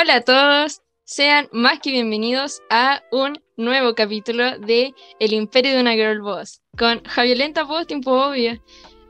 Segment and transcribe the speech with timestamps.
[0.00, 5.80] Hola a todos, sean más que bienvenidos a un nuevo capítulo de El Imperio de
[5.80, 8.62] una Girl Boss con Javiolenta Voz, tiempo obvio.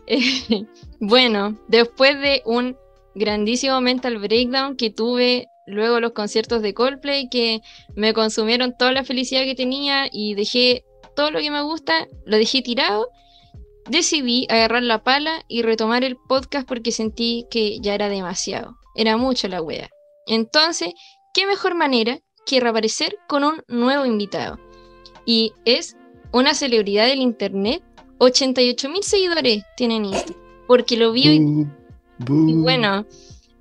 [0.99, 2.75] Bueno, después de un
[3.15, 7.61] grandísimo mental breakdown que tuve luego los conciertos de Coldplay que
[7.95, 12.39] me consumieron toda la felicidad que tenía y dejé todo lo que me gusta, lo
[12.39, 13.11] dejé tirado,
[13.91, 19.19] decidí agarrar la pala y retomar el podcast porque sentí que ya era demasiado, era
[19.19, 19.91] mucho la wea.
[20.29, 20.93] Entonces,
[21.35, 24.59] ¿qué mejor manera que reaparecer con un nuevo invitado?
[25.25, 25.97] Y es
[26.33, 27.83] una celebridad del internet,
[28.19, 31.67] 88 mil seguidores tienen Instagram, porque lo vi y,
[32.29, 33.07] y bueno,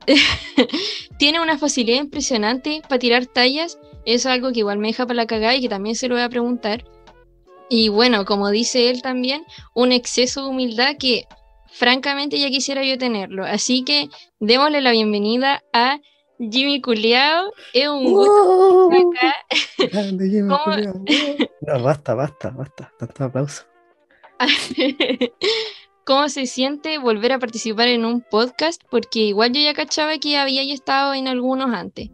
[1.20, 5.28] tiene una facilidad impresionante para tirar tallas, es algo que igual me deja para la
[5.28, 6.86] cagada y que también se lo voy a preguntar.
[7.70, 9.44] Y bueno, como dice él también,
[9.74, 11.26] un exceso de humildad que
[11.68, 13.44] francamente ya quisiera yo tenerlo.
[13.46, 14.09] Así que
[14.40, 16.00] démosle la bienvenida a
[16.40, 19.34] Jimmy Culeado, es un gusto acá.
[20.18, 22.92] Jimmy No, basta, basta, basta.
[23.00, 23.64] Tanto aplauso.
[26.06, 28.82] ¿Cómo se siente volver a participar en un podcast?
[28.90, 32.10] Porque igual yo ya cachaba que había estado en algunos antes.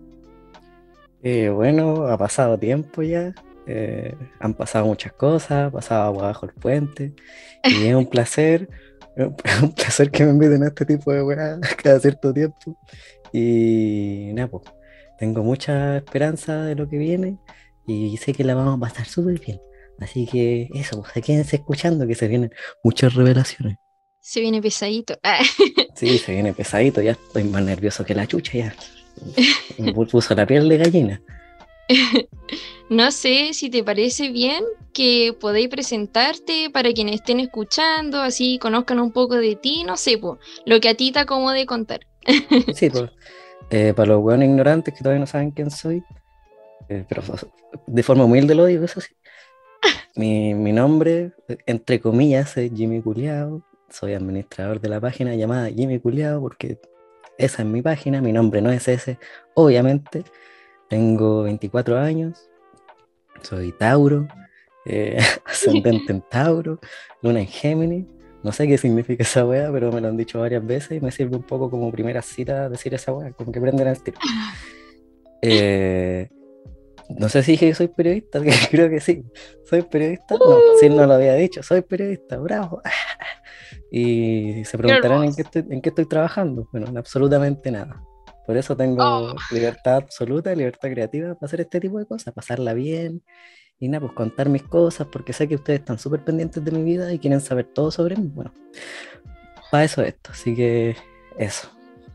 [1.22, 3.34] Eh, bueno, ha pasado tiempo ya.
[3.68, 7.14] Eh, han pasado muchas cosas, ha pasado agua bajo el puente.
[7.64, 8.70] Y es un placer,
[9.18, 12.78] un placer que me inviten a este tipo de weas cada cierto tiempo.
[13.34, 14.64] Y nada, pues,
[15.18, 17.38] tengo mucha esperanza de lo que viene
[17.86, 19.60] y sé que la vamos a pasar súper bien.
[20.00, 22.52] Así que eso, pues quédense escuchando que se vienen
[22.84, 23.78] muchas revelaciones.
[24.20, 25.16] Se viene pesadito.
[25.96, 28.76] sí, se viene pesadito, ya estoy más nervioso que la chucha ya.
[29.78, 31.22] Me puso la piel de gallina.
[32.90, 39.00] no sé si te parece bien que podéis presentarte para quienes estén escuchando, así conozcan
[39.00, 42.02] un poco de ti, no sé, pues, lo que a ti te acomode contar.
[42.74, 43.12] Sí, pues,
[43.70, 46.04] eh, para los buenos ignorantes que todavía no saben quién soy,
[46.90, 47.22] eh, pero
[47.88, 49.14] de forma humilde lo digo, eso sí.
[50.16, 51.32] Mi, mi nombre,
[51.66, 53.64] entre comillas, es Jimmy Culeado.
[53.90, 56.80] Soy administrador de la página llamada Jimmy Culeado porque
[57.38, 59.18] esa es mi página, mi nombre no es ese,
[59.56, 60.24] obviamente.
[60.90, 62.50] Tengo 24 años,
[63.42, 64.28] soy Tauro,
[64.86, 66.80] eh, ascendente en Tauro,
[67.22, 68.06] luna en Géminis,
[68.44, 71.12] no sé qué significa esa wea, pero me lo han dicho varias veces y me
[71.12, 74.20] sirve un poco como primera cita decir esa wea, como que prenden el tiro.
[75.42, 76.30] Eh,
[77.10, 79.24] no sé si dije que soy periodista, creo que sí.
[79.66, 80.36] ¿Soy periodista?
[80.36, 82.82] No, si no lo había dicho, soy periodista, bravo.
[83.96, 86.68] Y se preguntarán en qué, estoy, en qué estoy trabajando.
[86.72, 88.04] Bueno, en absolutamente nada.
[88.46, 89.36] Por eso tengo oh.
[89.52, 93.22] libertad absoluta, libertad creativa para hacer este tipo de cosas, pasarla bien,
[93.80, 96.84] y nada, pues contar mis cosas, porque sé que ustedes están súper pendientes de mi
[96.84, 98.32] vida y quieren saber todo sobre mí.
[98.34, 98.54] Bueno,
[99.72, 100.96] para eso esto, así que
[101.38, 101.70] eso.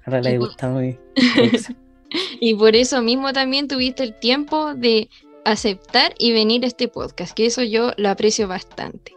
[0.05, 0.99] Ahora les gustado mi
[2.41, 5.11] Y por eso mismo también tuviste el tiempo de
[5.45, 9.13] aceptar y venir a este podcast, que eso yo lo aprecio bastante.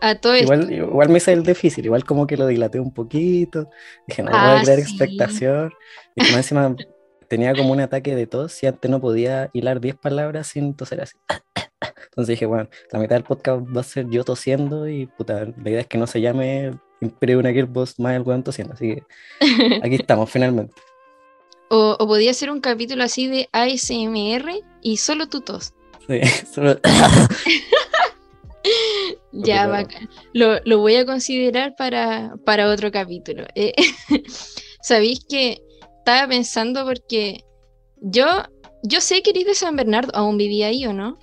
[0.00, 3.68] A todo igual, igual me hice el difícil, igual como que lo dilaté un poquito,
[4.06, 5.72] dije, no voy a ah, crear expectación,
[6.14, 6.76] y como encima
[7.28, 11.00] tenía como un ataque de tos y antes no podía hilar 10 palabras sin toser
[11.00, 11.16] así.
[12.18, 15.70] Entonces dije, bueno, la mitad del podcast va a ser yo tosiendo y puta, la
[15.70, 18.74] idea es que no se llame Imperio una Gearbox más el weón tosiendo.
[18.74, 19.04] Así que
[19.84, 20.74] aquí estamos finalmente.
[21.70, 24.50] O, o, podía ser un capítulo así de ASMR
[24.82, 25.74] y solo tu tos.
[26.08, 26.20] Sí,
[26.52, 26.80] solo...
[29.30, 30.10] ya, bacán.
[30.32, 33.44] Lo, lo, voy a considerar para, para otro capítulo.
[33.54, 33.74] Eh,
[34.82, 35.62] Sabéis que
[35.98, 37.44] estaba pensando porque
[38.00, 38.26] yo,
[38.82, 41.16] yo sé que eres de San Bernardo, aún vivía ahí o no?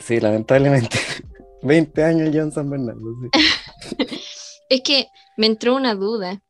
[0.00, 0.98] Sí, lamentablemente.
[1.62, 3.14] 20 años ya en San Bernardo.
[4.68, 6.42] es que me entró una duda,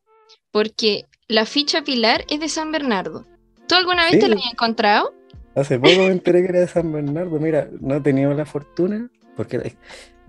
[0.51, 3.25] porque la ficha Pilar es de San Bernardo.
[3.67, 5.13] ¿Tú alguna vez te la habías encontrado?
[5.55, 7.39] Hace poco me enteré que era de San Bernardo.
[7.39, 9.75] Mira, no he tenido la fortuna, porque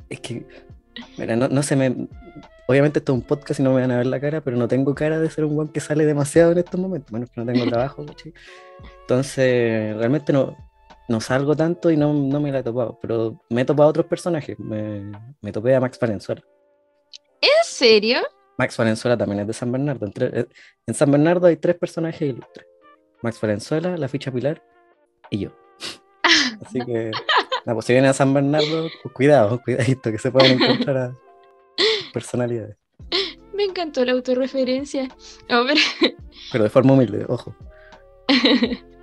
[0.08, 0.46] es, que,
[1.16, 2.08] mira, no, no se me...
[2.66, 4.69] Obviamente esto es un podcast y no me van a ver la cara, pero no
[4.69, 7.10] tengo cara de ser un guan que sale demasiado en estos momentos.
[7.10, 8.04] Bueno, que no tengo trabajo,
[9.02, 10.56] Entonces, realmente no,
[11.08, 13.90] no salgo tanto y no, no, me la he topado, pero me he topado a
[13.90, 14.58] otros personajes.
[14.58, 15.10] Me,
[15.40, 16.43] me topé a Max Valenzuela.
[17.40, 18.20] ¿En serio?
[18.58, 20.10] Max Valenzuela también es de San Bernardo.
[20.87, 22.66] En San Bernardo hay tres personajes ilustres.
[23.22, 24.62] Max Valenzuela, la ficha Pilar
[25.31, 25.50] y yo.
[26.66, 27.10] Así que,
[27.64, 31.14] pues si vienen a San Bernardo, pues cuidado, cuidadito, que se pueden encontrar a
[32.12, 32.76] personalidades.
[33.55, 35.08] Me encantó la autorreferencia.
[36.52, 37.55] Pero de forma humilde, ojo.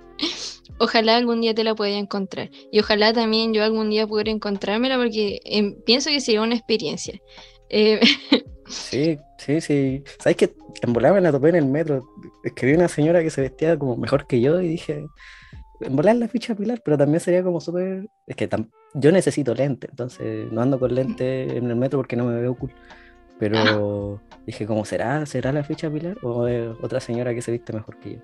[0.78, 2.50] ojalá algún día te la pueda encontrar.
[2.70, 7.20] Y ojalá también yo algún día pudiera encontrármela porque em, pienso que sería una experiencia.
[7.68, 8.00] Eh,
[8.68, 10.04] Sí, sí, sí.
[10.18, 12.02] ¿Sabes que En la topé en el metro.
[12.42, 15.06] Es que vi una señora que se vestía como mejor que yo y dije,
[15.80, 18.08] en volar la ficha Pilar, pero también sería como súper.
[18.26, 18.48] Es que
[18.94, 22.54] yo necesito lente, entonces no ando con lente en el metro porque no me veo
[22.56, 22.72] cool.
[23.38, 25.26] Pero dije, ¿cómo será?
[25.26, 26.46] ¿Será la ficha Pilar o
[26.82, 28.20] otra señora que se viste mejor que yo?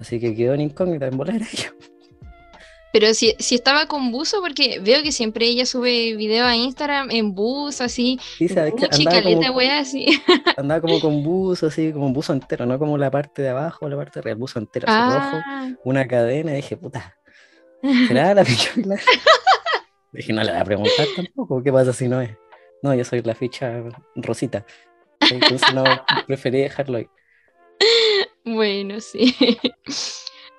[0.00, 1.74] Así que quedó en incógnita en volar ella.
[2.92, 7.10] Pero si, si estaba con buzo, porque veo que siempre ella sube video a Instagram
[7.10, 8.20] en bus, así.
[8.36, 10.22] Sí, sabes que andaba como, así.
[10.58, 13.88] Andaba como con buzo, así, como un buzo entero, no como la parte de abajo,
[13.88, 15.70] la parte de arriba, el buzo entero, así rojo, ah.
[15.84, 17.16] una cadena, y dije, puta,
[18.08, 18.72] ¿será la ficha
[20.12, 22.36] dije, no le voy a preguntar tampoco, ¿qué pasa si no es?
[22.82, 23.82] No, yo soy la ficha
[24.16, 24.66] rosita.
[25.30, 25.84] Entonces no,
[26.26, 27.08] preferí dejarlo ahí.
[28.44, 29.34] Bueno, sí.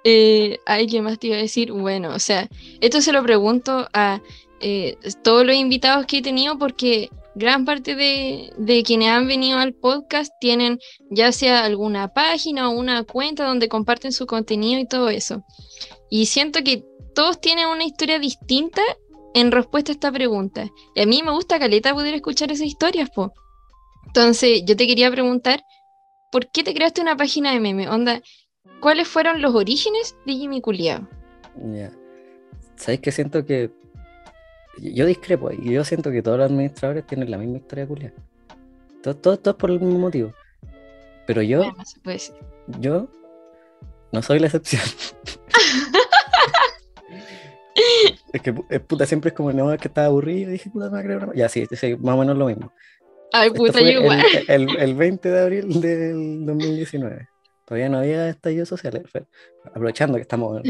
[0.05, 1.71] Eh, ¿Hay más te iba a decir?
[1.71, 2.49] Bueno, o sea,
[2.81, 4.21] esto se lo pregunto a
[4.59, 9.59] eh, todos los invitados que he tenido porque gran parte de, de, quienes han venido
[9.59, 10.77] al podcast tienen
[11.09, 15.45] ya sea alguna página o una cuenta donde comparten su contenido y todo eso.
[16.09, 16.83] Y siento que
[17.15, 18.81] todos tienen una historia distinta
[19.33, 20.69] en respuesta a esta pregunta.
[20.95, 23.33] Y a mí me gusta, Caleta, poder escuchar esas historias, po.
[24.07, 25.63] Entonces, yo te quería preguntar,
[26.33, 27.87] ¿por qué te creaste una página de meme?
[27.87, 28.19] Onda,
[28.81, 31.07] ¿cuáles fueron los orígenes de Jimmy Culiao?
[31.55, 31.91] Ya.
[32.75, 33.69] ¿Sabes qué siento que
[34.79, 38.13] yo discrepo y yo siento que todos los administradores tienen la misma historia de
[39.03, 40.33] Todo, todo, por el mismo motivo.
[41.27, 41.71] Pero yo,
[42.79, 43.07] yo
[44.11, 44.81] no soy la excepción.
[48.33, 50.49] Es que es puta, siempre es como, no, es que estaba aburrido.
[50.49, 52.73] Y dije, puta, me creo Ya, sí, sí, más o menos lo mismo.
[53.33, 54.23] Ay, puta, yo igual.
[54.47, 57.27] El, el, 20 de abril del 2019.
[57.65, 59.03] Todavía no había estallido social.
[59.65, 60.61] Aprovechando que estamos.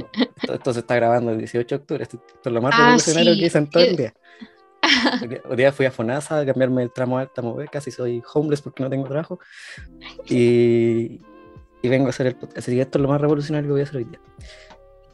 [0.41, 2.03] Esto, se está grabando el 18 de octubre.
[2.03, 4.13] Esto, es lo más ah, revolucionario que hice en todo el día.
[5.49, 8.81] Hoy día fui a Fonasa a cambiarme el tramo alta, mover, casi soy homeless porque
[8.81, 9.39] no tengo trabajo.
[10.29, 11.19] Y,
[11.81, 12.59] y vengo a hacer el podcast.
[12.59, 14.21] Así que esto es lo más revolucionario que voy a hacer hoy día.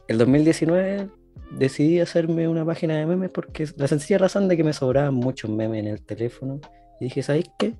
[0.06, 1.08] El 2019
[1.50, 5.50] decidí hacerme una página de memes porque la sencilla razón de que me sobraban muchos
[5.50, 6.60] memes en el teléfono.
[7.00, 7.74] Y dije, ¿sabéis qué?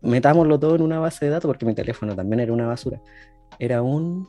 [0.00, 3.00] Metámoslo todo en una base de datos porque mi teléfono también era una basura.
[3.58, 4.28] Era un,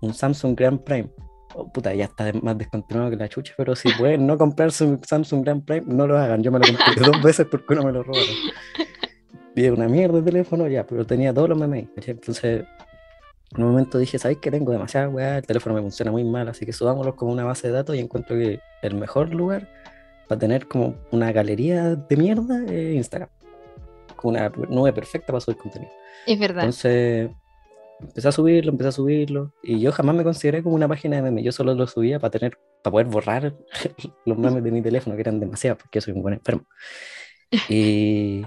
[0.00, 1.10] un Samsung Grand Prime.
[1.54, 5.02] Oh, puta, ya está más descontinuado que la chucha, pero si pueden no comprarse un
[5.02, 6.42] Samsung Grand Prime, no lo hagan.
[6.42, 8.34] Yo me lo compré dos veces porque no me lo robaron.
[9.56, 11.88] Y una mierda de teléfono, ya, pero tenía todos los memes.
[12.06, 12.64] Entonces
[13.56, 15.38] en un momento dije, ¿sabes que tengo demasiada weá?
[15.38, 17.98] El teléfono me funciona muy mal, así que subámoslo como una base de datos y
[17.98, 19.68] encuentro que el mejor lugar
[20.30, 23.28] para tener como una galería de mierda es Instagram.
[24.14, 25.90] Con una nube perfecta para subir contenido.
[26.24, 26.62] Es verdad.
[26.66, 27.30] Entonces,
[27.98, 31.22] empecé a subirlo, empecé a subirlo, y yo jamás me consideré como una página de
[31.22, 31.44] memes.
[31.44, 33.56] Yo solo lo subía para tener, para poder borrar
[34.24, 36.62] los memes de mi teléfono, que eran demasiados, porque yo soy un buen enfermo.
[37.68, 38.44] Y,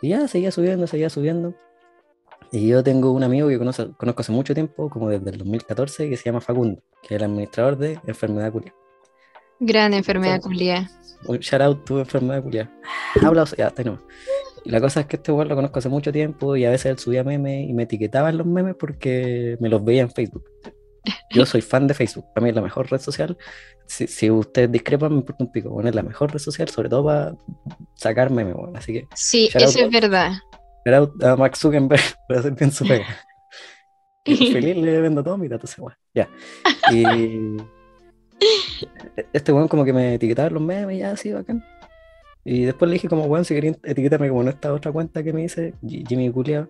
[0.00, 1.54] y ya seguía subiendo, seguía subiendo.
[2.50, 6.08] Y yo tengo un amigo que conozco, conozco hace mucho tiempo, como desde el 2014,
[6.08, 8.72] que se llama Facundo, que es el administrador de Enfermedad Culia.
[9.58, 10.90] Gran enfermedad culia.
[11.26, 12.70] Un shout out tu enfermedad culia.
[13.22, 13.98] Habla, ya, está no.
[14.64, 16.86] Y la cosa es que este weón lo conozco hace mucho tiempo y a veces
[16.86, 20.44] él subía memes y me etiquetaba en los memes porque me los veía en Facebook.
[21.30, 23.36] Yo soy fan de Facebook, para mí es la mejor red social.
[23.86, 25.70] Si, si ustedes discrepan, me importa un pico.
[25.70, 27.36] Bueno, es la mejor red social, sobre todo para
[27.94, 28.72] sacar memes, bueno.
[28.76, 29.06] Así que.
[29.14, 30.32] Sí, eso es verdad.
[30.84, 33.06] Era a Max Zuckerberg para hacer bien su pega.
[34.24, 35.82] feliz le vendo todo mi datos ese
[36.14, 36.28] Ya.
[36.90, 37.56] Y
[39.32, 41.64] este weón como que me etiquetaba los memes y ya así bacán.
[42.44, 45.32] Y después le dije como weón si querían etiquetarme como en esta otra cuenta que
[45.32, 46.68] me dice, Jimmy Culeado.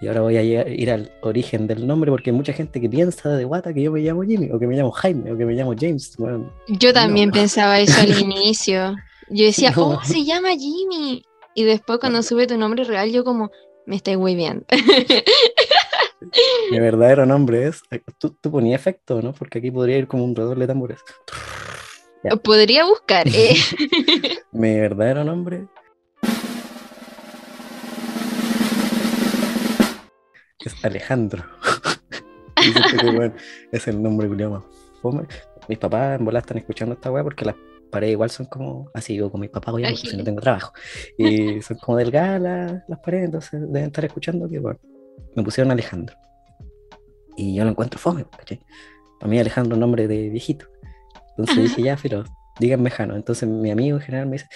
[0.00, 3.28] Y ahora voy a ir al origen del nombre porque hay mucha gente que piensa
[3.30, 5.52] de guata que yo me llamo Jimmy, o que me llamo Jaime, o que me
[5.52, 6.16] llamo James.
[6.66, 8.96] yo también pensaba eso al inicio.
[9.30, 11.24] Yo decía, oh, se llama Jimmy.
[11.54, 13.52] Y después cuando sube tu nombre real, yo como,
[13.86, 14.64] me estoy bien.
[16.70, 17.82] Mi verdadero nombre es,
[18.18, 19.32] tú, tú ponías efecto, ¿no?
[19.32, 21.00] Porque aquí podría ir como un redor de tambores.
[22.42, 23.26] Podría buscar.
[23.28, 23.56] Eh.
[24.52, 25.66] Mi verdadero nombre
[30.64, 31.44] es Alejandro.
[33.72, 34.64] es el nombre que llamo.
[35.68, 37.56] Mis papás en bola están escuchando esta weá porque las
[37.90, 40.72] paredes igual son como, así vivo con mis papás obviamente, si no tengo trabajo.
[41.18, 42.40] Y son como delgadas
[42.88, 44.78] las, paredes, entonces deben estar escuchando que, bueno,
[45.34, 46.16] me pusieron Alejandro.
[47.36, 48.60] Y yo lo encuentro fome, ¿cachai?
[49.18, 50.66] Para mí Alejandro es un nombre de viejito.
[51.30, 52.24] Entonces dije, ya, pero
[52.60, 53.16] díganme Jano.
[53.16, 54.48] Entonces mi amigo en general me dice,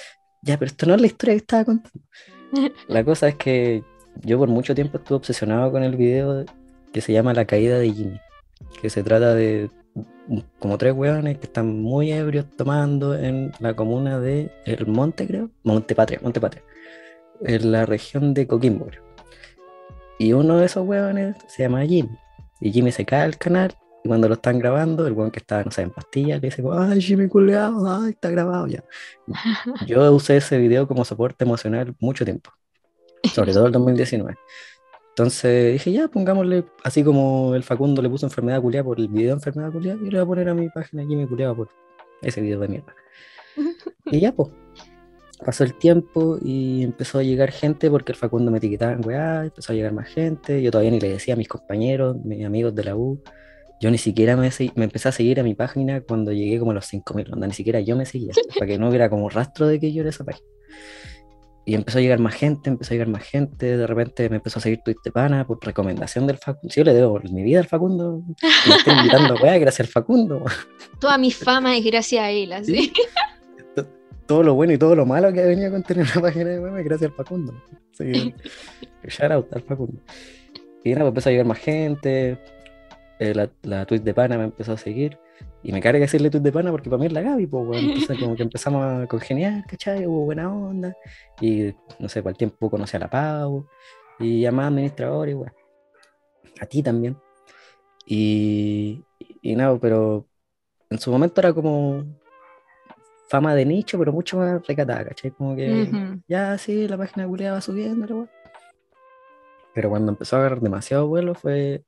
[0.43, 2.07] ya, pero esto no es la historia que estaba contando.
[2.89, 3.83] La cosa es que
[4.23, 6.45] yo por mucho tiempo estuve obsesionado con el video
[6.93, 8.21] que se llama La caída de Jimmy,
[8.81, 9.71] que se trata de
[10.59, 15.51] como tres hueones que están muy ebrios tomando en la comuna de El Monte, creo.
[15.63, 16.63] Monte Patria, Monte Patria.
[17.43, 18.87] en la región de Coquimbo.
[18.87, 19.06] creo.
[20.19, 22.19] Y uno de esos huevones se llama Jimmy.
[22.61, 23.75] Y Jimmy se cae al canal
[24.07, 26.63] y cuando lo están grabando, el hueón que estaba, no sé, en pastillas, le dice,
[26.73, 28.85] ay, Jimmy culeado, ay, está grabado ya.
[29.87, 32.53] Yo usé ese video como soporte emocional mucho tiempo,
[33.35, 34.37] sobre todo el 2019.
[35.09, 39.29] Entonces dije, ya, pongámosle, así como el Facundo le puso enfermedad culiada por el video
[39.29, 41.69] de enfermedad culiada, yo le voy a poner a mi página Jimmy culiado por
[42.23, 42.95] ese video de mierda.
[44.05, 44.51] Y ya, pues.
[45.45, 49.45] Pasó el tiempo y empezó a llegar gente porque el Facundo me etiquetaba en weá,
[49.45, 50.63] empezó a llegar más gente.
[50.63, 53.23] Yo todavía ni le decía a mis compañeros, mis amigos de la U.
[53.81, 56.75] Yo ni siquiera me, me empecé a seguir a mi página cuando llegué como a
[56.75, 59.79] los 5.000, onda, ni siquiera yo me seguía, para que no hubiera como rastro de
[59.79, 60.47] que yo era esa página.
[61.69, 64.61] Y empezó a llegar más gente, empezó a llegar más gente, de repente me empezó
[64.61, 64.81] a seguir
[65.13, 66.73] Pana por recomendación del Facundo.
[66.73, 68.23] Si yo le debo mi vida al Facundo,
[68.69, 70.45] me estoy invitando, weá, gracias al Facundo.
[71.01, 72.93] Toda mi fama es gracias a él, así.
[74.27, 76.61] Todo lo bueno y todo lo malo que ha venido con tener una página de
[76.61, 77.55] memes gracias al Facundo.
[77.93, 78.35] Sí,
[79.05, 80.01] shout out al Facundo.
[80.85, 82.39] Y nada, pues empezó a llegar más gente.
[83.19, 85.19] eh, la, la tweet de pana me empezó a seguir.
[85.63, 87.85] Y me carga decirle tweet de pana porque para mí es la Gaby, pues, weón.
[87.85, 90.07] Entonces, como que empezamos a congeniar, ¿cachai?
[90.07, 90.95] Hubo buena onda.
[91.41, 93.67] Y no sé, el tiempo conocí a la Pau.
[94.21, 95.53] Y a más administradores, weón.
[96.61, 97.17] A ti también.
[98.07, 99.05] Y,
[99.43, 100.27] y nada, pero
[100.91, 102.05] en su momento era como
[103.29, 105.31] fama de nicho, pero mucho más recatada, ¿cachai?
[105.31, 108.31] Como que ya sí, la página culiada va subiendo, la weá.
[109.75, 111.85] Pero cuando empezó a agarrar demasiado vuelo fue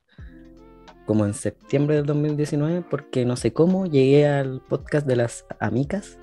[1.06, 6.18] como en septiembre del 2019, porque no sé cómo llegué al podcast de las amicas.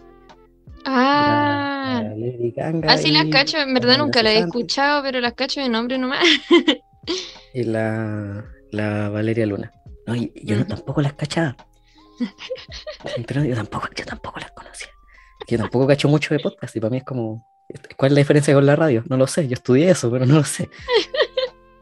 [0.86, 5.34] Ah, la Ganga así las cacho, en verdad la nunca las he escuchado, pero las
[5.34, 6.24] cacho de nombre nomás.
[7.53, 9.72] Y la, la Valeria Luna.
[10.05, 11.55] No, yo no tampoco las cachaba.
[13.27, 14.89] Pero yo tampoco, yo tampoco las conocía.
[15.48, 17.46] Yo tampoco cacho mucho de podcast y para mí es como,
[17.96, 19.04] ¿cuál es la diferencia con la radio?
[19.10, 20.70] No lo sé, yo estudié eso, pero no lo sé.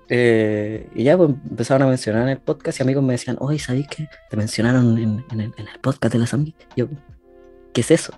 [0.09, 3.57] Eh, y ya pues, empezaron a mencionar en el podcast y amigos me decían, oye,
[3.57, 6.67] ¿sabéis que te mencionaron en, en el, en el podcast de las amigas?
[6.75, 6.87] Yo,
[7.73, 8.13] ¿qué es eso?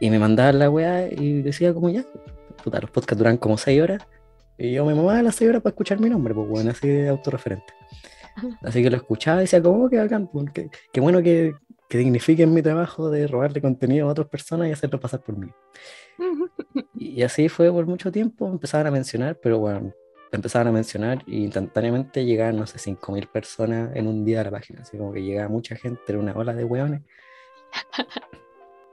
[0.00, 2.04] Y me mandaban la weá y decía como ya,
[2.62, 4.02] puta, los podcasts duran como 6 horas
[4.58, 7.08] y yo me mamaba las 6 horas para escuchar mi nombre, pues bueno, así de
[7.08, 7.72] autorreferente.
[8.62, 11.54] Así que lo escuchaba y decía, como que bacán, qué, qué bueno que,
[11.88, 15.48] que dignifiquen mi trabajo de robarle contenido a otras personas y hacerlo pasar por mí.
[16.98, 19.92] Y así fue por mucho tiempo, empezaban a mencionar, pero bueno,
[20.32, 24.50] empezaban a mencionar y instantáneamente llegaban, no sé, 5.000 personas en un día a la
[24.50, 27.02] página, así como que llegaba mucha gente, era una ola de hueones.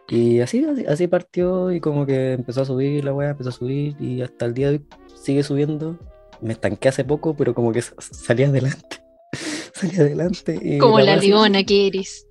[0.10, 3.54] Y así, así, así partió y como que empezó a subir la weá, empezó a
[3.54, 4.86] subir y hasta el día de hoy
[5.16, 5.98] sigue subiendo.
[6.42, 8.98] Me estanqué hace poco, pero como que salí adelante.
[9.74, 10.60] salí adelante.
[10.62, 12.28] y Como la sigue- leona que eres.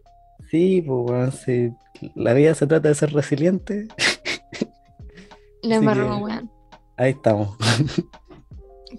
[0.52, 1.70] Sí, pues weón, sí.
[2.14, 3.88] La vida se trata de ser resiliente.
[5.62, 6.50] La embarró, weón.
[6.98, 7.56] Ahí estamos.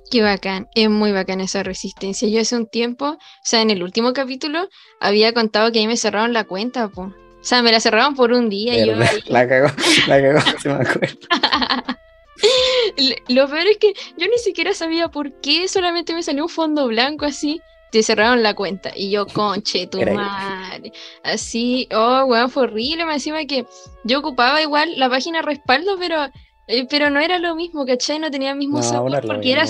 [0.09, 2.27] Qué bacán, es muy bacán esa resistencia.
[2.27, 4.67] Yo hace un tiempo, o sea, en el último capítulo,
[4.99, 7.03] había contado que ahí me cerraron la cuenta, po.
[7.03, 7.13] O
[7.45, 9.67] sea, me la cerraron por un día y yo ahí- La cagó,
[10.07, 11.17] la cagó, se me acuerdo.
[13.27, 16.87] Lo peor es que yo ni siquiera sabía por qué, solamente me salió un fondo
[16.87, 17.61] blanco así,
[17.93, 18.91] te cerraron la cuenta.
[18.95, 20.91] Y yo, conche, tu madre.
[21.23, 23.05] Así, oh, weón, fue horrible.
[23.05, 23.67] Me encima que
[24.03, 26.25] yo ocupaba igual la página respaldo, pero,
[26.67, 28.17] eh, pero no era lo mismo, ¿cachai?
[28.17, 29.67] No tenía el mismo No, sabor, porque era,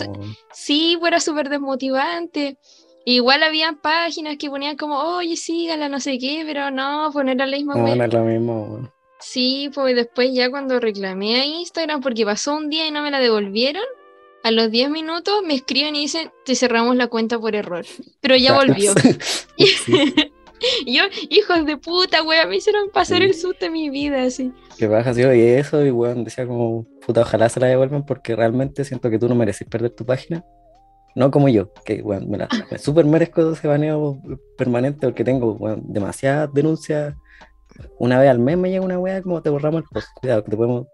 [0.53, 2.57] sí, pues era súper desmotivante.
[3.05, 7.31] Igual había páginas que ponían como, oye, sígala, no sé qué, pero no, pues no
[7.33, 8.89] era la misma No, no es lo mismo.
[9.19, 13.11] Sí, pues después ya cuando reclamé a Instagram, porque pasó un día y no me
[13.11, 13.83] la devolvieron,
[14.43, 17.85] a los 10 minutos me escriben y dicen, te cerramos la cuenta por error.
[18.21, 18.93] Pero ya volvió.
[20.85, 23.23] Yo, hijos de puta, wea, me hicieron pasar Sí.
[23.25, 24.51] el susto de mi vida, así.
[24.77, 28.35] que baja, sí, y eso, y weón, decía como, puta, ojalá se la devuelvan porque
[28.35, 30.45] realmente siento que tú no mereces perder tu página.
[31.15, 34.19] No como yo, que weón, me la me súper merezco ese baneo
[34.57, 37.13] permanente porque tengo weón, demasiadas denuncias.
[37.99, 40.51] Una vez al mes me llega una weá como te borramos el post, cuidado, que
[40.51, 40.87] te podemos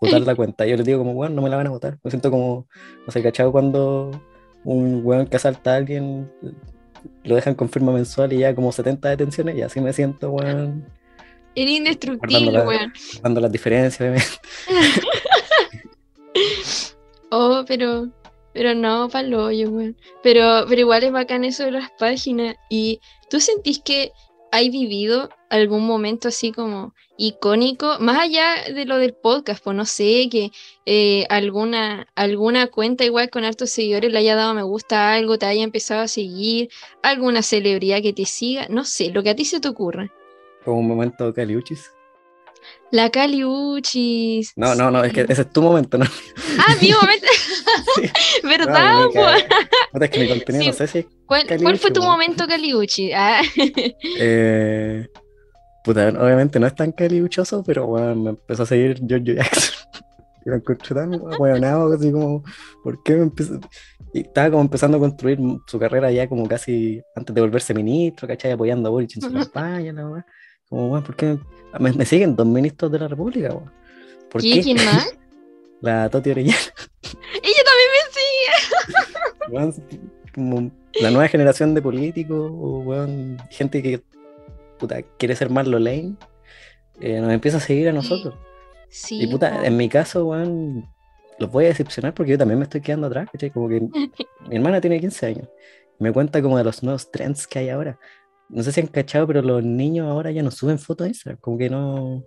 [0.00, 0.66] botar la cuenta.
[0.66, 1.98] Yo les digo como, weón, no me la van a votar.
[2.02, 2.66] Me siento como,
[3.06, 4.10] no sé, cachado cuando
[4.64, 6.30] un weón que asalta a alguien
[7.24, 10.84] lo dejan con firma mensual y ya como 70 detenciones y así me siento, weón,
[11.54, 12.92] Era indestructible, weón.
[13.22, 14.26] dando las diferencias, obviamente.
[17.30, 18.08] Oh, pero,
[18.54, 19.96] pero no, pa'l hoyo, weón.
[20.22, 22.56] Pero, pero igual es bacán eso de las páginas.
[22.70, 24.12] ¿Y tú sentís que
[24.50, 29.84] hay vivido algún momento así como icónico, más allá de lo del podcast, pues no
[29.84, 30.50] sé, que
[30.86, 35.38] eh, alguna, alguna cuenta igual con hartos seguidores le haya dado me gusta a algo,
[35.38, 36.68] te haya empezado a seguir,
[37.02, 40.12] alguna celebridad que te siga, no sé, lo que a ti se te ocurra.
[40.64, 41.92] Como un momento caliuchis.
[42.90, 44.52] La Caliuchis.
[44.56, 46.06] No, no, no, es que ese es tu momento, ¿no?
[46.58, 47.26] Ah, mi momento.
[47.96, 48.02] Sí.
[48.46, 49.00] ¿Verdad?
[49.04, 49.10] No.
[49.92, 50.66] Puta, es que Sí.
[50.66, 52.12] no sé si ¿Cuál, cuál fue tu weón.
[52.12, 53.12] momento Caliuchi?
[53.12, 53.42] Ah,
[54.18, 55.06] Eh,
[55.84, 59.74] puta, obviamente no es tan caliuchoso, pero bueno, me empezó a seguir Giorgio Jackson.
[60.46, 62.42] Y lo encontré tan hueonado, así como,
[62.82, 63.60] ¿por qué me empezó?
[64.14, 68.26] Y estaba como empezando a construir su carrera ya como casi antes de volverse ministro,
[68.26, 68.52] ¿cachai?
[68.52, 70.26] Apoyando a Boric en su campaña, la weá.
[70.68, 71.38] Como, weón, ¿por qué
[71.78, 73.70] me, me siguen dos ministros de la República, weón?
[74.30, 74.60] ¿Por ¿Y qué?
[74.62, 75.14] quién más?
[75.80, 76.56] La Toti Orellana,
[77.42, 77.57] Ella
[80.34, 83.06] como la nueva generación de políticos, o
[83.50, 84.02] gente que
[84.78, 86.16] puta, quiere ser más lo lane,
[87.00, 88.34] eh, nos empieza a seguir a nosotros.
[88.88, 89.22] Sí.
[89.22, 90.88] Y puta, en mi caso, weón,
[91.38, 93.50] los voy a decepcionar porque yo también me estoy quedando atrás, ¿cachai?
[93.50, 95.48] Como que mi hermana tiene 15 años.
[95.98, 97.98] Me cuenta como de los nuevos trends que hay ahora.
[98.48, 101.40] No sé si han cachado, pero los niños ahora ya no suben fotos a Instagram,
[101.40, 102.24] como que no,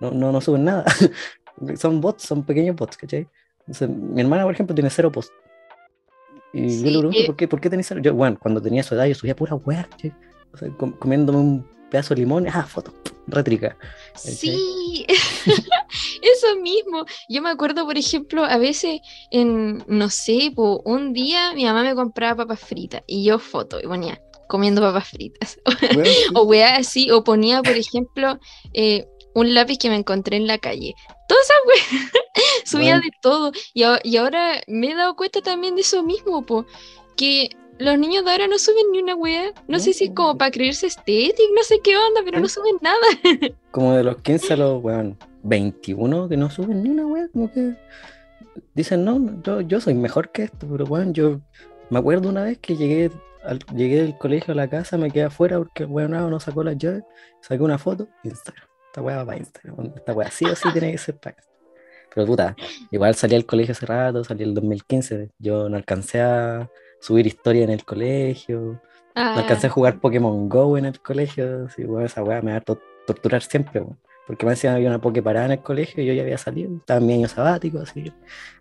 [0.00, 0.84] no, no, no suben nada.
[1.76, 3.26] son bots, son pequeños bots, ¿cachai?
[3.60, 5.32] Entonces, mi hermana, por ejemplo, tiene cero posts.
[6.56, 7.26] Y yo Sí, le pregunto, eh.
[7.26, 7.92] ¿por qué, ¿por qué tenés?
[8.02, 9.88] Yo, bueno, cuando tenía su edad, yo subía pura weá.
[10.52, 12.92] O sea, com- comiéndome un pedazo de limón, ah, foto,
[13.26, 13.76] rétrica.
[14.14, 17.04] Sí, eso mismo.
[17.28, 21.82] Yo me acuerdo, por ejemplo, a veces en, no sé, po, un día mi mamá
[21.82, 25.58] me compraba papas fritas y yo foto y ponía comiendo papas fritas.
[25.94, 26.24] Weón, sí.
[26.34, 28.38] O weá así, o ponía, por ejemplo,
[28.72, 29.06] eh,
[29.36, 30.94] un lápiz que me encontré en la calle.
[31.28, 32.12] Todas esas weas,
[32.64, 33.52] subía de todo.
[33.74, 36.64] Y, y ahora me he dado cuenta también de eso mismo, po,
[37.16, 39.52] que los niños de ahora no suben ni una wea.
[39.68, 42.76] No sé si es como para creerse estético, no sé qué onda, pero no suben
[42.80, 42.96] nada.
[43.70, 47.52] como de los 15 a los, weón, 21 que no suben ni una weá, como
[47.52, 47.74] que
[48.74, 51.40] dicen, no, yo, yo soy mejor que esto, pero weón, yo
[51.90, 53.10] me acuerdo una vez que llegué,
[53.44, 56.64] al- llegué del colegio a la casa, me quedé afuera porque el weón no sacó
[56.64, 57.04] las llaves,
[57.42, 58.65] saqué una foto, Instagram,
[58.96, 61.36] esta weá va para Instagram, esta weá sí o sí tiene que ser para.
[62.14, 62.56] Pero puta,
[62.90, 67.62] igual salí al colegio hace rato, salí el 2015, yo no alcancé a subir historia
[67.64, 68.80] en el colegio,
[69.14, 72.56] no alcancé a Ah, jugar Pokémon Go en el colegio, así, esa weá me va
[72.56, 73.84] a to- torturar siempre.
[74.26, 76.74] Porque me decían había una Poké parada en el colegio y yo ya había salido,
[76.78, 78.10] estaba en mi año sabático, así,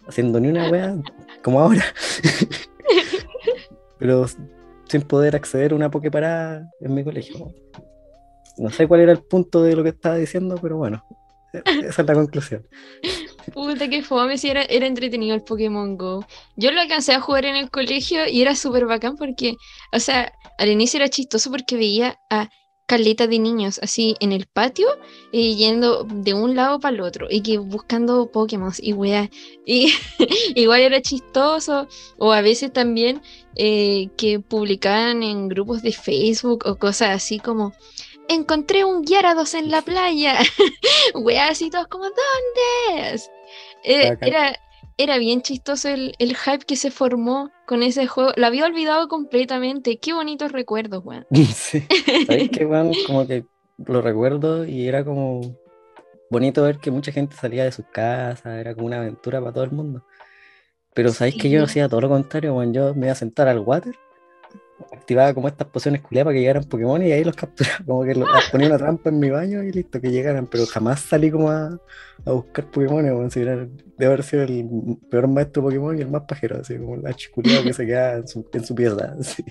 [0.06, 0.96] haciendo ni una weá,
[1.42, 1.84] como ahora.
[3.98, 4.26] Pero
[4.88, 7.54] sin poder acceder a una Poké parada en mi colegio.
[8.58, 11.04] No sé cuál era el punto de lo que estaba diciendo, pero bueno,
[11.54, 12.66] e- esa es la conclusión.
[13.54, 16.26] Puta que fome, sí, era, era entretenido el Pokémon Go.
[16.56, 19.56] Yo lo alcancé a jugar en el colegio y era súper bacán porque,
[19.94, 22.50] o sea, al inicio era chistoso porque veía a
[22.88, 24.88] caleta de niños así en el patio
[25.32, 29.30] eh, yendo de un lado para el otro y que buscando Pokémon y weá.
[29.66, 29.92] Y
[30.56, 31.88] igual era chistoso
[32.18, 33.22] o a veces también
[33.56, 37.74] eh, que publicaban en grupos de Facebook o cosas así como
[38.28, 40.38] encontré un Gyarados en la playa.
[41.50, 43.32] Así todos como, ¿dónde es?
[43.84, 44.60] Eh, era,
[44.98, 48.32] era bien chistoso el, el hype que se formó con ese juego.
[48.36, 49.98] Lo había olvidado completamente.
[49.98, 51.26] Qué bonitos recuerdos, weón.
[51.54, 51.84] Sí.
[52.26, 52.92] ¿Sabes qué, weón?
[53.06, 53.46] Como que
[53.78, 55.58] lo recuerdo y era como
[56.30, 59.64] bonito ver que mucha gente salía de sus casas, era como una aventura para todo
[59.64, 60.04] el mundo.
[60.94, 62.54] Pero ¿sabéis que yo hacía todo lo contrario?
[62.54, 63.96] Cuando yo me iba a sentar al water,
[64.92, 68.16] activaba como estas pociones culiadas para que llegaran Pokémon y ahí los capturaba, como que
[68.16, 71.50] los- ponía una trampa en mi baño y listo, que llegaran, pero jamás salí como
[71.50, 71.80] a,
[72.26, 73.56] a buscar Pokémon, weón, si era-
[73.98, 74.68] debe haber sido el
[75.10, 78.28] peor maestro Pokémon y el más pajero, así como la chiculeada que se quedaba en
[78.28, 78.66] su, en.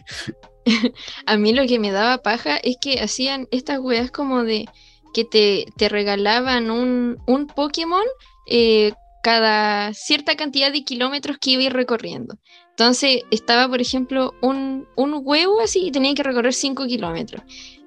[1.26, 4.66] A mí lo que me daba paja es que hacían estas weas como de
[5.12, 8.02] que te, te regalaban un, un Pokémon
[8.46, 12.36] eh, cada cierta cantidad de kilómetros que iba a ir recorriendo.
[12.76, 17.42] Entonces estaba, por ejemplo, un, un huevo así y tenía que recorrer 5 kilómetros.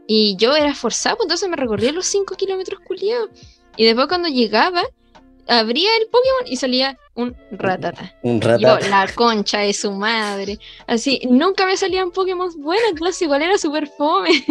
[0.08, 3.30] Y yo era forzado, entonces me recorría los 5 kilómetros culiados.
[3.76, 4.82] Y después cuando llegaba,
[5.46, 8.16] abría el Pokémon y salía un ratata.
[8.24, 8.88] Un Yo, rata.
[8.88, 10.58] la concha de su madre.
[10.88, 14.46] Así, nunca me salían Pokémon buenos, entonces igual era súper fome.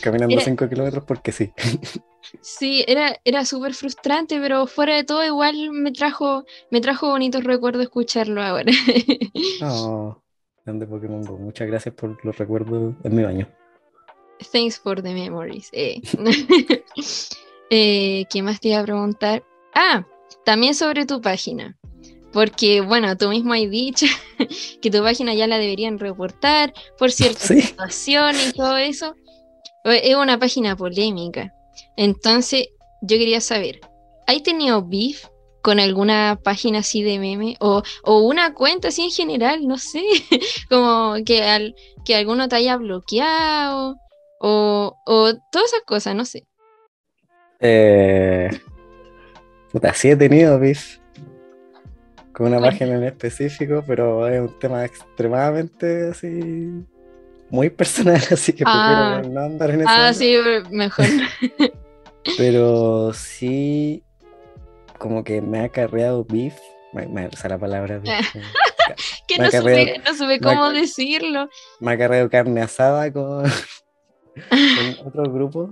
[0.00, 1.50] Caminando Era- 5 kilómetros porque sí.
[2.40, 7.44] Sí, era, era súper frustrante, pero fuera de todo igual me trajo, me trajo bonitos
[7.44, 8.72] recuerdos escucharlo ahora.
[9.60, 10.22] No,
[10.64, 11.38] grande Pokémon Go.
[11.38, 13.48] Muchas gracias por los recuerdos en mi baño.
[14.52, 15.68] Thanks for the memories.
[15.72, 16.00] Eh.
[17.70, 19.44] Eh, ¿qué más te iba a preguntar?
[19.74, 20.06] Ah,
[20.44, 21.76] también sobre tu página.
[22.32, 24.06] Porque, bueno, tú mismo has dicho
[24.80, 27.60] que tu página ya la deberían reportar por ciertas Sí.
[27.60, 29.14] situaciones y todo eso.
[29.84, 31.52] Eh, Es una página polémica.
[31.96, 32.68] Entonces,
[33.02, 33.80] yo quería saber,
[34.26, 35.26] ¿hay tenido beef
[35.62, 37.56] con alguna página así de meme?
[37.60, 40.02] O, o una cuenta así en general, no sé,
[40.70, 43.96] como que, al, que alguno te haya bloqueado
[44.40, 46.46] o, o todas esas cosas, no sé.
[47.60, 48.48] Eh,
[49.72, 50.98] puta, sí he tenido beef
[52.32, 52.72] con una Bueno.
[52.72, 56.70] página en específico, pero es un tema extremadamente así,
[57.50, 59.18] muy personal, así que Ah.
[59.20, 59.90] prefiero no andar en eso.
[59.90, 60.36] Ah, sí,
[60.70, 61.06] mejor.
[62.36, 64.02] Pero sí,
[64.98, 66.54] como que me ha acarreado beef,
[66.92, 68.44] me, me la palabra beef, como-
[69.28, 71.48] que Me no acarrea- supe, no supe cómo decirlo.
[71.80, 73.44] me ha acarreado carne asada con,
[74.50, 75.70] con otros grupos.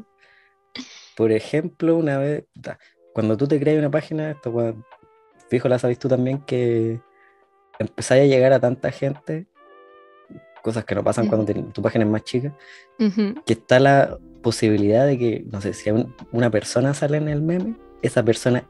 [1.17, 2.45] Por ejemplo, una vez,
[3.15, 4.53] cuando tú te creas una página, esto
[5.49, 7.01] fijo la sabes tú también, que
[7.79, 9.47] empezáis a llegar a tanta gente,
[10.67, 12.55] cosas que no pasan cuando te- tu página es más chica,
[13.47, 17.41] que está la posibilidad de que, no sé, si un- una persona sale en el
[17.41, 18.65] meme, esa persona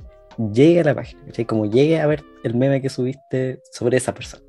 [0.53, 1.45] llegue a la página, ¿cachai?
[1.47, 4.43] Como llegue a ver el meme que subiste sobre esa persona.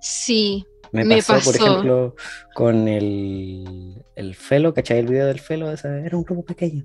[0.00, 2.14] Sí, Me, Me pasó, por ejemplo,
[2.54, 4.98] con el, el Felo, ¿cachai?
[5.00, 6.84] El video del Felo, esa- era un grupo pequeño.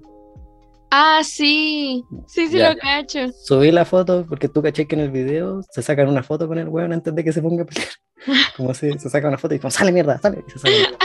[0.89, 2.03] Ah, sí.
[2.25, 2.73] Sí, sí Ya.
[2.73, 3.19] lo cacho.
[3.45, 6.57] Subí la foto porque tú caché que en el video se sacan una foto con
[6.57, 7.89] el weón antes de que se ponga a pelear.
[8.57, 10.43] Como si se saca una foto y como, sale mierda, sale.
[10.47, 10.97] Y se saca.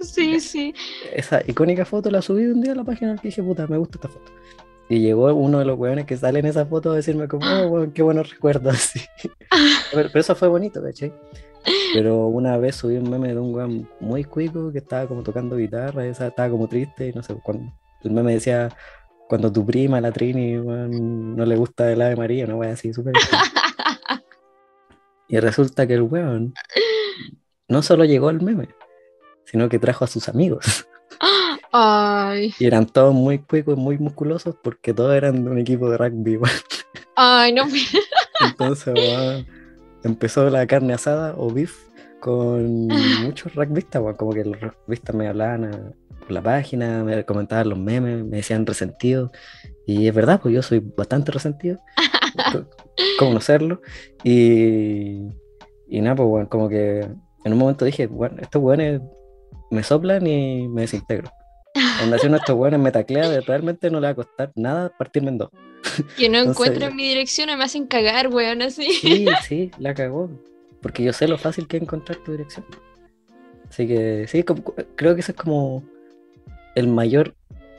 [0.00, 0.74] sí, sí.
[1.12, 3.96] Esa icónica foto la subí un día a la página que dije, puta, me gusta
[3.96, 4.32] esta foto.
[4.88, 7.68] Y llegó uno de los weones que sale en esa foto a decirme como, oh,
[7.68, 8.74] weón, qué buenos recuerdos.
[8.74, 9.00] así.
[9.92, 11.12] Pero, pero eso fue bonito, ¿cachai?
[11.94, 15.56] Pero una vez subí un meme de un weón muy cuico que estaba como tocando
[15.56, 18.70] guitarra, y esa estaba como triste, y no sé, cuando el meme decía,
[19.28, 22.92] cuando tu prima, la Trini, no le gusta el Ave María, no voy a decir
[22.92, 23.14] súper.
[25.30, 26.52] Y resulta que el weón
[27.68, 28.68] no solo llegó al meme,
[29.44, 30.86] sino que trajo a sus amigos.
[31.72, 35.98] Ay, Y eran todos muy cuicos, muy musculosos, porque todos eran de un equipo de
[35.98, 36.36] rugby,
[37.14, 37.62] ay, no.
[38.44, 39.44] Entonces,
[40.02, 41.76] empezó la carne asada o beef
[42.18, 42.88] con
[43.22, 44.16] muchos rugbyistas, weón.
[44.16, 48.38] Como que los rugbyistas me hablaban a- por la página, me comentaban los memes, me
[48.38, 49.30] decían resentido.
[49.86, 51.78] Y es verdad, pues yo soy bastante resentido.
[53.18, 53.80] ¿Cómo no serlo?
[54.24, 55.28] Y,
[55.88, 57.00] y nada, pues, weón, como que
[57.44, 59.00] en un momento dije, bueno, estos weones
[59.70, 61.30] me soplan y me desintegro.
[61.98, 65.38] Cuando de estos weones me taclea, realmente no le va a costar nada partirme en
[65.38, 65.50] dos.
[66.16, 68.90] Que no Entonces- encuentran mi dirección y me hacen cagar, weón, así.
[68.92, 70.30] Sí, sí, la cagó.
[70.82, 72.64] Porque yo sé lo fácil que es encontrar tu dirección.
[73.68, 74.62] Así que sí, como-
[74.96, 75.84] creo que ese es como
[76.74, 77.34] el mayor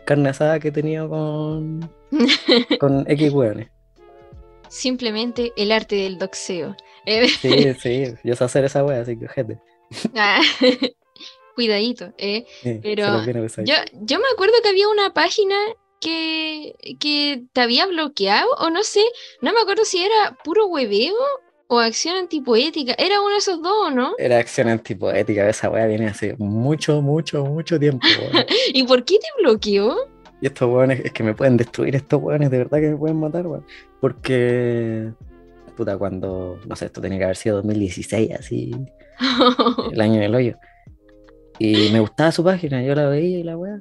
[0.06, 1.90] carne asada que he tenido con,
[2.80, 3.70] con X weones.
[4.72, 6.78] Simplemente el arte del doxeo.
[7.06, 9.60] Eh, Sí, sí, yo sé hacer esa wea, así que gente.
[10.16, 10.42] ah,
[11.56, 12.46] Cuidadito, eh.
[12.64, 13.22] Sí, Pero.
[13.26, 15.56] Yo, yo me acuerdo que había una página
[16.00, 19.04] que, que te había bloqueado, o no sé,
[19.42, 21.16] no me acuerdo si era puro hueveo
[21.68, 22.96] o acción antipoética.
[22.98, 24.14] Era uno de esos dos, ¿o no?
[24.18, 28.08] Era acción antipoética, esa wea viene hace mucho, mucho, mucho tiempo.
[28.74, 29.98] ¿Y por qué te bloqueó?
[30.42, 33.18] Y estos weones, es que me pueden destruir estos weones, de verdad que me pueden
[33.20, 33.64] matar, weón.
[34.00, 35.12] Porque,
[35.78, 38.72] puta, cuando, no sé, esto tenía que haber sido 2016, así,
[39.94, 40.56] el año del hoyo.
[41.60, 43.80] Y me gustaba su página, yo la veía y la weá.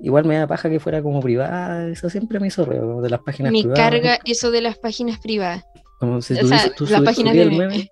[0.00, 3.20] Igual me da paja que fuera como privada, eso siempre me hizo como de las
[3.20, 3.78] páginas Me privadas.
[3.90, 5.64] carga eso de las páginas privadas.
[6.00, 7.90] Como si o tú, sea, dices- tú las páginas de meme.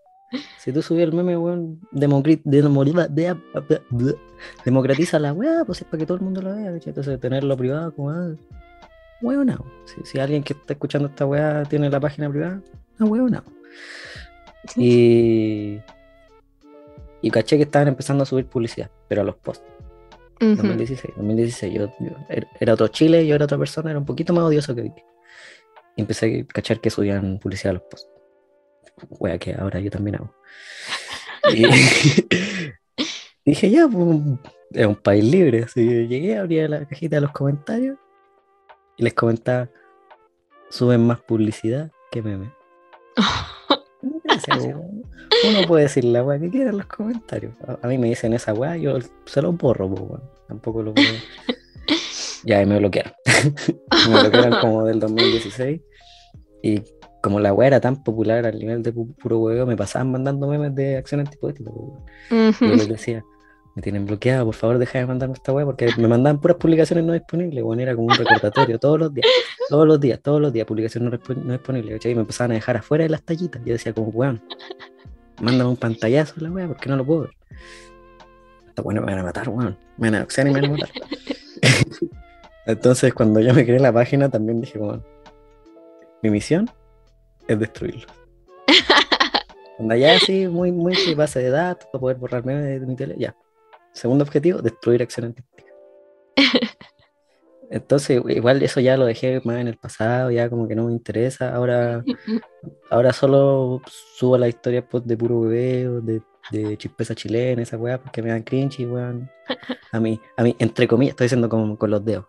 [0.59, 1.81] Si tú subías el meme, weón,
[4.65, 6.71] democratiza la weá, pues es para que todo el mundo lo vea.
[6.85, 8.33] Entonces tenerlo privado como, ah,
[9.21, 12.61] weona, si, si alguien que está escuchando esta weá tiene la página privada,
[12.99, 13.43] ah, weona.
[14.77, 15.81] Y,
[17.21, 19.65] y caché que estaban empezando a subir publicidad, pero a los posts.
[20.41, 20.57] Ujú.
[20.57, 21.75] 2016, 2016.
[21.75, 24.75] Yo, yo- er- era otro Chile, yo era otra persona, era un poquito más odioso
[24.75, 25.03] que Vicky.
[25.97, 28.09] Y empecé a cachar que subían publicidad a los posts.
[29.09, 30.35] Wea, que ahora yo también hago.
[31.53, 31.67] Y
[33.45, 34.21] dije, ya, pues,
[34.73, 35.65] es un país libre.
[35.65, 37.99] Así que llegué, abría la cajita de los comentarios
[38.97, 39.69] y les comentaba,
[40.71, 42.53] suben más publicidad que meme.
[44.25, 45.03] Gracias, weón.
[45.49, 47.55] Uno puede decir la weá que quiera en los comentarios.
[47.83, 50.23] A, mí me dicen esa weá, yo se los borro, pues.
[50.47, 51.09] Tampoco lo puedo.
[52.45, 53.13] ya, y me bloquearon.
[54.09, 55.81] me bloquearon como del 2016.
[56.63, 56.83] Y
[57.23, 60.47] como la weá era tan popular al nivel de pu- puro huevo, me pasaban mandando
[60.49, 62.57] memes de acción antipoética, pues.
[62.57, 62.65] Ujú.
[62.65, 63.25] Y yo les decía,
[63.75, 67.05] me tienen bloqueado, por favor deja de mandarme esta weá, porque me mandaban puras publicaciones
[67.07, 69.27] no disponibles, bueno, era como un recordatorio todos los días,
[69.71, 72.13] todos los días, todos los días, publicaciones no, no disponibles, ¿cachai?
[72.13, 73.63] Y me empezaban a dejar afuera de las tallitas.
[73.65, 74.43] Yo decía como, weón,
[75.41, 77.31] mándame un pantallazo la weá, porque no lo puedo ver.
[78.83, 79.79] Bueno, me van a matar, weón.
[79.97, 80.91] Me van a doxear y me van a matar.
[82.67, 85.03] Entonces, cuando yo me creé la página, también dije, como,
[86.23, 86.69] mi misión
[87.53, 88.07] es destruirlos.
[89.77, 93.17] Cuando ya así, muy, muy base de datos para poder borrar memes de mi tele,
[93.19, 93.35] ya.
[93.93, 95.73] Segundo objetivo, destruir acción antipoética.
[97.71, 100.93] Entonces, igual eso ya lo dejé más en el pasado, ya como que no me
[100.93, 101.55] interesa.
[101.55, 102.05] Ahora,
[102.91, 107.99] ahora solo subo la historia pues, de puro bebé, de, de chispeza chilena, esa weá,
[107.99, 109.31] porque me dan cringe y weón.
[109.91, 112.27] A mí, a mí, entre comillas, estoy diciendo como con los dedos.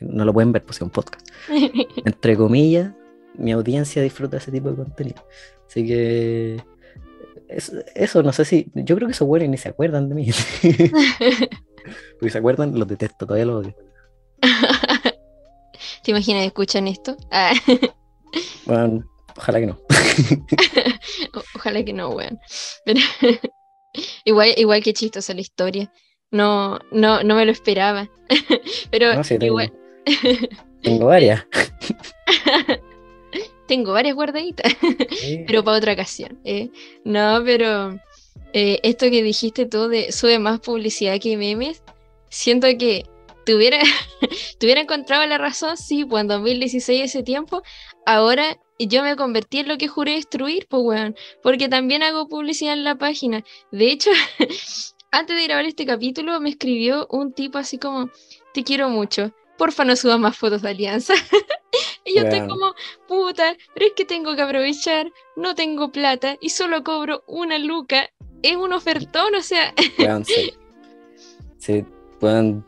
[0.00, 1.26] No lo pueden ver, pues es un podcast.
[2.04, 2.92] Entre comillas,
[3.38, 5.24] mi audiencia disfruta ese tipo de contenido.
[5.66, 6.62] Así que
[7.48, 8.70] eso, no sé si.
[8.74, 10.30] Yo creo que esos buenos ni se acuerdan de mí.
[12.18, 13.76] Porque se acuerdan, los detesto, todavía los odio.
[16.02, 17.16] ¿Te imaginas que escuchan esto?
[17.30, 17.52] Ah.
[18.66, 19.02] Bueno,
[19.34, 19.78] ojalá que no.
[21.54, 22.38] ojalá que no, weón.
[24.24, 25.90] igual, igual que chistosa la historia.
[26.32, 28.10] No, no, no me lo esperaba.
[28.90, 29.72] Pero igual.
[30.82, 31.46] tengo varias.
[33.66, 34.72] Tengo varias guardaditas.
[35.46, 36.38] pero para otra ocasión.
[36.44, 36.70] ¿eh?
[37.04, 37.98] No, pero
[38.52, 41.82] eh, esto que dijiste tú de sube más publicidad que memes,
[42.30, 43.06] siento que
[43.44, 43.78] tuviera,
[44.58, 47.62] tuviera encontrado la razón, sí, pues en 2016 ese tiempo,
[48.04, 52.74] ahora yo me convertí en lo que juré destruir, pues weón, porque también hago publicidad
[52.74, 53.42] en la página.
[53.70, 54.10] De hecho,
[55.10, 58.10] antes de grabar este capítulo me escribió un tipo así como,
[58.52, 61.14] te quiero mucho, porfa no subas más fotos de alianza.
[62.06, 62.74] Y yo estoy como,
[63.08, 68.10] puta, pero es que tengo que aprovechar, no tengo plata y solo cobro una luca.
[68.42, 69.74] Es un ofertón, o sea.
[70.24, 70.54] sí.
[71.58, 71.84] sí,
[72.20, 72.64] pueden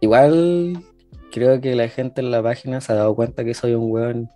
[0.00, 0.84] Igual
[1.32, 4.30] creo que la gente en la página se ha dado cuenta que soy un weón.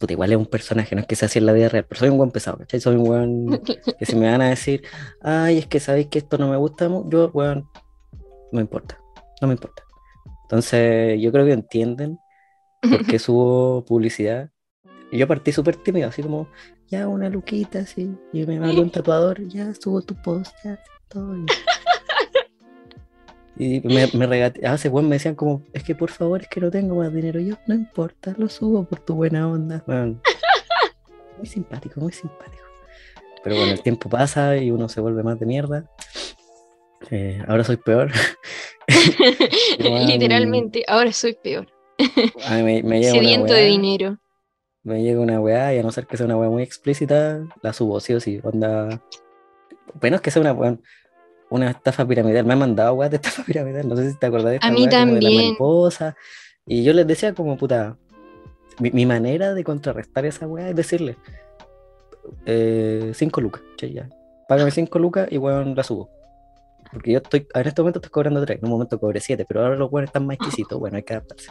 [0.00, 1.98] Puta, igual es un personaje, no es que sea así en la vida real, pero
[1.98, 2.80] soy un weón pesado, ¿cachai?
[2.80, 3.62] Soy un weón
[3.98, 4.82] que si me van a decir,
[5.20, 7.68] ay, es que sabéis que esto no me gusta, yo, weón,
[8.12, 8.98] no me importa,
[9.40, 9.82] no me importa.
[10.44, 12.18] Entonces, yo creo que entienden
[12.90, 14.50] por qué subo publicidad.
[15.10, 16.48] Y yo partí súper tímido, así como,
[16.88, 21.36] ya una luquita, así, y me mandó un tatuador, ya subo tu post, ya, todo.
[23.58, 26.60] Y me, me regateaban, hace buen me decían como, es que por favor, es que
[26.60, 27.40] no tengo más dinero.
[27.40, 29.82] Yo, no importa, lo subo por tu buena onda.
[31.38, 32.64] muy simpático, muy simpático.
[33.42, 35.90] Pero bueno, el tiempo pasa y uno se vuelve más de mierda.
[37.10, 38.10] Eh, ahora soy peor.
[39.78, 41.66] Literalmente, ahora soy peor.
[42.50, 44.18] Me, me Sediento de dinero.
[44.82, 47.72] Me llega una weá y a no ser que sea una weá muy explícita, la
[47.72, 48.40] subo sí o sí.
[48.42, 49.02] Onda.
[50.00, 50.78] Bueno, es que sea una weá
[51.50, 52.44] una estafa piramidal.
[52.44, 53.88] Me han mandado weas de estafa piramidal.
[53.88, 55.20] No sé si te acordás de esta A mí también.
[55.20, 56.16] de la mariposa.
[56.66, 57.96] Y yo les decía como puta.
[58.78, 61.16] Mi, manera de contrarrestar esa wea es decirle
[62.44, 64.10] 5 eh, lucas, che, ya.
[64.50, 66.10] Págame 5 lucas y weón la subo.
[66.92, 69.62] Porque yo estoy, en este momento estoy cobrando 3, en un momento cobré 7, pero
[69.62, 71.50] ahora los weones están más exquisitos, bueno, hay que adaptarse.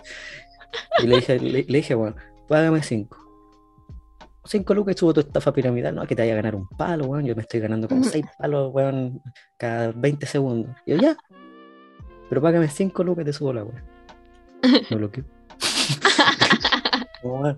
[1.04, 2.16] Y le dije, le, le dije, bueno,
[2.48, 3.26] págame 5.
[4.46, 7.06] 5 lucas y subo tu estafa piramidal, no, que te vaya a ganar un palo,
[7.06, 7.26] weón.
[7.26, 9.22] Yo me estoy ganando como 6 palos, weón,
[9.58, 10.76] cada 20 segundos.
[10.86, 11.18] Y yo, ya.
[12.30, 13.84] Pero págame 5 lucas y te subo la weón.
[14.90, 15.24] Me bloqueo.
[17.24, 17.56] me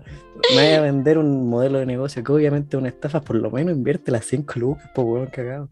[0.54, 3.76] voy a vender un modelo de negocio que obviamente es una estafa, por lo menos
[3.76, 5.68] invierte las 5 lucas, por weón cagado.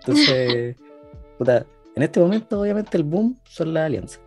[0.00, 0.76] Entonces,
[1.44, 4.20] puta, en este momento, obviamente, el boom son las alianzas.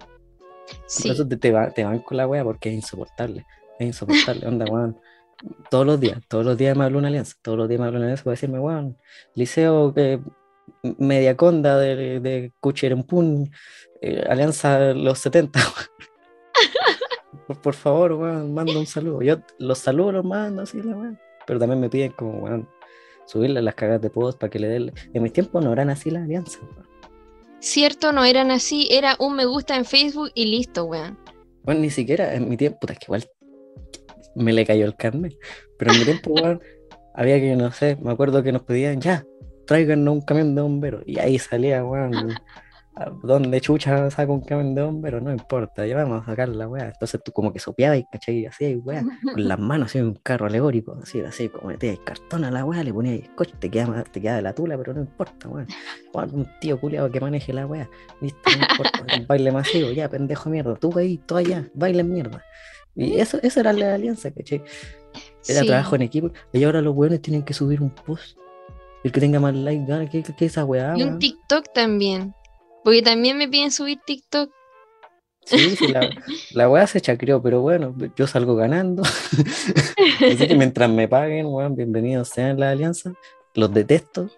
[0.87, 1.03] Sí.
[1.03, 3.45] Por eso te, te, van con la wea porque es insoportable.
[3.79, 4.97] Es insoportable, onda, weón
[5.69, 7.97] todos los días, todos los días me habla una alianza, todos los días me habla
[7.97, 8.97] una alianza para decirme, weón,
[9.33, 10.19] liceo que
[10.81, 13.51] Mediaconda de, de Cucherempún,
[14.01, 15.59] eh, alianza los 70.
[17.63, 19.21] por, favor, weón, manda un saludo.
[19.21, 21.19] Yo los saludo, los mando así, la weón.
[21.45, 22.67] Pero también me piden como, weón,
[23.25, 24.93] subirle las cagas de post para que le den.
[25.13, 26.61] En mis tiempos no eran así las alianzas,
[27.65, 31.17] Cierto, no eran así, era un me gusta en Facebook y listo, weón.
[31.63, 33.25] Bueno, ni siquiera en mi tiempo, puta, es que igual
[34.35, 35.35] me le cayó el carne.
[35.79, 36.35] Pero en mi tiempo,
[37.15, 39.25] había que, no sé, me acuerdo que nos pedían, ya,
[39.65, 41.01] tráiganos un camión de bomberos.
[41.07, 42.35] Y ahí salía, weón,
[43.23, 46.87] donde chucha saca un camión de bomberos, no importa, ya vamos a sacar la weá.
[46.87, 49.03] Entonces tú como que sopeabas y cachai, así, weá,
[49.33, 52.83] con las manos así, un carro alegórico, así, así, como metías cartón a la weá,
[52.83, 55.67] le ponías coche, te quedaba, te quedaba de la tula, pero no importa, weón.
[56.13, 57.89] un tío culiado que maneje la weá,
[58.21, 62.43] listo, no importa, un baile masivo, ya, pendejo mierda, tú ahí, tú allá, baile mierda.
[62.95, 64.63] Y eso, eso era la alianza, ¿cachai?
[65.47, 66.31] Era trabajo en equipo.
[66.53, 68.37] Y ahora los weones tienen que subir un post.
[69.03, 70.09] El que tenga más likes gana.
[70.09, 70.93] ¿Qué, qué esa weá?
[70.97, 72.33] Y un TikTok también.
[72.85, 74.51] Porque también me piden subir TikTok.
[75.43, 76.07] Sí, sí, la,
[76.51, 79.01] la weá se chacrió, pero bueno, yo salgo ganando.
[80.31, 83.15] Así que mientras me paguen, weón, bienvenidos sean la alianza.
[83.55, 84.29] Los detesto,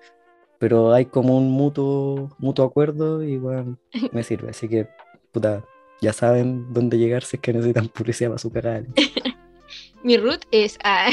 [0.59, 3.77] pero hay como un mutuo, mutuo acuerdo y bueno,
[4.13, 4.51] me sirve.
[4.51, 4.87] Así que,
[5.33, 5.65] puta,
[5.99, 8.87] ya saben dónde llegar si es que necesitan publicidad para su canal.
[10.03, 11.09] Mi root es A.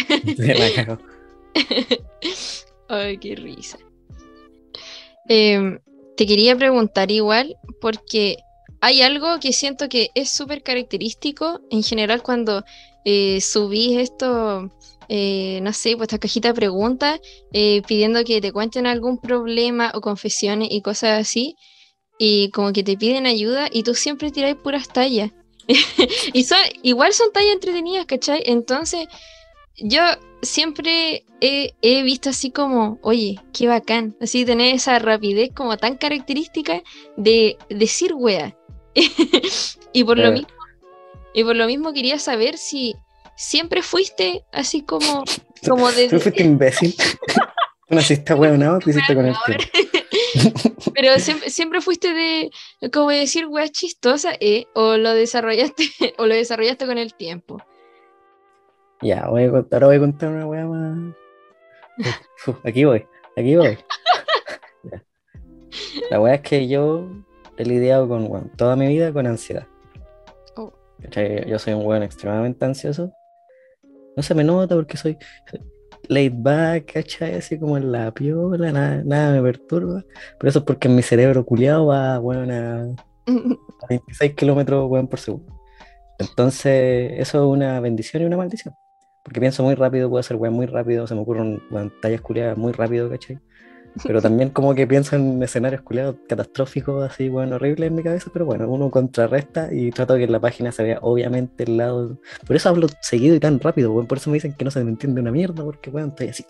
[2.88, 3.78] Ay, qué risa.
[5.28, 5.80] Em,
[6.16, 8.37] te quería preguntar igual, porque
[8.81, 12.64] hay algo que siento que es súper característico en general cuando
[13.05, 14.70] eh, subís esto,
[15.09, 17.20] eh, no sé, pues cajita de preguntas
[17.53, 21.57] eh, pidiendo que te cuenten algún problema o confesiones y cosas así,
[22.18, 25.31] y como que te piden ayuda y tú siempre tiráis puras tallas.
[26.33, 28.42] y son, igual son tallas entretenidas, ¿cachai?
[28.46, 29.07] Entonces,
[29.76, 30.02] yo
[30.42, 36.82] siempre he, visto así como, oye, qué bacán, así tener esa rapidez como tan característica
[37.16, 38.56] de decir wea.
[39.92, 40.48] y por lo mismo,
[41.32, 42.94] y por lo mismo quería saber si
[43.37, 45.24] siempre fuiste así como,
[45.68, 46.08] como de.
[46.08, 46.94] fuiste imbécil.
[47.88, 49.34] Tú naciste weón, ¿qué hiciste con el
[50.94, 52.50] Pero siempre, siempre, fuiste de,
[52.90, 54.66] como decir weas chistosas, ¿eh?
[54.74, 57.60] O lo desarrollaste, o lo desarrollaste con el tiempo.
[59.04, 61.14] Ya, voy a contar, ahora voy a contar una wea más.
[62.64, 63.76] aquí voy, aquí voy.
[66.10, 67.10] La wea es que yo
[67.58, 69.66] he lidiado con toda mi vida con ansiedad.
[70.56, 70.72] Oh.
[71.46, 73.12] Yo soy un weón extremadamente ansioso.
[74.16, 75.18] No se me nota porque soy
[76.08, 77.34] laid back, ¿cachai?
[77.34, 80.02] Así como en la piola, nada, me perturba.
[80.38, 82.86] Pero eso es porque mi cerebro culiado va, weón, a,
[83.90, 85.60] 26 kilómetros, por segundo.
[86.18, 88.74] Entonces, eso es una bendición y una maldición.
[89.24, 91.62] Porque pienso muy rápido, puedo hacer weón muy rápido, se me ocurren
[92.02, 93.40] tallas culiadas muy rápido, ¿cachai?
[94.02, 98.30] Pero también como que pienso en escenarios culiados catastróficos, así, bueno, horribles en mi cabeza,
[98.32, 101.78] pero bueno, uno contrarresta y trato de que en la página se vea obviamente el
[101.78, 102.18] lado...
[102.46, 104.84] Por eso hablo seguido y tan rápido, bueno, por eso me dicen que no se
[104.84, 106.44] me entiende una mierda, porque bueno, estoy así...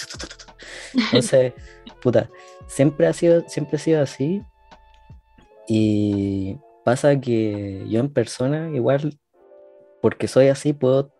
[0.94, 1.52] Entonces,
[2.02, 2.28] puta,
[2.66, 4.42] siempre ha sido, siempre ha sido así
[5.68, 9.18] y pasa que yo en persona igual,
[10.02, 11.12] porque soy así, puedo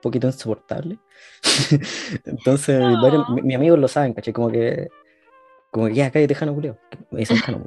[0.00, 0.98] poquito insoportable.
[2.24, 2.82] Entonces,
[3.42, 4.88] mis amigos lo saben, caché, como que
[5.70, 6.78] como que ya, cállate, Jano Julio.
[7.10, 7.60] Me dicen Jano.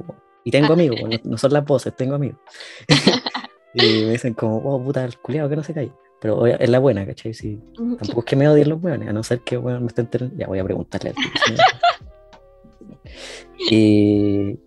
[0.44, 2.40] Y tengo amigos, no, son las voces, tengo amigos.
[3.74, 5.92] y me dicen como, oh, puta, el culiado que no se cae.
[6.20, 7.34] Pero es la buena, ¿cachai?
[7.34, 10.10] Sí, tampoco es que me odien los weones, a no ser que bueno, me estén
[10.38, 11.16] Ya voy a preguntarle al
[13.70, 14.58] y,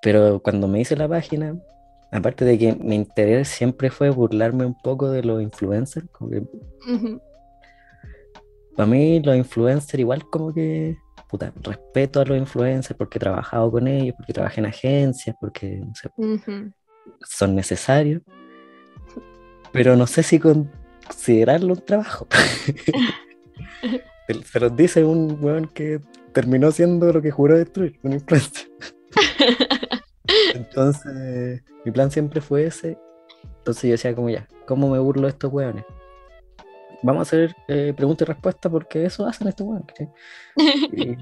[0.00, 1.54] Pero cuando me hice la página,
[2.16, 6.42] aparte de que mi interés siempre fue burlarme un poco de los influencers, como que,
[8.74, 10.96] para mí los influencers igual como que
[11.28, 15.82] puta, respeto a los influencers porque he trabajado con ellos, porque trabajé en agencias, porque
[17.22, 18.22] son necesarios,
[19.72, 22.26] pero no sé si considerarlo un trabajo.
[24.44, 26.00] Se los dice un weón que
[26.32, 28.68] terminó siendo lo que juró destruir, un influencer.
[30.76, 32.98] Entonces, mi plan siempre fue ese.
[33.58, 35.84] Entonces yo decía como ya, ¿cómo me burlo de estos weones?
[37.02, 39.86] vamos a hacer eh, pregunta y respuesta porque eso hacen estos buenos.
[40.56, 41.16] y,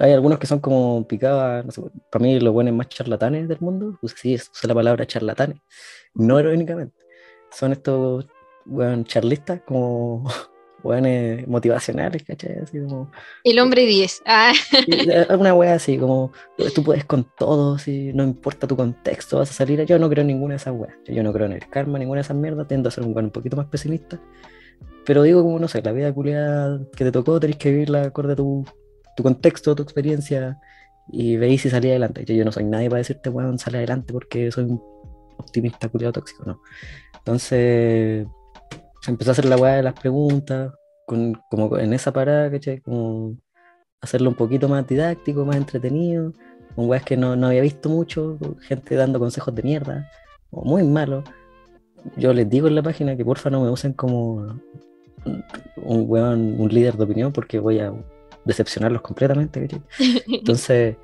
[0.00, 3.60] hay algunos que son como picadas, no sé, para mí los buenos más charlatanes del
[3.60, 5.58] mundo, pues sí, usa la palabra charlatanes,
[6.14, 6.96] no irónicamente.
[7.50, 8.26] Son estos
[8.64, 10.24] bueno, charlistas como
[10.82, 12.58] buenos motivacionales, ¿cachai?
[12.62, 13.10] Así como,
[13.44, 14.22] El hombre 10.
[14.26, 14.52] Ah.
[15.28, 16.32] Alguna wea así, como
[16.74, 19.84] tú puedes con todo, si no importa tu contexto, vas a salir.
[19.84, 20.94] Yo no creo en ninguna de esas weas.
[21.06, 22.68] Yo no creo en el karma, ninguna de esas mierdas.
[22.68, 24.20] Tiendo a ser un buen un poquito más pesimista.
[25.04, 28.32] Pero digo, como no sé, la vida culiada que te tocó, tenés que vivirla acorde
[28.32, 28.64] a tu,
[29.16, 30.58] tu contexto, tu experiencia,
[31.08, 32.24] y veis si salía adelante.
[32.24, 34.82] Yo, yo no soy nadie para decirte, weón, sale adelante porque soy un
[35.38, 36.60] optimista culiado tóxico, ¿no?
[37.18, 38.26] Entonces,
[39.08, 40.72] empezó a hacer la weá de las preguntas,
[41.06, 42.80] con, como en esa parada, ¿cachai?
[42.80, 43.36] Como
[44.00, 46.32] hacerlo un poquito más didáctico, más entretenido,
[46.74, 50.10] con weas que no, no había visto mucho, gente dando consejos de mierda,
[50.50, 51.24] o muy malos.
[52.16, 54.60] Yo les digo en la página que porfa no me usen como
[55.76, 57.92] un weón, un líder de opinión porque voy a
[58.44, 59.82] decepcionarlos completamente.
[60.28, 60.96] Entonces,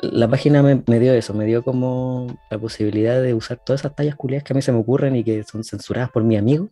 [0.00, 4.14] la página me, dio eso, me dio como la posibilidad de usar todas esas tallas
[4.14, 6.70] culiadas que a mí se me ocurren y que son censuradas por mi amigo,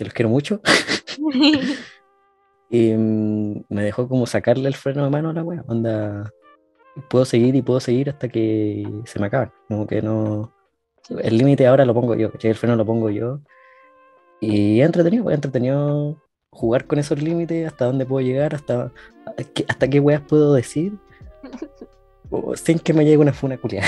[0.00, 0.62] que los quiero mucho.
[2.70, 5.62] y mm, me dejó como sacarle el freno de mano a la wea.
[5.68, 6.32] Onda,
[7.10, 10.54] puedo seguir y puedo seguir hasta que se me acabe Como que no.
[11.22, 13.40] El límite ahora lo pongo yo, El freno lo pongo yo.
[14.40, 16.16] Y he entretenido, he entretenido
[16.50, 18.90] jugar con esos límites, hasta dónde puedo llegar, hasta,
[19.68, 20.94] hasta qué weas puedo decir,
[22.54, 23.86] sin que me llegue una funa culiada.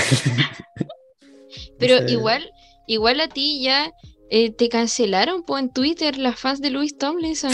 [1.79, 2.51] Pero igual,
[2.85, 3.91] igual a ti ya
[4.35, 7.51] eh, te cancelaron en Twitter las fans de Luis Tomlinson.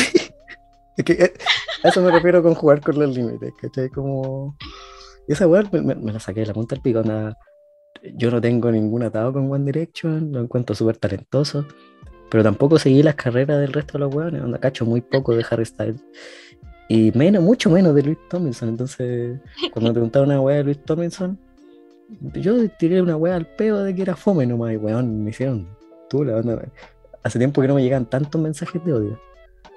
[0.98, 1.34] es que eh,
[1.84, 3.90] a eso me refiero con jugar con los límites, ¿cachai?
[3.90, 4.56] Como...
[5.28, 7.04] Esa wea me, la saqué de la punta del pico.
[8.16, 11.66] Yo no tengo ningún atado con One Direction, lo encuentro súper talentoso.
[12.32, 15.46] Pero tampoco seguí las carreras del resto de los hueones, onda cacho muy poco de
[15.50, 16.02] Harry Styles.
[16.88, 18.70] Y menos, mucho menos de Luis Tomlinson.
[18.70, 19.38] Entonces,
[19.74, 21.38] cuando me preguntaron una hueá de Luis Tomlinson,
[22.36, 25.79] yo tiré una weá al peo de que era fome nomás, y weón, me hicieron
[26.10, 26.62] tú la banda.
[27.24, 29.22] Hace tiempo que no me llegan tantos mensajes de odio.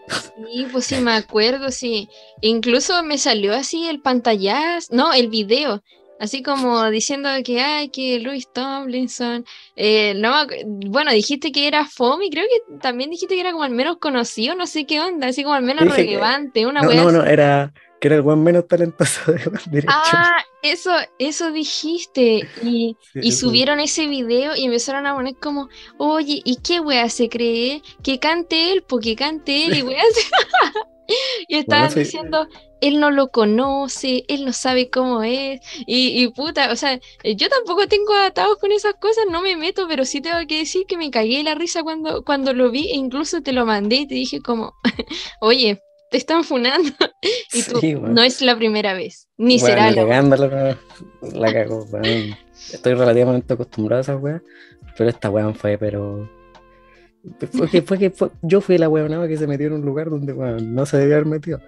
[0.09, 2.09] Sí, pues sí, me acuerdo, sí.
[2.41, 5.83] Incluso me salió así el pantallazo, no, el video,
[6.23, 9.45] así como diciendo que, ay, que Luis Tomlinson,
[9.77, 10.33] eh, no,
[10.67, 13.99] bueno, dijiste que era fome y creo que también dijiste que era como al menos
[13.99, 17.73] conocido, no sé qué onda, así como al menos relevante, una no, no, no, era
[18.01, 19.95] que era el buen menos talentoso de Derecho.
[19.95, 22.49] Ah, eso, eso dijiste.
[22.63, 22.97] Y,
[23.33, 27.83] subieron ese video y empezaron a poner como, oye, ¿y qué wea se cree?
[28.03, 30.03] Que cante él, porque cante él, y wea
[31.49, 32.49] y estaban diciendo,
[32.81, 35.61] él no lo conoce, él no sabe cómo es.
[35.87, 39.87] Y, y, puta, o sea, yo tampoco tengo atados con esas cosas, no me meto,
[39.89, 42.97] pero sí tengo que decir que me cagué la risa cuando, cuando lo vi e
[42.97, 44.75] incluso te lo mandé y te dije como,
[45.41, 45.83] oye,
[46.13, 46.91] te están funando.
[47.53, 50.79] y tú, no es la primera vez, ni será la la,
[51.33, 51.87] la cago,
[52.73, 54.43] Estoy relativamente acostumbrado a esas weas,
[54.97, 56.31] pero esta wea fue, pero.
[57.53, 60.35] Fue que, fue que yo fui la wea que se metió en un lugar donde
[60.35, 61.61] no se debía haber metido.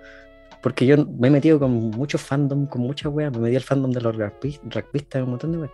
[0.62, 3.32] Porque yo me he metido con muchos fandom, con muchas weas.
[3.32, 5.70] Me metí al fandom de los rugbyistas, un montón de weas.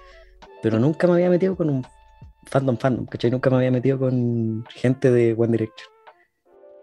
[0.63, 1.87] Pero nunca me había metido con un
[2.47, 3.31] fandom fandom, ¿cachai?
[3.31, 6.00] Nunca me había metido con gente de One Direction.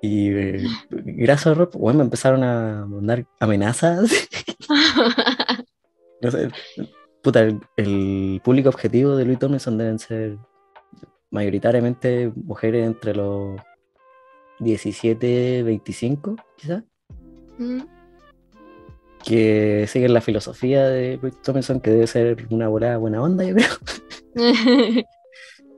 [0.02, 4.12] Y eh, gracias a Rob, bueno, me empezaron a mandar amenazas.
[6.22, 6.50] no sé,
[7.22, 10.38] puta, el, público objetivo de Louis Tomlinson deben ser
[11.32, 13.60] mayoritariamente mujeres entre los
[14.60, 16.84] 17, 25, quizás.
[17.58, 17.82] Mm.
[19.26, 23.56] Que siguen la filosofía de Louis Tomlinson, que debe ser una volada buena onda, yo
[23.56, 23.70] creo.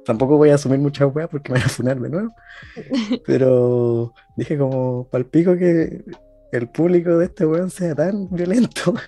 [0.05, 2.33] Tampoco voy a asumir muchas weas porque me van a funar de nuevo.
[3.25, 6.03] Pero dije como palpico que
[6.51, 8.93] el público de este weón sea tan violento.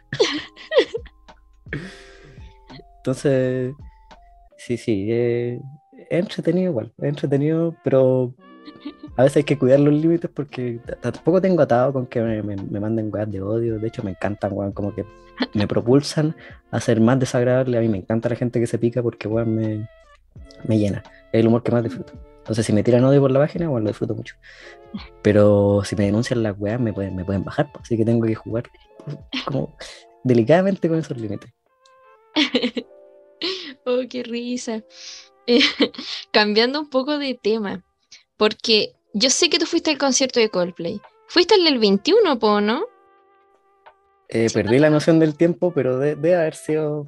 [2.97, 3.73] Entonces,
[4.57, 5.59] sí, sí, eh,
[6.09, 8.35] es entretenido igual, es entretenido, pero
[9.17, 12.79] a veces hay que cuidar los límites porque tampoco tengo atado con que me, me,
[12.79, 13.79] manden weas de odio.
[13.79, 15.05] De hecho, me encantan, weón, como que
[15.53, 16.35] me propulsan
[16.69, 17.77] a ser más desagradable.
[17.77, 19.89] A mí me encanta la gente que se pica porque, weón, me,
[20.65, 21.03] me llena.
[21.32, 22.13] Es el humor que más disfruto.
[22.39, 24.36] Entonces, si me tiran odio por la página, bueno, lo disfruto mucho.
[25.21, 28.36] Pero si me denuncian las weas, me pueden, me pueden bajar, así que tengo que
[28.36, 28.63] jugar
[29.45, 29.75] como
[30.23, 31.51] delicadamente con esos límites.
[33.86, 34.84] oh, qué risa.
[36.32, 37.84] cambiando un poco de tema,
[38.38, 41.01] porque yo sé que tú fuiste al concierto de Coldplay.
[41.27, 42.86] ¿Fuiste al del 21, po, no?
[44.27, 47.07] Eh, perdí la noción del tiempo, pero debe haber sido.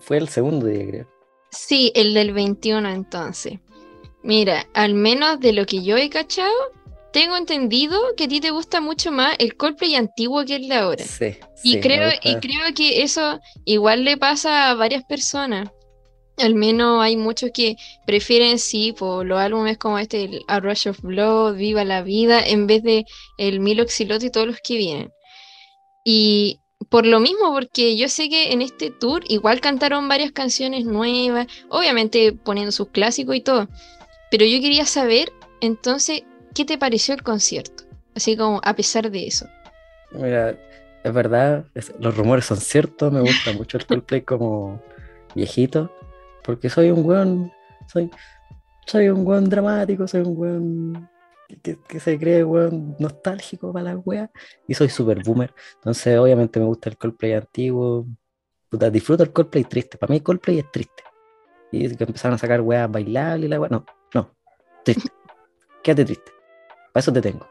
[0.00, 1.15] Fue el segundo día, creo.
[1.50, 3.60] Sí, el del 21 entonces.
[4.22, 6.52] Mira, al menos de lo que yo he cachado,
[7.12, 10.74] tengo entendido que a ti te gusta mucho más el Coldplay antiguo que el de
[10.74, 11.04] ahora.
[11.04, 11.36] Sí.
[11.62, 15.70] Y, creo, y creo que eso igual le pasa a varias personas.
[16.36, 17.76] Al menos hay muchos que
[18.06, 22.44] prefieren, sí, por los álbumes como este, el A Rush of Blood, Viva la Vida,
[22.44, 23.06] en vez de
[23.38, 25.10] el Milo Xilote y todos los que vienen.
[26.04, 30.84] Y por lo mismo, porque yo sé que en este tour igual cantaron varias canciones
[30.84, 33.68] nuevas, obviamente poniendo sus clásicos y todo,
[34.30, 36.22] pero yo quería saber, entonces,
[36.54, 37.84] ¿qué te pareció el concierto?
[38.14, 39.46] Así como a pesar de eso.
[40.12, 40.58] Mira,
[41.02, 41.66] es verdad,
[42.00, 44.82] los rumores son ciertos, me gusta mucho el Coldplay como
[45.34, 45.90] viejito,
[46.44, 47.52] porque soy un weón,
[47.92, 48.10] soy,
[48.86, 51.10] soy un weón dramático, soy un weón
[51.62, 54.30] que, se cree, weón, nostálgico para las weas.
[54.66, 55.54] Y soy super boomer.
[55.76, 58.06] Entonces, obviamente me gusta el Coldplay antiguo.
[58.68, 59.98] Puta, disfruto el Coldplay triste.
[59.98, 61.02] Para mí, Coldplay es triste.
[61.72, 63.70] Y que empezaron a sacar weas bailables y la wea.
[63.70, 63.84] No,
[64.14, 64.34] no.
[64.84, 65.08] Triste.
[65.82, 66.32] Quédate triste.
[66.92, 67.46] Para eso te tengo.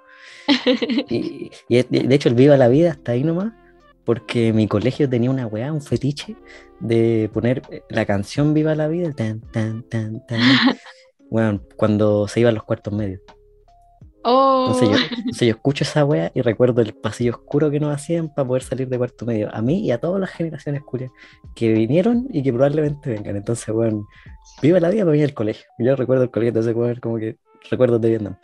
[1.09, 3.53] y, de hecho, el Viva la Vida está ahí nomás.
[4.03, 6.35] Porque mi colegio tenía una weá, un fetiche
[6.79, 10.39] de poner la canción Viva la Vida, tan, tan, tan, tan.
[11.27, 13.19] Bueno, cuando se iban los cuartos medios.
[14.27, 14.71] Oh.
[14.73, 18.63] Entonces, yo, escucho esa wea y recuerdo el pasillo oscuro que nos hacían para poder
[18.63, 19.53] salir de cuarto medio.
[19.53, 21.11] A mí y a todas las generaciones curias
[21.55, 23.35] que vinieron y que probablemente vengan.
[23.35, 24.07] Entonces, bueno,
[24.63, 25.65] viva la vida para mí el colegio.
[25.77, 27.37] Yo recuerdo el colegio, entonces, bueno, como que
[27.69, 28.37] recuerdo de Vietnam.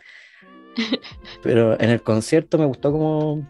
[1.42, 3.44] Pero en el concierto me gustó cómo,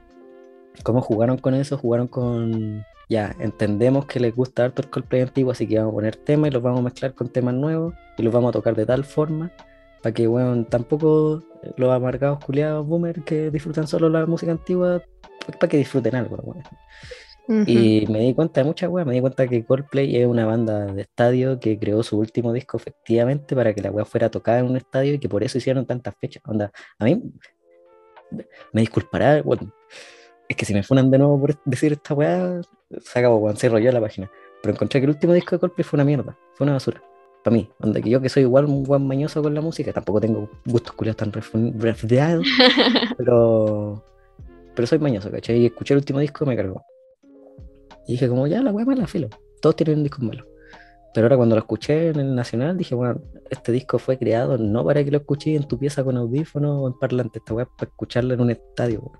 [0.83, 2.83] cómo jugaron con eso, jugaron con.
[3.11, 6.49] Ya, entendemos que les gusta harto el Coldplay antiguo, así que vamos a poner temas
[6.49, 9.05] y los vamos a mezclar con temas nuevos y los vamos a tocar de tal
[9.05, 9.53] forma
[10.03, 11.43] para que, bueno, tampoco
[11.77, 15.03] los amargados culiados boomer que disfrutan solo la música antigua,
[15.47, 16.55] pues para que disfruten algo,
[17.67, 20.87] Y me di cuenta de muchas weas, me di cuenta que Coldplay es una banda
[20.87, 24.67] de estadio que creó su último disco efectivamente para que la wea fuera tocada en
[24.67, 26.43] un estadio y que por eso hicieron tantas fechas.
[26.47, 27.23] Onda, a mí
[28.73, 29.73] me disculpará, bueno,
[30.49, 32.61] es que si me funan de nuevo por decir esta wea,
[33.01, 34.31] se acabó, weón, se la página.
[34.63, 37.03] Pero encontré que el último disco de Coldplay fue una mierda, fue una basura.
[37.43, 40.21] Para mí, donde que yo que soy igual un buen mañoso con la música, tampoco
[40.21, 42.47] tengo gustos curiosos tan refriados,
[43.19, 44.05] pero,
[44.75, 45.59] pero soy mañoso, ¿cachai?
[45.59, 46.83] Y escuché el último disco y me cargó.
[48.07, 49.29] Y dije como, ya, la weá la filo.
[49.61, 50.47] Todos tienen un disco malo.
[51.15, 53.21] Pero ahora cuando lo escuché en el Nacional dije, bueno,
[53.51, 56.89] este disco fue creado no para que lo escuches en tu pieza con audífono o
[56.89, 59.13] en parlante, esta weá para escucharlo en un estadio.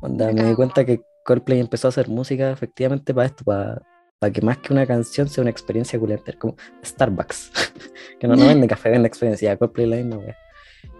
[0.00, 3.82] Cuando me di cuenta que Coldplay empezó a hacer música efectivamente para esto, para,
[4.24, 7.52] para que más que una canción sea una experiencia culenta, como Starbucks,
[8.18, 10.36] que no, no vende café, vende experiencia, Coldplay la misma weá.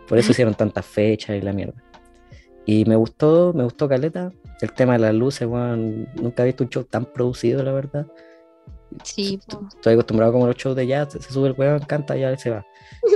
[0.07, 1.83] Por eso hicieron tantas fechas y la mierda.
[2.67, 6.65] Y me gustó, me gustó Caleta, el tema de las luces, weón, nunca he visto
[6.65, 8.07] un show tan producido, la verdad.
[9.03, 9.41] Sí,
[9.75, 12.51] Estoy acostumbrado como los shows de jazz, se sube el weón, canta y ya se
[12.51, 12.67] va.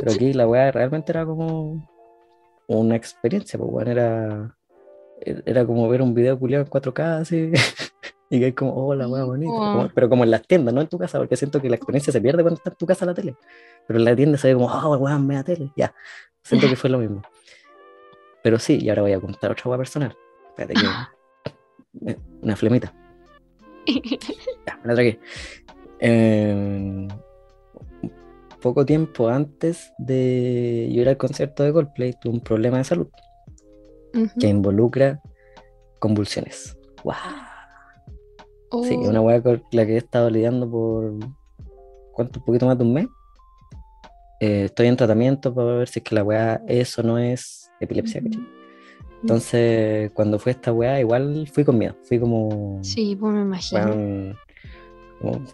[0.01, 1.87] Pero aquí la weá realmente era como
[2.67, 4.57] una experiencia, pues weón, era,
[5.21, 7.53] era como ver un video culiado en 4K así.
[8.31, 9.91] y que es como, oh, la weá bonita.
[9.95, 12.21] pero como en las tiendas, no en tu casa, porque siento que la experiencia se
[12.21, 13.37] pierde cuando está en tu casa la tele.
[13.87, 15.71] Pero en la tienda se ve como, oh, weón, me da tele.
[15.77, 15.95] Ya,
[16.43, 17.23] siento que fue lo mismo.
[18.43, 20.17] Pero sí, y ahora voy a contar otra weá personal.
[20.51, 22.17] Espérate que.
[22.43, 22.93] Una flemita.
[23.87, 25.21] ya, me la tragué.
[26.01, 27.09] Eh,
[28.61, 33.09] poco tiempo antes de yo ir al concierto de Coldplay, tuve un problema de salud
[34.39, 35.21] que involucra
[35.99, 36.77] convulsiones.
[37.05, 37.15] ¡Wow!
[38.83, 39.09] Sí, oh.
[39.09, 41.13] una hueá con la que he estado lidiando por.
[42.13, 42.41] ¿Cuánto?
[42.41, 43.07] Un poquito más de un mes.
[44.41, 47.71] Eh, estoy en tratamiento para ver si es que la weá es o no es
[47.81, 48.23] epilepsia,
[49.23, 51.97] Entonces, cuando fue esta weá, igual fui con miedo.
[52.05, 52.79] Fui como.
[52.83, 54.37] Sí, pues me imagino.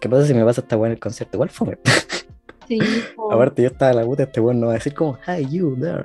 [0.01, 1.37] ¿Qué pasa si me pasa esta weá en el concierto?
[1.37, 1.79] Igual fue.
[2.67, 2.79] Sí.
[3.31, 5.77] Aparte, yo estaba en la puta, este weón no va a decir como, Hi, you
[5.79, 6.05] there.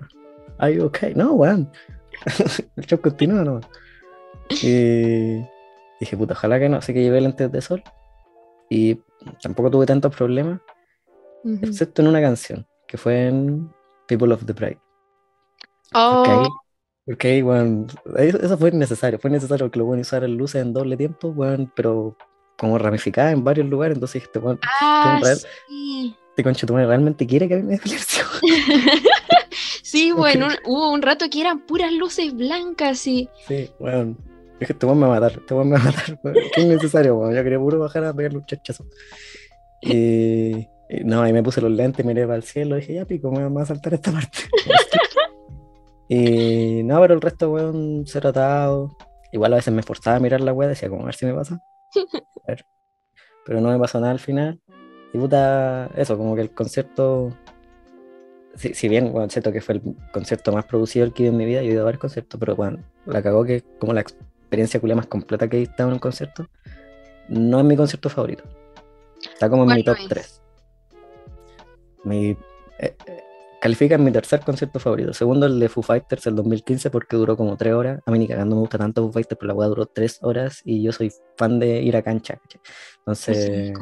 [0.58, 1.14] Are you okay?
[1.16, 1.70] No, weón.
[2.76, 3.62] el show continúa no.
[4.62, 5.42] Y
[6.00, 6.78] dije, puta, ojalá que no.
[6.78, 7.84] Así que llevé lentes de sol.
[8.70, 9.00] Y
[9.42, 10.62] tampoco tuve tantos problemas.
[11.62, 13.72] Excepto en una canción, que fue en
[14.08, 14.80] People of the Pride.
[15.94, 16.48] Oh.
[17.06, 17.88] Porque ahí, bueno,
[18.18, 19.20] eso fue necesario.
[19.20, 22.16] Fue necesario que lo bueno usar luces en doble tiempo, bueno, pero
[22.60, 25.20] como ramificada en varios lugares, entonces este bueno, ah,
[25.68, 26.16] sí.
[26.30, 27.80] este concho realmente quiere que a mí me
[29.82, 33.30] sí, bueno, hubo un rato que eran puras luces blancas y...
[33.48, 34.16] Sí, bueno,
[34.60, 36.20] dije, este weón me va a matar, este weón me va a matar,
[36.54, 38.86] qué innecesario, bueno, yo quería puro bajar a pegarle un chachazo.
[39.82, 40.68] Y,
[41.04, 43.62] no, ahí me puse los lentes, miré para el cielo, dije, ya pico, me va
[43.62, 44.40] a saltar esta parte.
[46.10, 48.98] y no, pero el resto, weón, se tratado.
[49.32, 51.34] Igual a veces me esforzaba a mirar la weá, decía, como a ver si me
[51.34, 51.62] pasa.
[53.46, 54.60] Pero no me pasó nada al final.
[55.14, 57.36] Y puta, eso, como que el concierto,
[58.56, 59.82] si, si bien, bueno, siento que fue el
[60.12, 62.56] concierto más producido que he en mi vida, yo he ido a varios conciertos, pero
[62.56, 64.02] bueno, la cagó que como la
[64.50, 66.50] experiencia culia más completa que he estado en un concierto,
[67.28, 68.44] no es mi concierto favorito.
[69.22, 70.42] Está como en mi top 3.
[72.06, 72.38] Mi, eh,
[72.80, 73.24] eh,
[73.62, 75.14] Califica en mi tercer concierto favorito.
[75.14, 78.02] Segundo, el de Foo Fighters, el 2015, porque duró como tres horas.
[78.06, 80.62] A mí ni cagando me gusta tanto Foo Fighters, pero la weá duró tres horas
[80.64, 82.40] y yo soy fan de ir a cancha.
[83.00, 83.74] Entonces,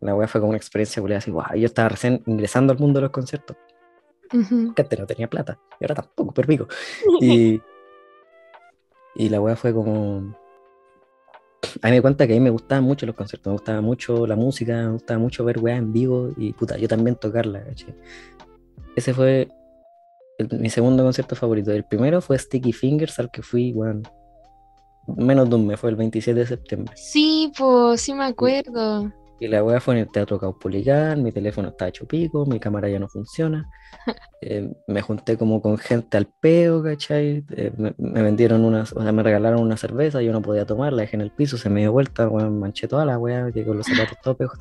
[0.00, 2.98] la weá fue como una experiencia que así, wow, yo estaba recién ingresando al mundo
[2.98, 3.56] de los conciertos.
[4.30, 6.68] Que antes no tenía plata, y ahora tampoco, pero pico.
[7.20, 7.62] Y,
[9.14, 10.34] y la weá fue como.
[11.82, 14.26] A mí me cuenta que a mí me gustaban mucho los conciertos, me gustaba mucho
[14.26, 17.64] la música, me gustaba mucho ver weá en vivo y puta, yo también tocarla.
[18.96, 19.48] Ese fue
[20.58, 21.72] mi segundo concierto favorito.
[21.72, 24.02] El primero fue Sticky Fingers, al que fui, bueno,
[25.06, 26.94] menos de un mes, fue el 27 de septiembre.
[26.96, 29.12] Sí, pues, sí me acuerdo.
[29.40, 32.88] Y la weá fue en el Teatro Caupolicán, mi teléfono está hecho pico, mi cámara
[32.88, 33.68] ya no funciona.
[34.46, 37.42] Eh, me junté como con gente al peo, ¿cachai?
[37.56, 41.00] Eh, me, vendieron unas, o sea, me regalaron una cerveza, yo no podía tomar, la
[41.00, 43.78] dejé en el piso, se me dio vuelta, weón, manché toda la weá, llegué con
[43.78, 44.52] los zapatos todos peos,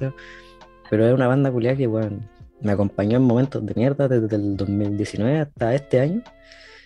[0.90, 2.30] Pero es una banda culiada que, weón,
[2.62, 6.24] me acompañó en momentos de mierda desde el 2019 hasta este año.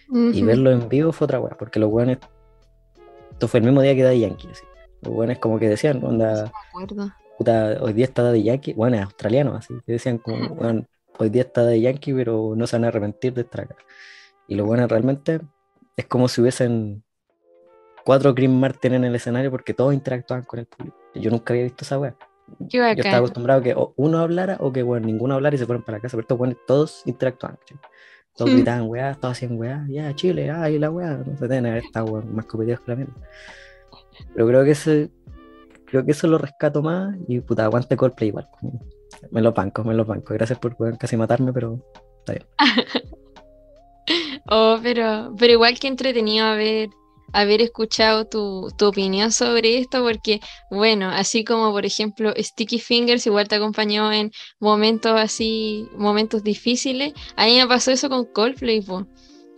[0.09, 2.17] Y verlo en vivo fue otra weá, porque los weones.
[3.33, 4.47] Esto fue el mismo día que Daddy Yankee.
[4.49, 4.63] Así.
[5.03, 6.51] Los weones, como que decían, onda.
[7.37, 8.73] Puta, hoy día está Daddy Yankee.
[8.73, 9.73] Bueno, es australiano, así.
[9.85, 10.85] Que decían, como, bueno,
[11.19, 13.67] hoy día está Daddy Yankee, pero no se van a arrepentir de esta
[14.47, 15.41] Y los weones realmente
[15.95, 17.03] es como si hubiesen
[18.03, 20.97] cuatro Green Martin en el escenario porque todos interactuaban con el público.
[21.13, 22.15] Yo nunca había visto esa weá.
[22.59, 25.83] Yo estaba acostumbrado a que uno hablara o que bueno, ninguno hablara y se fueron
[25.83, 27.59] para casa, pero estos bueno, todos interactuaban.
[28.35, 32.05] Todos gritaban weá, todos hacían weá, ya Chile, ay la weá, no se tiene esta
[32.05, 33.13] más competidos que la mierda.
[34.33, 35.09] Pero creo que ese,
[35.87, 38.47] creo que eso lo rescato más y puta, aguante Coldplay igual.
[39.31, 40.33] Me lo banco, me lo banco.
[40.33, 41.81] Gracias por casi matarme, pero
[42.19, 42.45] está bien.
[44.49, 46.89] oh, pero, pero igual que entretenido a ver
[47.33, 50.39] haber escuchado tu, tu, opinión sobre esto, porque,
[50.71, 57.13] bueno, así como por ejemplo Sticky Fingers igual te acompañó en momentos así, momentos difíciles,
[57.35, 58.81] a mí me pasó eso con Coldplay,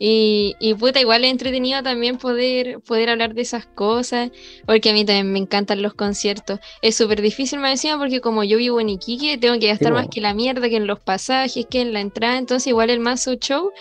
[0.01, 4.31] Y, y puta, igual es entretenido también poder, poder hablar de esas cosas,
[4.65, 6.59] porque a mí también me encantan los conciertos.
[6.81, 10.07] Es súper difícil me decía porque como yo vivo en Iquique, tengo que gastar más
[10.07, 13.33] que la mierda, que en los pasajes, que en la entrada, entonces igual el mazo
[13.35, 13.71] show,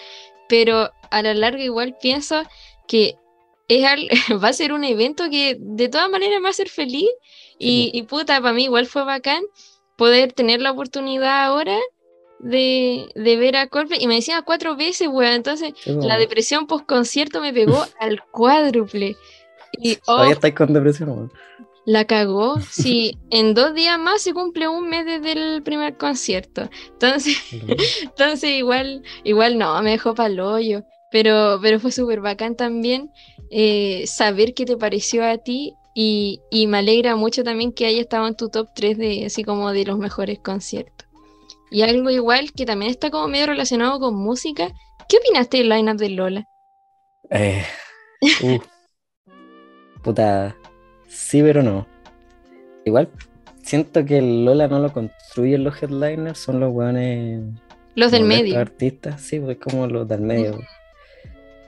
[0.49, 2.43] pero a la larga igual pienso
[2.89, 3.15] que
[3.69, 3.85] es
[4.43, 7.09] va a ser un evento que de todas maneras me va a hacer feliz.
[7.61, 9.43] Y, y puta, para mí igual fue bacán
[9.97, 11.77] poder tener la oportunidad ahora
[12.41, 15.33] de, de, ver a Coldplay y me decía cuatro veces, weón.
[15.33, 19.17] Entonces, la depresión post concierto me pegó al cuádruple.
[19.73, 21.33] Y, Todavía oh, estáis con depresión, weón.
[21.85, 22.61] La cagó.
[22.61, 26.69] Sí, en dos días más se cumple un mes desde el primer concierto.
[26.93, 27.39] Entonces,
[28.03, 30.85] entonces igual, igual no, me dejó para el hoyo.
[31.11, 33.11] Pero, pero fue súper bacán también
[33.51, 38.03] eh, saber qué te pareció a ti y, y, me alegra mucho también que haya
[38.03, 41.08] estado en tu top 3 de así como de los mejores conciertos.
[41.71, 44.73] Y algo igual que también está como medio relacionado con música.
[45.09, 46.45] ¿Qué opinaste del lineup de Lola?
[47.31, 47.65] Eh,
[48.43, 48.59] uh,
[50.03, 50.57] puta,
[51.09, 51.87] sí, pero no.
[52.85, 53.11] Igual
[53.63, 57.43] siento que Lola no lo construyen los headliners, son los weones.
[57.95, 58.59] Los del medio.
[58.59, 60.59] artistas, sí, pues como los del medio.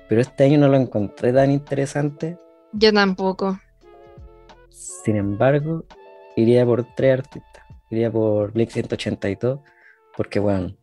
[0.09, 2.39] Pero este año no lo encontré tan interesante.
[2.73, 3.61] Yo tampoco.
[4.71, 5.85] Sin embargo,
[6.37, 7.65] iría por tres artistas.
[7.91, 9.61] Iría por Blink 182
[10.21, 10.77] porque, bueno,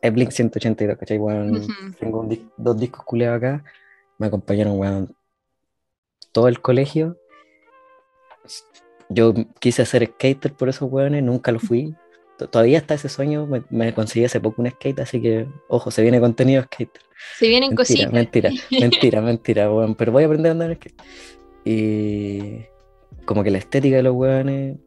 [0.00, 1.16] es Blink 182, ¿cachai?
[1.16, 1.60] Bueno,
[2.00, 3.64] Tengo dos discos culeados acá,
[4.18, 5.06] me acompañaron, bueno,
[6.32, 7.16] todo el colegio.
[9.08, 11.94] Yo quise ser skater por esos weones, nunca lo fui.
[12.50, 16.18] Todavía está ese sueño, me, conseguí hace poco un skate, así que, ojo, se viene
[16.18, 17.02] contenido skater.
[17.38, 18.12] Se vienen cositas.
[18.12, 21.02] Mentira, mentira, mentira, bueno, pero voy a aprender a andar en skate.
[21.64, 22.66] Y
[23.24, 24.78] como que la estética de los weones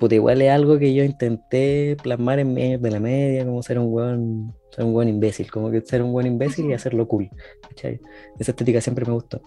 [0.00, 3.78] puta, igual es algo que yo intenté plasmar en medio de la media, como ser
[3.78, 7.28] un buen, ser un buen imbécil, como que ser un buen imbécil y hacerlo cool.
[7.68, 8.00] ¿cachai?
[8.38, 9.42] Esa estética siempre me gustó.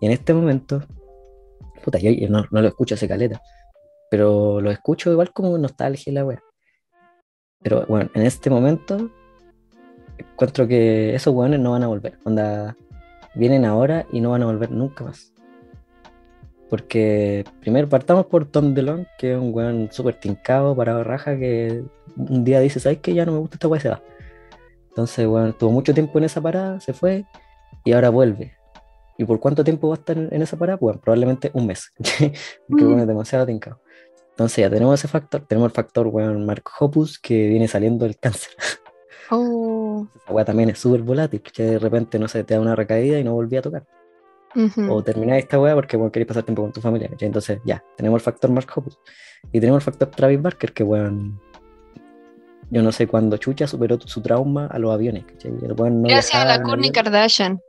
[0.00, 0.84] Y en este momento,
[1.84, 3.42] puta, yo, no, lo escucho hace caleta,
[4.08, 6.42] pero lo escucho igual como nostalgia la wea.
[7.60, 9.10] Pero bueno, en este momento
[10.18, 12.16] encuentro que esos weones no van a volver.
[12.24, 12.76] Onda,
[13.34, 15.32] vienen ahora y no van a volver nunca más.
[16.68, 21.84] Porque primero partamos por Tom DeLong, que es un weón súper tincado, parado raja, que
[22.16, 23.14] un día dice, ¿sabes qué?
[23.14, 24.02] Ya no me gusta esta weá, se va.
[24.88, 27.24] Entonces, weón, tuvo mucho tiempo en esa parada, se fue
[27.84, 28.56] y ahora vuelve.
[29.18, 30.78] ¿Y por cuánto tiempo va a estar en esa parada?
[30.80, 31.92] Bueno, probablemente un mes,
[32.68, 33.80] porque bueno, es demasiado tincado.
[34.30, 38.18] Entonces ya tenemos ese factor, tenemos el factor, weón, Mark Hoppus, que viene saliendo del
[38.18, 38.52] cáncer.
[39.30, 40.06] Oh.
[40.14, 43.18] Esa weá también es súper volátil, que de repente, no sé, te da una recaída
[43.18, 43.86] y no volví a tocar.
[44.88, 47.10] O terminar esta weá porque bueno, queréis pasar tiempo con tu familia.
[47.20, 48.98] Entonces, ya, tenemos el factor Mark Hoppus.
[49.52, 51.40] Y tenemos el factor Travis Barker, que weón.
[52.70, 55.24] Yo no sé cuándo Chucha superó su trauma a los aviones.
[55.44, 57.60] gracias a la Kourtney Kardashian.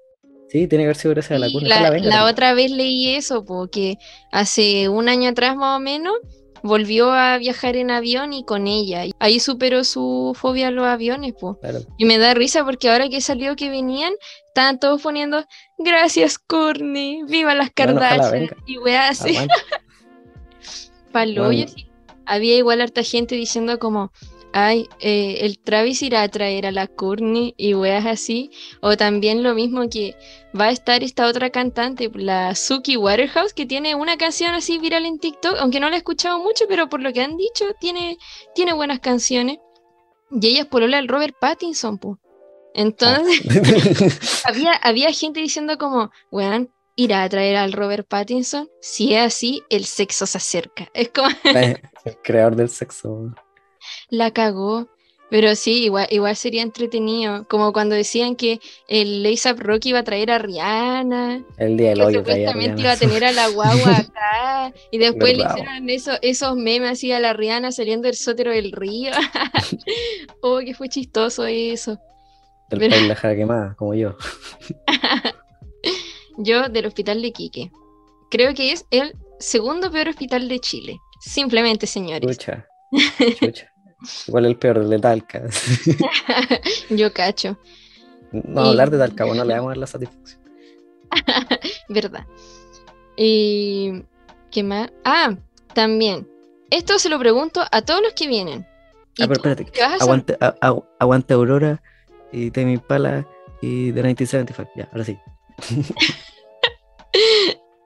[0.49, 1.69] Sí, tiene que haber sido gracias a la Kourtney.
[1.69, 3.97] La, la otra vez leí eso, porque
[4.31, 6.15] hace un año atrás más o menos
[6.63, 9.05] volvió a viajar en avión y con ella.
[9.19, 11.57] Ahí superó su fobia a los aviones, pues.
[11.97, 14.13] Y me da risa porque ahora que salió que venían,
[14.57, 15.45] estaban todos poniendo
[15.77, 19.37] gracias, Courtney, viva las Kardashian y weá así.
[21.11, 21.51] Palo,
[22.25, 24.11] había igual harta gente diciendo como
[24.53, 28.49] ay, eh, el Travis irá a traer a la Courtney y weas así.
[28.81, 30.15] O también lo mismo que
[30.59, 35.05] va a estar esta otra cantante, la Suki Waterhouse, que tiene una canción así viral
[35.05, 38.17] en TikTok, aunque no la he escuchado mucho, pero por lo que han dicho, tiene,
[38.55, 39.59] tiene buenas canciones.
[40.31, 42.17] Y ella es por el Robert Pattinson, pues.
[42.77, 43.41] Entonces,
[44.45, 48.69] había, había gente diciendo como, weón, irá a traer al Robert Pattinson.
[48.81, 50.87] Si es así, el sexo se acerca.
[50.93, 51.27] Es como...
[51.43, 53.33] el creador del sexo
[54.09, 54.87] la cagó.
[55.29, 57.45] Pero sí, igual, igual sería entretenido.
[57.49, 61.43] Como cuando decían que el ASAP Rocky iba a traer a Rihanna.
[61.57, 64.73] El día del hoyo Supuestamente iba a tener a la guagua acá.
[64.89, 68.71] y después le hicieron eso, esos memes así a la Rihanna saliendo del sótero del
[68.71, 69.11] río.
[70.41, 71.99] oh, que fue chistoso eso.
[72.69, 73.01] Del Pero...
[73.07, 74.15] la jara quemada, como yo.
[76.37, 77.71] yo del hospital de Quique.
[78.29, 80.99] Creo que es el segundo peor hospital de Chile.
[81.19, 82.29] Simplemente, señores.
[82.29, 82.67] Escucha.
[83.19, 83.71] Escucha.
[84.27, 85.43] Igual el peor, el de Talca.
[86.89, 87.57] Yo cacho.
[88.31, 90.41] No, hablar de Talca, bueno, le vamos a dar la satisfacción.
[91.89, 92.27] Verdad.
[93.15, 94.03] Y.
[94.51, 94.91] ¿Qué más?
[95.03, 95.35] Ah,
[95.73, 96.27] también.
[96.69, 98.67] Esto se lo pregunto a todos los que vienen.
[99.19, 99.71] Ah, pero espérate.
[99.99, 100.37] Aguante,
[100.99, 101.81] aguante Aurora
[102.45, 103.27] y Temi Pala
[103.61, 104.71] y The 1975.
[104.75, 105.17] Ya, ahora sí.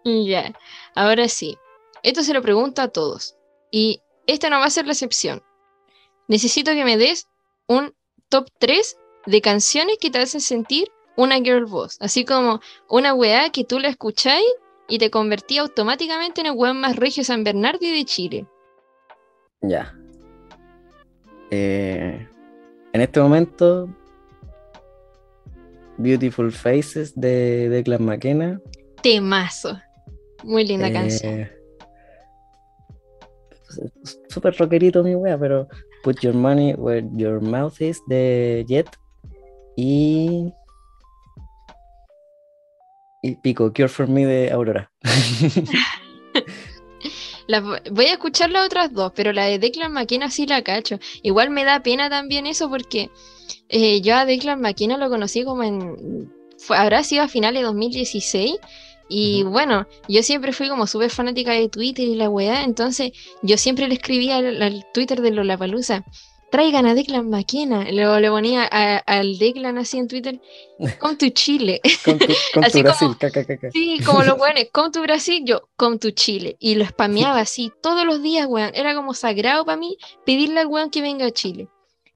[0.03, 0.51] Ya,
[0.95, 1.57] ahora sí.
[2.01, 3.37] Esto se lo pregunto a todos.
[3.69, 5.43] Y esta no va a ser la excepción.
[6.27, 7.27] Necesito que me des
[7.67, 7.93] un
[8.29, 8.97] top 3
[9.27, 11.97] de canciones que te hacen sentir una girl boss.
[11.99, 14.45] Así como una weá que tú la escucháis
[14.87, 18.47] y te convertí automáticamente en el weón más regio San Bernardi de Chile.
[19.61, 19.95] Ya.
[21.51, 22.27] Eh,
[22.93, 23.87] en este momento,
[26.01, 28.59] Beautiful Faces de Declan McKenna.
[29.03, 29.79] Temazo.
[30.43, 31.49] Muy linda Eh, canción.
[34.29, 35.67] Súper rockerito mi wea, pero
[36.03, 38.87] Put Your Money Where Your Mouth Is de Jet.
[39.77, 40.51] Y.
[43.23, 44.91] Y Pico, Cure for Me de Aurora.
[47.47, 50.61] Las vo- voy a escuchar las otras dos, pero la de Declan McKenna sí la
[50.63, 50.99] cacho.
[51.21, 53.09] Igual me da pena también eso porque
[53.69, 56.31] eh, yo a Declan McKenna lo conocí como en...
[56.57, 58.55] fue- habrá sido a finales de 2016
[59.09, 63.57] y bueno, yo siempre fui como súper fanática de Twitter y la weá, entonces yo
[63.57, 66.05] siempre le escribía al, al Twitter de Lollapalooza,
[66.49, 67.89] traigan a Declan McKenna.
[67.91, 70.39] Luego le ponía a- al Declan así en Twitter,
[70.99, 71.81] come to Chile.
[72.05, 73.69] Con tu, con tu Brasil, como- caca, caca.
[73.71, 76.55] Sí, como los weones, come to Brasil, yo come to Chile.
[76.59, 78.71] Y lo spameaba así todos los días, weón.
[78.75, 81.67] Era como sagrado para mí pedirle al weón que venga a Chile.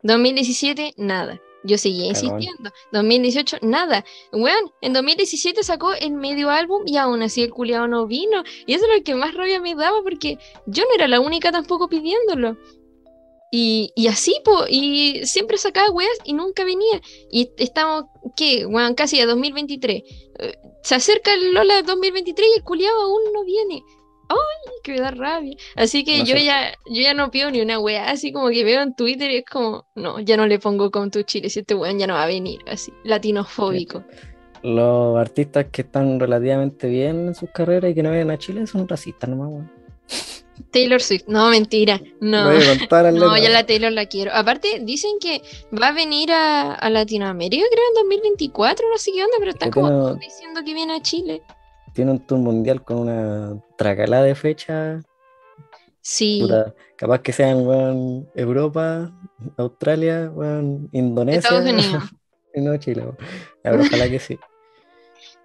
[0.05, 1.41] 2017, nada.
[1.63, 2.71] Yo seguía insistiendo.
[2.91, 4.05] 2018, nada.
[4.31, 8.43] Weón, en 2017 sacó el medio álbum y aún así el culiado no vino.
[8.67, 10.37] Y eso es lo que más rabia me daba porque
[10.67, 12.57] yo no era la única tampoco pidiéndolo.
[13.51, 17.01] Y, y así, po, y siempre sacaba weas y nunca venía.
[17.31, 18.65] Y estamos, ¿qué?
[18.65, 20.03] Weón, casi a 2023
[20.85, 23.83] se acerca el Lola 2023 y el culiado aún no viene.
[24.29, 25.55] ¡Ay, que me da rabia!
[25.75, 26.45] Así que No yo sé.
[26.45, 29.37] ya, yo ya no pido ni una wea, así como que veo en Twitter y
[29.37, 32.15] es como, no, ya no le pongo con tu Chile, si este weón ya no
[32.15, 34.03] va a venir, así, latinofóbico.
[34.63, 38.65] Los artistas que están relativamente bien en sus carreras y que no vienen a Chile
[38.65, 39.71] son racistas nomás, weón.
[40.71, 42.51] Taylor Swift, no, mentira, no.
[43.13, 44.31] No, ya la Taylor la quiero.
[44.33, 45.41] Aparte, dicen que
[45.79, 49.69] va a venir a, a Latinoamérica, creo, en 2024, no sé qué onda, pero están
[49.71, 51.43] como diciendo que viene a Chile.
[51.95, 55.01] Tiene un tour mundial con una tracalada de fecha.
[56.01, 59.11] Sí, Puta, capaz que sean weón, Europa,
[59.57, 60.31] Australia,
[60.91, 61.39] Indonesia.
[61.39, 62.03] Estados Unidos.
[62.55, 63.03] no Chile.
[63.63, 64.37] Ya, pero ojalá que sí.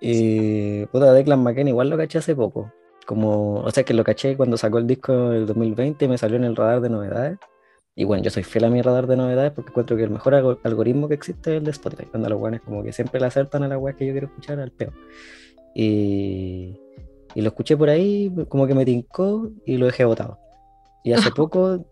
[0.03, 2.73] Y puta, Declan McKenna igual lo caché hace poco.
[3.07, 6.37] Como, o sea que lo caché cuando sacó el disco del 2020 y me salió
[6.37, 7.39] en el radar de novedades.
[7.95, 10.35] Y bueno, yo soy fiel a mi radar de novedades porque encuentro que el mejor
[10.35, 12.05] algo- algoritmo que existe es el de Spotify.
[12.07, 14.59] Cuando los weones como que siempre le acertan a las weas que yo quiero escuchar
[14.61, 14.93] al peo.
[15.75, 16.77] Y,
[17.35, 20.39] y lo escuché por ahí, como que me tincó y lo dejé botado.
[21.05, 21.87] Y hace poco,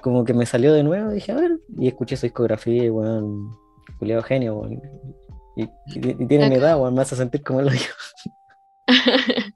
[0.00, 3.50] como que me salió de nuevo, dije, a ver, y escuché su discografía y weón,
[3.98, 4.80] culiado genio, weón.
[5.56, 5.68] Y, y-
[6.22, 7.90] y tiene mi edad, weón, me hace sentir como el hoyo.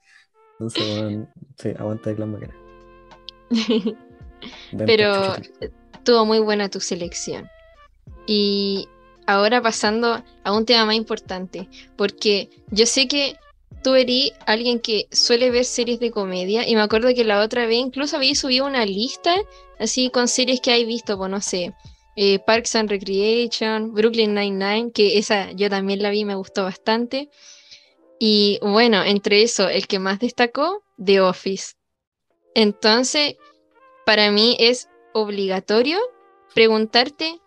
[0.58, 2.54] Entonces, weón, sí, aguanta de Clan Maquena.
[4.72, 7.48] Ven, Pero estuvo muy buena tu selección.
[8.26, 8.88] Y
[9.26, 13.36] ahora pasando a un tema más importante, porque yo sé que
[13.82, 17.66] tú eres alguien que suele ver series de comedia y me acuerdo que la otra
[17.66, 19.34] vez incluso había subido una lista
[19.78, 21.74] así con series que hay visto, pues no sé,
[22.16, 27.28] eh, Parks and Recreation, Brooklyn Nine-Nine, que esa yo también la vi, me gustó bastante.
[28.18, 31.74] Y bueno, entre eso, el que más destacó, The Office.
[32.54, 33.36] Entonces,
[34.06, 35.98] para mí es obligatorio
[36.54, 37.38] preguntarte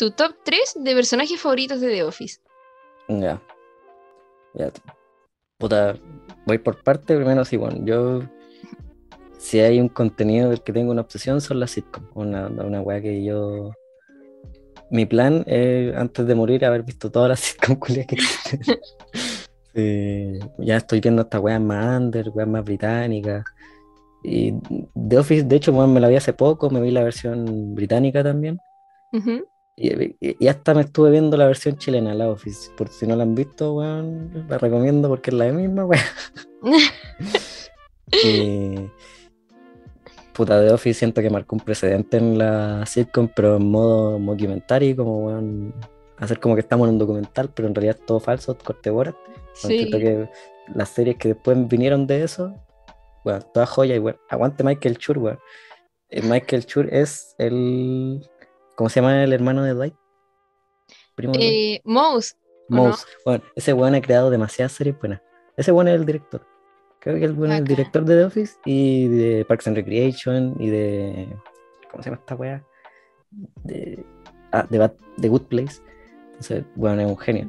[0.00, 2.40] tu top 3 de personajes favoritos de The Office.
[3.08, 3.38] Ya.
[4.54, 4.72] Ya.
[5.58, 5.94] Puta,
[6.46, 7.14] voy por parte.
[7.16, 8.22] Primero, sí, bueno, yo.
[9.38, 12.08] Si hay un contenido del que tengo una obsesión, son las sitcoms.
[12.14, 13.72] Una, una weá que yo.
[14.90, 18.60] Mi plan es, antes de morir, haber visto todas las sitcoms culiadas que existen.
[19.72, 23.44] Sí, ya estoy viendo esta weá más under, weá más británica.
[24.24, 24.52] Y
[25.08, 28.24] The Office, de hecho, weón, me la vi hace poco, me vi la versión británica
[28.24, 28.58] también.
[29.12, 29.20] Y,
[29.88, 32.70] y- y hasta me estuve viendo la versión chilena, la Office.
[32.76, 36.02] Por si no la han visto, weón, la recomiendo porque es la misma, weón.
[40.32, 44.94] Puta, The Office siento que marcó un precedente en la sitcom, pero en modo mockumentary,
[44.94, 45.74] como, weón,
[46.18, 49.16] hacer como que estamos en un documental, pero en realidad es todo falso, corte Borat.
[49.54, 49.90] Sí.
[49.90, 50.28] que
[50.74, 52.54] las series que después vinieron de eso,
[53.24, 55.38] bueno, toda joya y bueno, aguante Michael Schur, weón.
[56.08, 58.26] Eh, Michael Schur es el,
[58.80, 59.94] ¿cómo se llama el hermano de Dwight?
[61.14, 61.74] Primo de.
[61.74, 62.34] Eh, Mouse.
[62.70, 63.04] Mouse.
[63.26, 65.20] Bueno, ese weón ha creado demasiadas series buenas.
[65.54, 66.46] Ese weón es el director.
[66.98, 70.56] Creo que el weón es el director de The Office y de Parks and Recreation
[70.58, 71.28] y de.
[71.90, 72.64] ¿Cómo se llama esta weá?
[73.64, 74.02] De.
[74.50, 75.82] Ah, de, Bad- The Good Place.
[76.28, 77.48] Entonces, bueno, es un genio.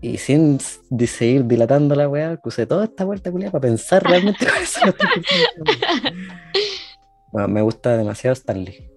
[0.00, 0.58] y sin
[0.90, 4.86] de seguir dilatando la weá, crucé toda esta vuelta culiada para pensar realmente cuáles son
[4.86, 6.12] los tipos de
[7.30, 8.90] Bueno, me gusta demasiado Stanley.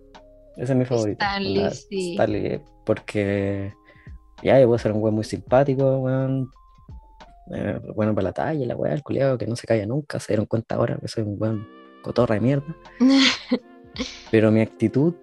[0.58, 1.24] Ese es mi favorito.
[1.24, 2.12] Stanley, sí.
[2.14, 3.74] Stanley, porque
[4.44, 6.50] ya yo puedo ser un weón muy simpático, weón.
[7.54, 10.34] eh, bueno para la talla, la weá, el culiado que no se calla nunca, se
[10.34, 11.68] dieron cuenta ahora que soy un weón
[12.02, 12.76] cotorra de mierda.
[14.32, 15.14] Pero mi actitud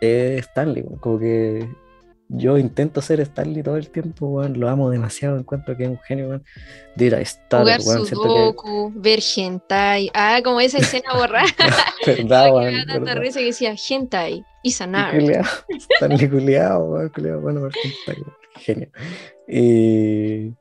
[0.00, 1.68] es Stanley, weón, como que
[2.28, 5.98] yo intento ser Stanley todo el tiempo, weón, lo amo demasiado, encuentro que es un
[6.00, 6.44] genio, weón.
[6.94, 10.10] De ir a Star, Jugar weón, siento que sudoku, ver hentai.
[10.12, 11.46] Ah, como esa escena borrada.
[11.58, 13.16] verdad, que me weón, da tanta verdad.
[13.16, 15.44] risa que decía hentai Y culiao,
[15.96, 18.90] Stanley culiao, weón, culiao, bueno, Stanley, weón, genio.
[19.46, 20.54] Y,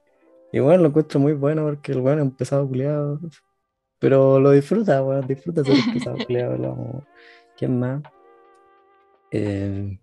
[0.54, 3.20] y bueno, lo encuentro muy bueno porque el weón es un pesado culiado,
[4.00, 7.04] pero lo disfruta, weón, disfruta ser un pesado culiado, lo amo.
[7.58, 8.04] ¿Quién más?
[9.32, 10.00] Eh,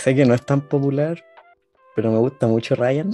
[0.00, 1.24] sé que no es tan popular,
[1.94, 3.12] pero me gusta mucho Ryan.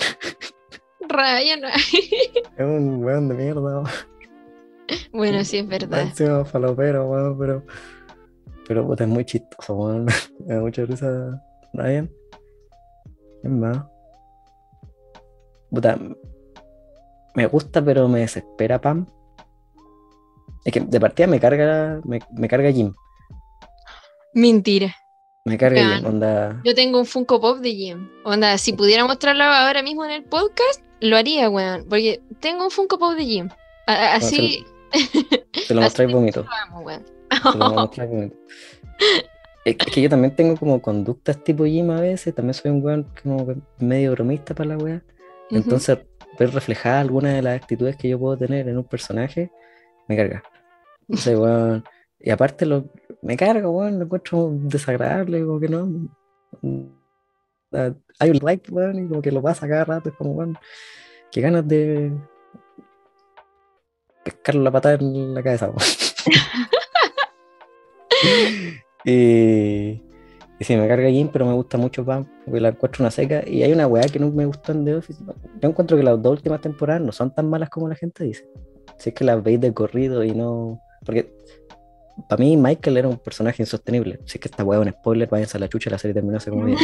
[1.08, 1.62] Ryan.
[2.56, 3.82] Es un weón de mierda,
[5.12, 6.02] bueno, sí es verdad.
[6.02, 7.62] Encima falopero, weón, pero.
[8.66, 10.06] Pero puta, es muy chistoso, weón.
[10.46, 12.10] Me da mucha risa Ryan.
[13.40, 13.84] ¿Quién más?
[15.70, 15.98] Puta,
[17.34, 19.06] me gusta, pero me desespera Pam.
[20.64, 22.92] Es que de partida me carga, me, me carga Jim.
[24.34, 24.94] Mentira.
[25.44, 25.96] Me carga.
[25.96, 26.60] Jim, onda.
[26.64, 28.08] Yo tengo un Funko Pop de Jim.
[28.24, 31.86] Onda, si pudiera mostrarlo ahora mismo en el podcast, lo haría, weón.
[31.88, 33.48] Porque tengo un Funko Pop de Jim.
[33.86, 34.64] A- Así,
[35.66, 37.02] Te lo mostráis mucho lo.
[37.52, 38.36] Te mostráis vomito.
[39.64, 42.34] Es que yo también tengo como conductas tipo Jim a veces.
[42.34, 43.46] También soy un weón como
[43.78, 45.02] medio bromista para la weá.
[45.50, 45.98] Entonces,
[46.38, 49.50] ver reflejada alguna de las actitudes que yo puedo tener en un personaje,
[50.08, 50.42] me carga.
[51.08, 51.84] Entonces, weón,
[52.20, 52.86] y aparte lo,
[53.22, 55.88] me carga, weón, lo encuentro desagradable, como que no.
[57.72, 60.58] Ah, Hay un like, weón, y como que lo pasa cada rato, es como, weón,
[61.30, 62.12] qué ganas de
[64.24, 65.78] pescarle la patada en la cabeza, weón.
[69.04, 70.02] y,
[70.58, 73.42] y sí, me carga Jim, pero me gusta mucho Pam, porque la encuentro una seca.
[73.46, 75.22] Y hay una weá que no me gustó en The Office.
[75.60, 78.48] Yo encuentro que las dos últimas temporadas no son tan malas como la gente dice.
[78.98, 80.80] Si es que las veis de corrido y no.
[81.04, 81.32] Porque
[82.28, 84.20] para mí Michael era un personaje insostenible.
[84.26, 86.36] Si es que esta weá es un spoiler, váyanse a la chucha, la serie terminó
[86.36, 86.66] hace como.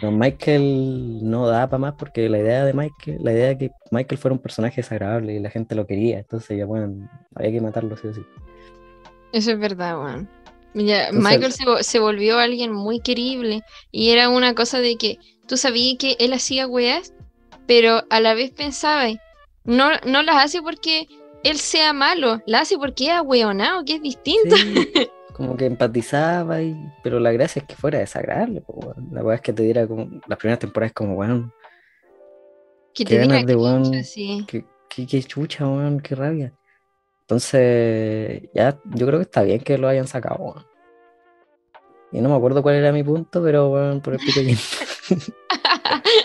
[0.00, 3.70] Pero Michael no da para más porque la idea de Michael, la idea de que
[3.90, 6.18] Michael fuera un personaje desagradable y la gente lo quería.
[6.18, 8.22] Entonces ya bueno, había que matarlo sí o sí.
[9.32, 10.28] Eso es verdad, weón.
[10.74, 15.98] Michael se, se volvió alguien muy querible y era una cosa de que tú sabías
[15.98, 17.14] que él hacía weas,
[17.66, 19.06] pero a la vez pensaba,
[19.64, 21.06] no, no las hace porque
[21.44, 24.56] él sea malo, las hace porque es ahueonado, que es distinto.
[24.56, 24.90] Sí,
[25.34, 28.62] como que empatizaba, y, pero la gracia es que fuera desagradable.
[28.62, 28.94] po.
[29.12, 30.08] La weá es que te diera como.
[30.26, 31.52] Las primeras temporadas como, weón,
[32.94, 33.92] Que Qué te ganas de weón.
[34.46, 36.52] qué, qué, qué chucha, weón, qué rabia.
[37.22, 40.66] Entonces, ya, yo creo que está bien que lo hayan sacado, weón.
[42.12, 44.40] Y no me acuerdo cuál era mi punto, pero weón, por el pico.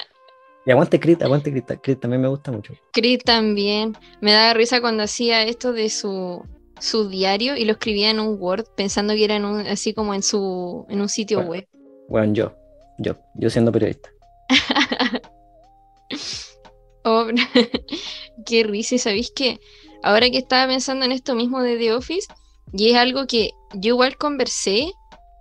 [0.66, 2.74] Y aguante Crit, aguante Crit, Crit también me gusta mucho.
[2.94, 3.98] Creed también.
[4.22, 6.44] Me daba risa cuando hacía esto de su,
[6.80, 10.14] su diario y lo escribía en un Word pensando que era en un, así como
[10.14, 11.52] en su en un sitio Bueno.
[11.52, 11.68] web.
[12.10, 12.54] Weón, yo,
[13.00, 14.10] yo, yo siendo periodista.
[17.06, 17.26] Oh,
[18.46, 19.58] qué risa, y ¿sabéis que
[20.02, 22.28] Ahora que estaba pensando en esto mismo de The Office,
[22.72, 24.92] y es algo que yo igual conversé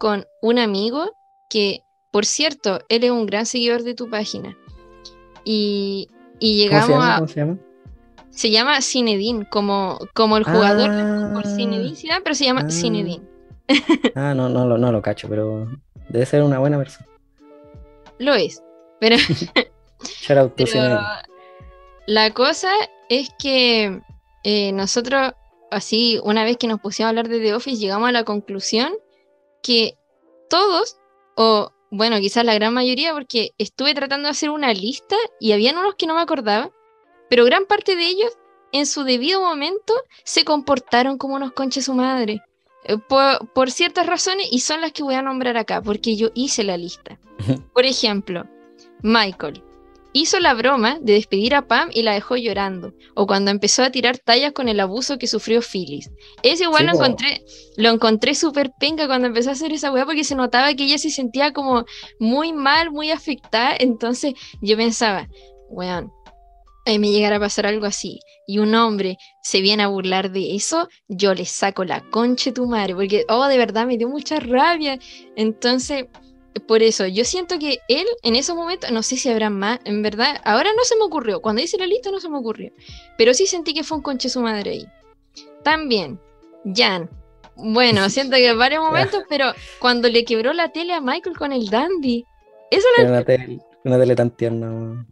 [0.00, 1.12] con un amigo
[1.48, 4.56] que, por cierto, él es un gran seguidor de tu página.
[5.51, 6.09] Y,
[6.40, 7.14] y ¿Cómo se llegamos llama?
[7.14, 7.18] a...
[7.20, 7.59] ¿Cómo se llama?
[8.28, 10.90] Se llama Zinedine, como, como el jugador
[11.32, 11.55] por Ah.
[11.57, 12.70] Zinedine pero se llama Ah.
[12.70, 13.22] Zinedine.
[14.14, 15.66] Ah, no, no, lo- no lo cacho, pero
[16.11, 17.07] debe ser una buena persona.
[18.18, 18.62] Lo es.
[19.01, 19.16] Pero,
[20.03, 21.01] Shout out to pero
[22.07, 22.70] la cosa
[23.09, 24.01] es que
[24.44, 25.32] eh, nosotros,
[25.70, 28.92] así, una vez que nos pusimos a hablar de The Office, llegamos a la conclusión
[29.62, 29.96] que
[30.51, 30.99] todos,
[31.36, 35.78] o bueno, quizás la gran mayoría, porque estuve tratando de hacer una lista y habían
[35.78, 36.70] unos que no me acordaba,
[37.30, 38.32] pero gran parte de ellos,
[38.72, 42.43] en su debido momento, se comportaron como unos conches su madre.
[42.84, 46.28] eh, Por, por ciertas razones, y son las que voy a nombrar acá, porque yo
[46.34, 47.18] hice la lista.
[47.72, 48.45] Por ejemplo,
[49.03, 49.62] Michael
[50.20, 53.90] hizo la broma de despedir a Pam y la dejó llorando, o cuando empezó a
[53.90, 56.10] tirar tallas con el abuso que sufrió Phyllis.
[56.42, 57.44] Ese igual Sí, lo encontré,
[57.76, 60.98] lo encontré súper penca cuando empezó a hacer esa weá porque se notaba que ella
[60.98, 61.84] se sentía como
[62.18, 63.74] muy mal, muy afectada.
[63.78, 65.28] Entonces yo pensaba,
[65.68, 66.12] weón,
[66.86, 70.54] a me llegara a pasar algo así y un hombre se viene a burlar de
[70.54, 74.08] eso, yo le saco la concha de tu madre, porque, oh, de verdad me dio
[74.08, 74.98] mucha rabia.
[75.36, 76.06] Entonces,
[76.61, 80.02] por eso, yo siento que él en esos momentos, no sé si habrá más, en
[80.02, 82.72] verdad, ahora no se me ocurrió, cuando hice la lista no se me ocurrió,
[83.16, 84.86] pero sí sentí que fue un conche su madre ahí.
[85.62, 86.20] También,
[86.74, 87.11] Jan.
[87.56, 91.52] Bueno, siento que en varios momentos, pero cuando le quebró la tele a Michael con
[91.52, 92.24] el dandy,
[92.70, 95.06] eso Era una tele, una tele tan tierna.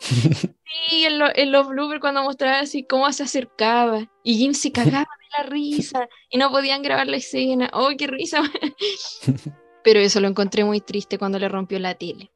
[0.88, 4.72] Sí, en, lo- en los bloopers cuando mostraba así cómo se acercaba y Jim se
[4.72, 7.68] cagaba de la risa y no podían grabar la escena.
[7.74, 8.40] ¡Oh, qué risa!
[9.84, 12.30] Pero eso lo encontré muy triste cuando le rompió la tele.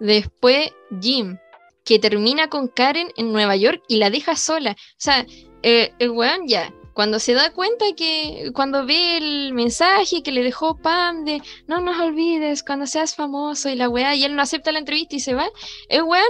[0.00, 1.38] Después Jim,
[1.84, 4.72] que termina con Karen en Nueva York y la deja sola.
[4.72, 5.26] O sea,
[5.62, 10.42] eh, el weón ya, cuando se da cuenta que, cuando ve el mensaje que le
[10.42, 14.42] dejó Pam de no nos olvides cuando seas famoso y la weá, y él no
[14.42, 15.48] acepta la entrevista y se va,
[15.88, 16.24] el weón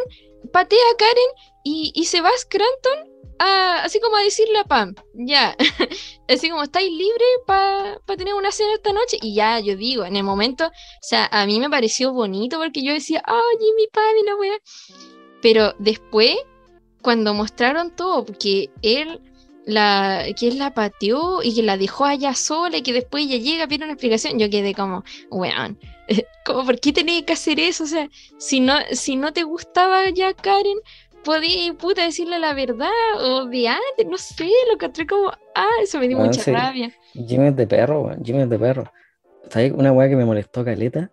[0.52, 4.64] patea a Karen y, y se va a Scranton a- así como a decirle a
[4.64, 5.56] Pam, ya,
[6.28, 9.18] así como estáis libres para tener una cena esta noche.
[9.22, 10.70] Y ya, yo digo, en el momento, o
[11.02, 14.58] sea, a mí me pareció bonito porque yo decía, oh, Jimmy Pam y la wea.
[15.42, 16.36] Pero después,
[17.02, 19.20] cuando mostraron todo, que él
[19.66, 23.36] la, que él la pateó y que la dejó allá sola y que después ella
[23.36, 25.78] llega, pide una explicación, yo quedé como, weón,
[26.46, 27.84] como, ¿por qué tenía que hacer eso?
[27.84, 28.08] O sea,
[28.38, 30.78] si no, si no te gustaba ya Karen,
[31.26, 32.88] podía puta decirle la verdad
[33.20, 36.52] o de antes, no sé, lo encontré como, ah, eso me dio Weón, mucha sí.
[36.52, 36.90] rabia.
[37.12, 38.24] Jimmy es de perro, weón.
[38.24, 38.84] Jimmy es de perro.
[39.50, 39.72] ¿Sabes?
[39.72, 41.10] Una weá que me molestó caleta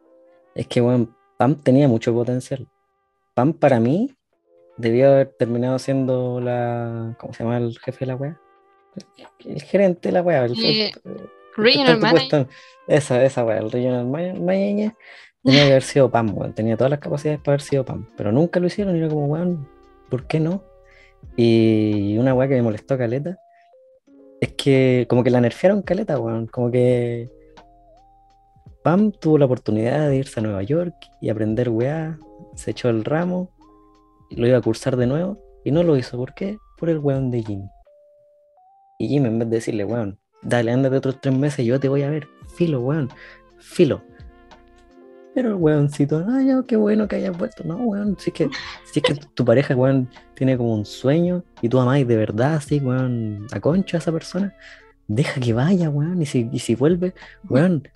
[0.56, 2.68] es que, weón, Pam tenía mucho potencial.
[3.34, 4.16] Pam para mí
[4.78, 7.16] debió haber terminado siendo la.
[7.20, 8.40] ¿Cómo se llama el jefe de la weá?
[9.46, 10.46] El gerente de la weá.
[10.46, 12.30] El, Eh, el- Regional Manager.
[12.30, 12.50] puesto-
[12.88, 14.94] Esa, esa weá, el regional ma- manager.
[15.44, 16.54] Tenía que haber sido Pam, weón.
[16.54, 18.08] Tenía todas las capacidades para haber sido Pam.
[18.18, 19.68] Pero nunca lo hicieron y era como, weón,
[20.14, 20.62] ¿por qué no?
[21.36, 23.40] Y una weá que me molestó caleta
[24.42, 26.46] es que como que la nerfearon caleta, weón.
[26.46, 27.32] Como que
[28.84, 32.20] Pam tuvo la oportunidad de irse a Nueva York y aprender weá,
[32.54, 33.50] se echó el ramo,
[34.30, 36.16] lo iba a cursar de nuevo y no lo hizo.
[36.16, 36.60] ¿Por qué?
[36.78, 37.68] Por el weón de Jim.
[39.00, 42.04] Y Jim en vez de decirle, weón, dale, ándate otros tres meses, yo te voy
[42.04, 42.28] a ver.
[42.56, 43.10] Filo, weón,
[43.58, 44.04] filo.
[45.34, 47.64] Pero el weoncito, ah, ya, qué bueno que hayas vuelto.
[47.64, 48.50] No, weón, si es que,
[49.02, 53.48] que tu pareja, weón, tiene como un sueño y tú amáis de verdad, así, weón,
[53.52, 54.56] a concho a esa persona,
[55.08, 56.22] deja que vaya, weón.
[56.22, 57.16] Y si, y si vuelve,
[57.50, 57.88] weón,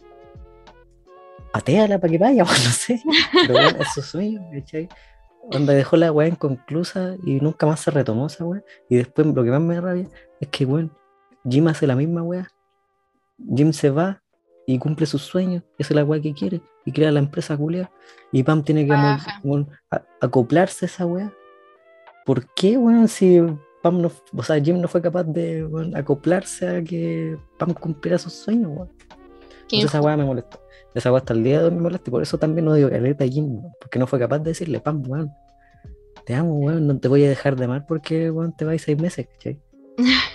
[1.54, 3.02] pateala para que vaya, weón, no sé.
[3.32, 4.90] Pero weón, es su sueño, ¿cachai?
[5.50, 8.64] Dejó la weá inconclusa y nunca más se retomó esa weá.
[8.90, 10.10] Y después lo que más me da rabia
[10.40, 10.92] es que, weón,
[11.48, 12.50] Jim hace la misma weá.
[13.56, 14.24] Jim se va
[14.70, 17.90] y cumple sus sueños, esa es la weá que quiere, y crea la empresa culia.
[18.34, 19.18] Y Pam tiene que a-
[20.22, 21.34] acoplarse a esa weá.
[22.26, 23.42] ¿Por qué, weón, si
[23.82, 28.18] Pam no, o sea, Jim no fue capaz de weón, acoplarse a que Pam cumpliera
[28.18, 28.90] sus sueños, weón?
[29.64, 30.60] Entonces esa weá me molestó.
[30.94, 33.24] Esa weá hasta el día de hoy me molesta y por eso también odio caleta
[33.24, 35.32] a Jim, weón, porque no fue capaz de decirle, Pam, weón,
[36.26, 39.00] te amo, weón, no te voy a dejar de amar porque, weón, te vais seis
[39.00, 39.62] meses, ¿cachai?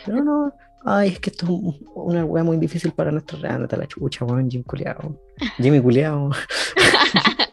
[0.07, 0.55] Pero no,
[0.85, 4.25] ay, es que esto es un- una weá muy difícil para nuestra real, la chucha,
[4.25, 5.17] weón, Jim culiao.
[5.59, 6.31] Jimmy culiao.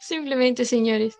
[0.00, 1.18] Simplemente, señores.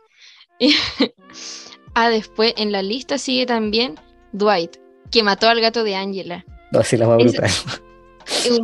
[1.95, 3.97] ah, después en la lista sigue también
[4.33, 4.77] Dwight,
[5.11, 6.45] que mató al gato de Angela.
[6.73, 7.51] No, así la Ese- brutal.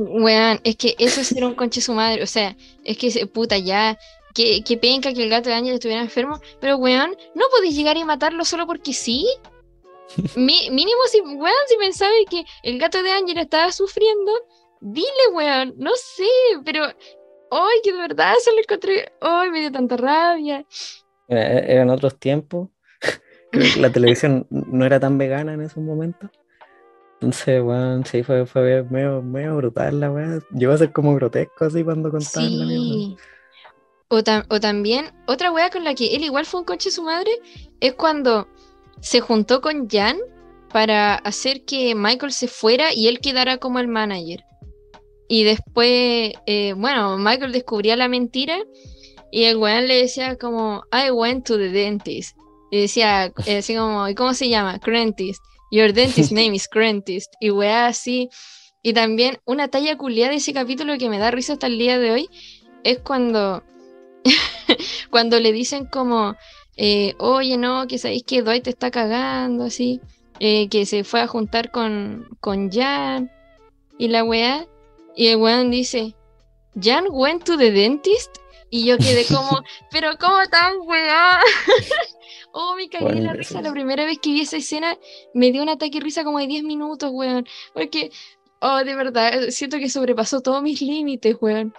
[0.09, 2.23] Weón, es que eso es ser un conche su madre.
[2.23, 3.99] O sea, es que puta ya.
[4.35, 6.41] Que, que penca que el gato de Ángel estuviera enfermo.
[6.61, 9.27] Pero weón, ¿no podéis llegar y matarlo solo porque sí?
[10.37, 14.33] Mi- mínimo si, weón, si pensaba que el gato de Ángel estaba sufriendo,
[14.81, 16.25] dile, weón, no sé,
[16.65, 16.85] pero.
[17.51, 19.11] Ay, que de verdad se lo encontré.
[19.23, 20.65] Ay, me dio tanta rabia.
[21.29, 22.69] Era- e-, Eran otros tiempos.
[23.79, 26.31] La televisión no era tan vegana en esos momentos.
[27.15, 30.39] Entonces, weón, sí, fue, fue medio, medio brutal la weá.
[30.55, 32.67] Llegó a ser como grotesco así cuando la mierda.
[32.67, 33.17] Sí.
[34.09, 37.03] O, tam- o también, otra wea con la que él igual fue un coche su
[37.03, 37.31] madre,
[37.81, 38.47] es cuando
[39.01, 40.19] se juntó con Jan
[40.73, 44.45] para hacer que Michael se fuera y él quedara como el manager.
[45.29, 48.59] Y después, eh, bueno, Michael descubría la mentira
[49.31, 52.37] y el weón le decía como, I went to the dentist.
[52.71, 54.79] Y decía, eh, así como, ¿y cómo se llama?
[54.79, 55.43] Crentist.
[55.71, 57.33] Your dentist name is Crentist.
[57.41, 58.31] Y weá así.
[58.83, 61.99] Y también una talla culiada de ese capítulo que me da risa hasta el día
[61.99, 62.29] de hoy
[62.85, 63.63] es cuando,
[65.11, 66.37] cuando le dicen como,
[66.81, 70.01] eh, oye, no, que sabéis que Dwight te está cagando, así,
[70.39, 73.33] eh, que se fue a juntar con, con Jan
[73.99, 74.65] y la weá,
[75.17, 76.15] y el weón dice,
[76.81, 78.37] Jan went to the dentist,
[78.71, 79.61] y yo quedé como,
[79.91, 81.41] pero ¿cómo tan weá?
[82.53, 84.97] oh, me cagué Bueno, la risa, la primera vez que vi esa escena
[85.35, 88.13] me dio un ataque de risa como de 10 minutos, weón, porque,
[88.61, 91.75] oh, de verdad, siento que sobrepasó todos mis límites, weón.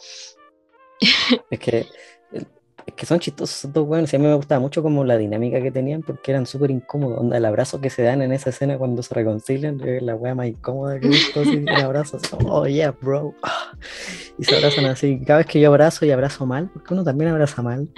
[1.50, 1.88] es que
[2.90, 4.12] es que son chistosos esos dos weones.
[4.12, 7.20] Y a mí me gustaba mucho como la dinámica que tenían porque eran súper incómodos.
[7.20, 10.36] Onda, el abrazo que se dan en esa escena cuando se reconcilian es la wea
[10.36, 11.42] más incómoda que he visto.
[11.42, 13.34] Así, el abrazo, así, oh yeah, bro.
[14.38, 15.20] Y se abrazan así.
[15.26, 17.90] Cada vez que yo abrazo y abrazo mal, porque uno también abraza mal.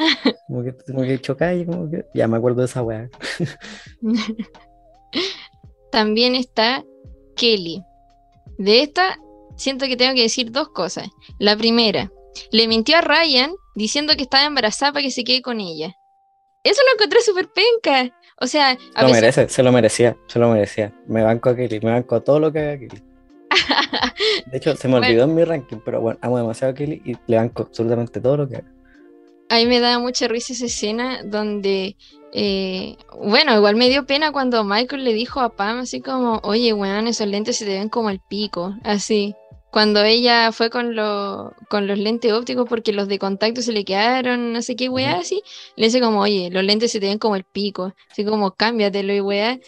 [0.48, 2.06] Como que, como que choca y como que.
[2.14, 3.10] Ya me acuerdo de esa wea.
[5.92, 6.84] También está
[7.36, 7.84] Kelly.
[8.58, 9.18] De esta,
[9.58, 11.10] siento que tengo que decir dos cosas.
[11.38, 12.12] La primera,
[12.52, 15.96] le mintió a Ryan diciendo que estaba embarazada para que se quede con ella.
[16.64, 18.16] Eso lo encontré súper penca.
[18.40, 20.94] O sea, a lo merece, se lo merecía, se lo merecía.
[21.08, 23.04] Me banco a Kelly, me banco a todo lo que haga Kelly.
[24.48, 27.18] De hecho, se me olvidó en mi ranking, pero bueno, amo demasiado a Kelly y
[27.28, 28.72] le banco absolutamente todo lo que haga.
[29.50, 31.98] A mí me da mucha risa esa escena donde,
[32.34, 36.72] eh, bueno, igual me dio pena cuando Michael le dijo a Pam así como, oye,
[36.72, 39.36] weón, esos lentes se te ven como el pico, así
[39.72, 40.93] cuando ella fue con,
[41.69, 45.19] con los lentes ópticos porque los de contacto se le quedaron, no sé qué weá,
[45.19, 45.41] así,
[45.78, 49.13] le dice como, oye, los lentes se te ven como el pico, así como cámbiatelo
[49.13, 49.59] y weá.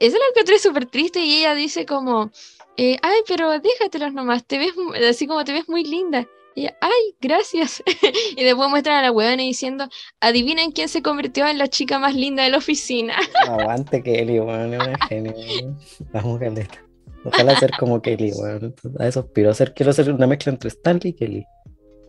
[0.00, 2.32] Eso lo encontré súper triste y ella dice como,
[2.76, 4.72] eh, ay, pero déjatelos nomás, te ves,
[5.08, 6.26] así como te ves muy linda.
[6.56, 7.82] Y ella, ay, gracias.
[8.36, 9.88] y después muestran a la weona diciendo,
[10.20, 13.16] adivinen quién se convirtió en la chica más linda de la oficina.
[13.46, 15.68] Aguante Kelly, weón, es
[16.12, 16.83] una mujer de esta.
[17.24, 21.10] Ojalá ser como Kelly, bueno, a eso aspiro a quiero hacer una mezcla entre Stanley
[21.10, 21.46] y Kelly.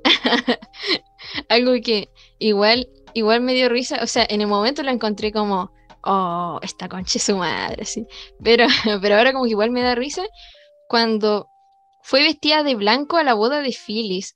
[1.49, 2.09] Algo que
[2.39, 5.72] igual, igual me dio risa, o sea, en el momento la encontré como,
[6.03, 8.05] oh, esta concha su madre, sí.
[8.43, 8.68] Pero,
[9.01, 10.24] pero ahora como que igual me da risa
[10.89, 11.47] cuando
[12.03, 14.36] fue vestida de blanco a la boda de Phyllis.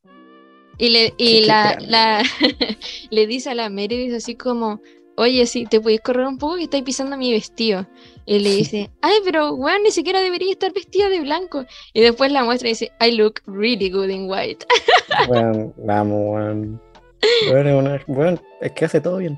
[0.78, 2.24] Y le, y la, la
[3.10, 4.80] le dice a la Meredith así como,
[5.20, 7.86] oye, si te puedes correr un poco que estáis pisando mi vestido.
[8.26, 11.66] Y le dice, ay, pero weón, ni siquiera debería estar vestida de blanco.
[11.94, 14.66] Y después la muestra y dice, I look really good in white.
[15.28, 16.82] Bueno, vamos, weón.
[18.08, 19.38] Bueno, es que hace todo bien.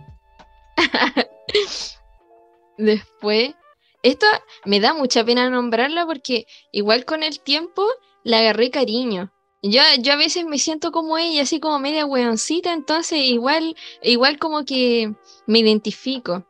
[2.77, 3.55] después,
[4.03, 4.27] esto
[4.65, 7.83] me da mucha pena nombrarla porque igual con el tiempo
[8.23, 9.31] la agarré cariño.
[9.63, 14.39] Yo, yo a veces me siento como ella, así como media weoncita, entonces igual, igual
[14.39, 15.13] como que
[15.45, 16.45] me identifico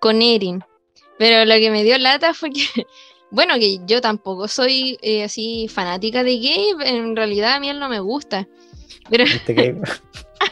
[0.00, 0.64] con Erin.
[1.18, 2.64] Pero lo que me dio lata fue que,
[3.30, 7.78] bueno, que yo tampoco soy eh, así fanática de Gabe, en realidad a mí él
[7.78, 8.48] no me gusta.
[9.08, 9.76] Pero, este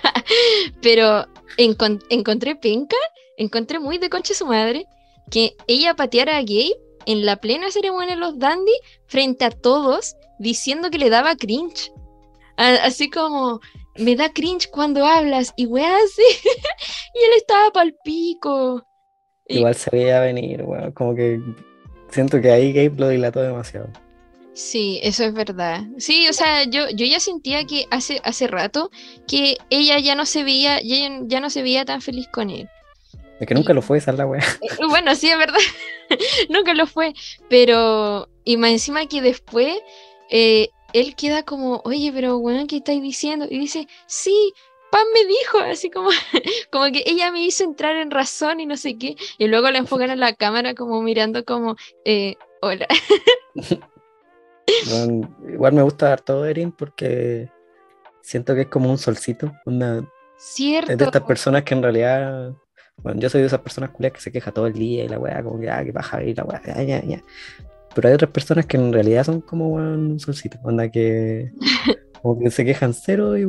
[0.82, 2.96] pero encontré penca,
[3.36, 4.86] encontré muy de concha su madre,
[5.30, 8.72] que ella pateara a Gabe en la plena ceremonia de los Dandy
[9.06, 11.90] frente a todos, diciendo que le daba cringe.
[12.56, 13.60] Así como,
[13.96, 16.22] me da cringe cuando hablas y weá así.
[17.14, 18.86] y él estaba pal pico.
[19.46, 20.92] Igual se veía venir, weón.
[20.92, 21.40] Como que
[22.10, 23.88] siento que ahí Gabe lo dilató demasiado.
[24.54, 25.82] Sí, eso es verdad.
[25.98, 28.90] Sí, o sea, yo, yo ya sentía que hace, hace rato
[29.26, 32.68] que ella ya no se veía, ya, ya no se veía tan feliz con él.
[33.40, 34.42] Es que nunca lo fue, esa la weá.
[34.62, 35.58] Eh, bueno, sí, es verdad.
[36.48, 37.14] nunca lo fue.
[37.48, 39.76] Pero, y más encima que después
[40.30, 43.46] eh, él queda como, oye, pero bueno, ¿qué estáis diciendo?
[43.50, 44.54] Y dice, sí,
[44.90, 46.08] Pam me dijo, así como,
[46.70, 49.16] como que ella me hizo entrar en razón y no sé qué.
[49.36, 52.86] Y luego la enfocan en la cámara como mirando como, eh, hola.
[55.52, 57.50] igual me gusta dar todo Erin porque
[58.22, 60.08] siento que es como un solcito, una...
[60.38, 60.92] Cierto.
[60.92, 62.54] Es de estas personas que en realidad
[62.98, 65.18] bueno, yo soy de esas personas culias que se queja todo el día y la
[65.18, 67.22] weá, como que, ah, que baja y la weá, ya, ya, ya.
[67.94, 71.52] Pero hay otras personas que en realidad son como un solcito, onda que
[72.22, 73.44] como que se quejan cero y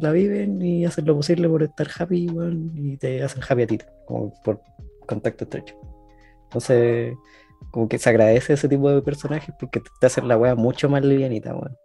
[0.00, 2.28] la viven y hacen lo posible por estar happy
[2.74, 4.62] y te hacen happy a ti, como por
[5.06, 5.74] contacto estrecho.
[6.44, 7.14] Entonces,
[7.70, 11.04] como que se agradece ese tipo de personajes porque te hacen la wea mucho más
[11.04, 11.76] livianita, weón.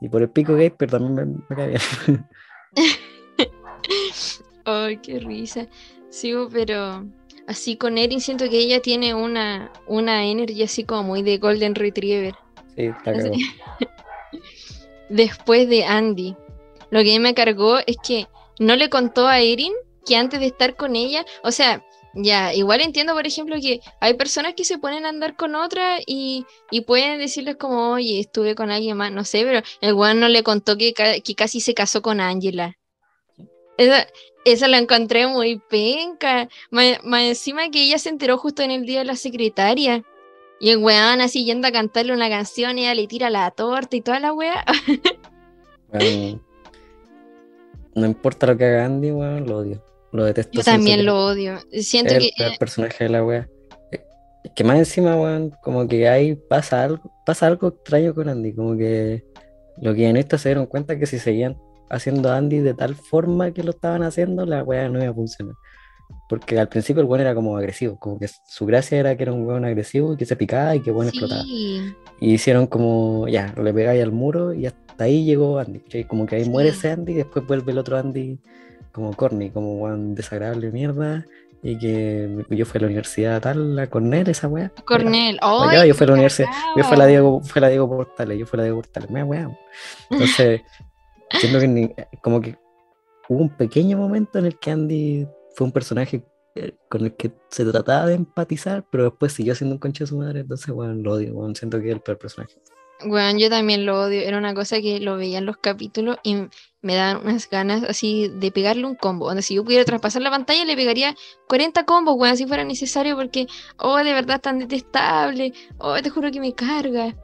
[0.00, 2.26] Y por el pico gay, pero también me, me cae bien.
[4.64, 5.66] Ay, qué risa.
[6.08, 7.04] Sigo, pero
[7.46, 11.74] así con Erin siento que ella tiene una, una energía así como muy de Golden
[11.74, 12.34] Retriever.
[12.76, 13.12] Sí, está
[15.08, 16.34] Después de Andy,
[16.90, 18.26] lo que me cargó es que
[18.58, 19.72] no le contó a Erin
[20.06, 21.84] que antes de estar con ella, o sea,
[22.14, 25.98] ya, igual entiendo, por ejemplo, que hay personas que se ponen a andar con otra
[26.06, 30.20] y, y pueden decirles como, oye, estuve con alguien más, no sé, pero el guan
[30.20, 32.76] no le contó que, que casi se casó con Angela.
[34.44, 36.48] Eso lo encontré muy penca.
[36.70, 40.04] Más, encima que ella se enteró justo en el día de la secretaria.
[40.60, 43.96] Y el weón así yendo a cantarle una canción y ella le tira la torta
[43.96, 44.64] y toda la weá.
[47.94, 49.82] no importa lo que haga Andy, weón, lo odio.
[50.12, 50.52] Lo detesto.
[50.52, 51.58] Yo también lo odio.
[51.72, 52.30] Siento que.
[52.36, 53.48] El personaje de la weá.
[54.54, 58.52] Que más encima, weón, como que ahí pasa algo, pasa algo extraño con Andy.
[58.52, 59.24] Como que
[59.78, 61.56] los guionistas se dieron cuenta que si seguían
[61.90, 65.54] haciendo Andy de tal forma que lo estaban haciendo, la weá no iba a funcionar.
[66.28, 69.32] Porque al principio el weón era como agresivo, como que su gracia era que era
[69.32, 71.42] un weón agresivo y que se picaba y que explotaba.
[71.42, 75.80] Sí, Y hicieron como, ya, le pegáis al muro y hasta ahí llegó Andy.
[75.80, 76.04] ¿cachai?
[76.04, 76.78] Como que ahí muere Sí.
[76.78, 78.38] ese Andy y después vuelve el otro Andy
[78.92, 81.24] como corny, como weón desagradable de mierda.
[81.66, 84.70] Y que yo fui a la universidad tal, a Cornell, esa weá.
[84.84, 85.38] Cornell.
[85.40, 87.68] Para ¡Ay, acá, yo fui a la universidad, yo fui a la Diego, fue la
[87.70, 89.50] Diego Portales, yo fui a la Diego Portales, me weá.
[90.10, 90.60] Entonces,
[91.38, 92.56] siento que ni- como que
[93.28, 96.22] hubo un pequeño momento en el que Andy fue un personaje
[96.56, 100.08] eh, con el que se trataba de empatizar, pero después siguió siendo un concha de
[100.08, 102.54] su madre, entonces, weón, lo odio, weón, siento que es el peor personaje.
[103.04, 104.20] Bueno, yo también lo odio.
[104.22, 106.36] Era una cosa que lo veía en los capítulos y
[106.80, 109.26] me daban unas ganas así de pegarle un combo.
[109.26, 111.14] Donde si yo pudiera traspasar la pantalla, le pegaría
[111.48, 113.46] 40 combos, weón, si fuera necesario, porque,
[113.78, 115.52] oh, de verdad tan detestable.
[115.78, 117.16] Oh, te juro que me carga.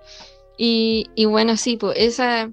[0.59, 2.51] Y, y bueno, sí, pues esa,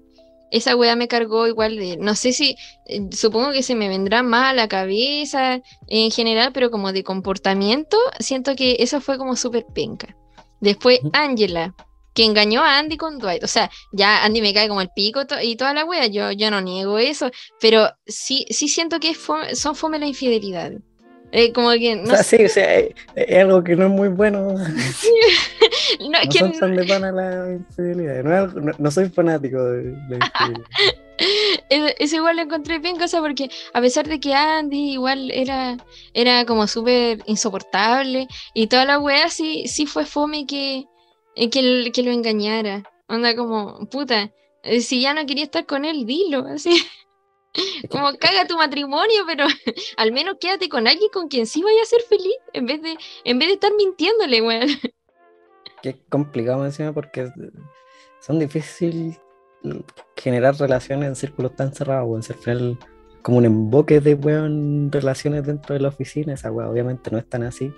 [0.52, 1.98] esa weá me cargó igual de.
[1.98, 2.56] No sé si.
[2.86, 7.03] eh, supongo que se me vendrá más a la cabeza en general, pero como de
[7.03, 10.15] comportamiento, siento que eso fue como súper penca.
[10.60, 10.99] Después.
[11.14, 11.74] Angela
[12.14, 13.44] que engañó a Andy con Dwight.
[13.44, 16.32] O sea, ya Andy me cae como el pico to- y toda la wea, yo,
[16.32, 17.30] yo no niego eso,
[17.61, 20.82] pero sí, sí siento que son fome las infidelidades.
[21.31, 23.85] Eh, como que, O no sea, sé, sí, o sea, es, es algo que no
[23.85, 24.53] es muy bueno.
[24.53, 24.59] no,
[25.99, 28.23] No que son de pana la infidelidad.
[28.23, 30.67] No, no- no soy fanático de la infidelidad.
[31.69, 35.77] es, es igual lo encontré bien cosa porque a pesar de que Andy igual era,
[36.13, 40.85] era como súper insoportable y toda la wea, sí, sí fue fome que,
[41.35, 42.83] eh, que, que lo engañara.
[43.09, 44.31] Onda como, puta,
[44.63, 46.71] eh, si ya no quería estar con él, dilo, así.
[47.89, 49.45] Como caga tu matrimonio, pero
[49.97, 52.97] al menos quédate con alguien con quien sí vaya a ser feliz, en vez de,
[53.23, 54.69] en vez de estar mintiéndole, weón.
[55.84, 57.31] es complicado encima porque
[58.19, 59.19] son difíciles
[60.15, 62.23] generar relaciones en círculos tan cerrados, weón.
[62.27, 62.77] Al final
[63.27, 67.27] como un emboque de weón relaciones dentro de la oficina, esa weón obviamente no es
[67.27, 67.73] tan así.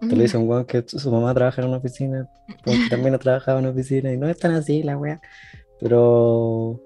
[0.00, 2.28] Te lo dice un weón que su mamá trabaja en una oficina,
[2.64, 5.20] weón también ha trabajado en una oficina, y no es tan así la weá.
[5.80, 6.80] Pero,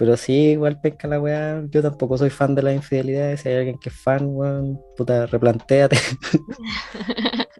[0.00, 1.62] pero sí, igual pesca la weá.
[1.68, 3.42] Yo tampoco soy fan de las infidelidades.
[3.42, 5.98] Si hay alguien que es fan, weón, puta, replantéate.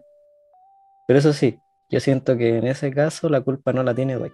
[1.05, 4.33] Pero eso sí, yo siento que en ese caso la culpa no la tiene Dwight.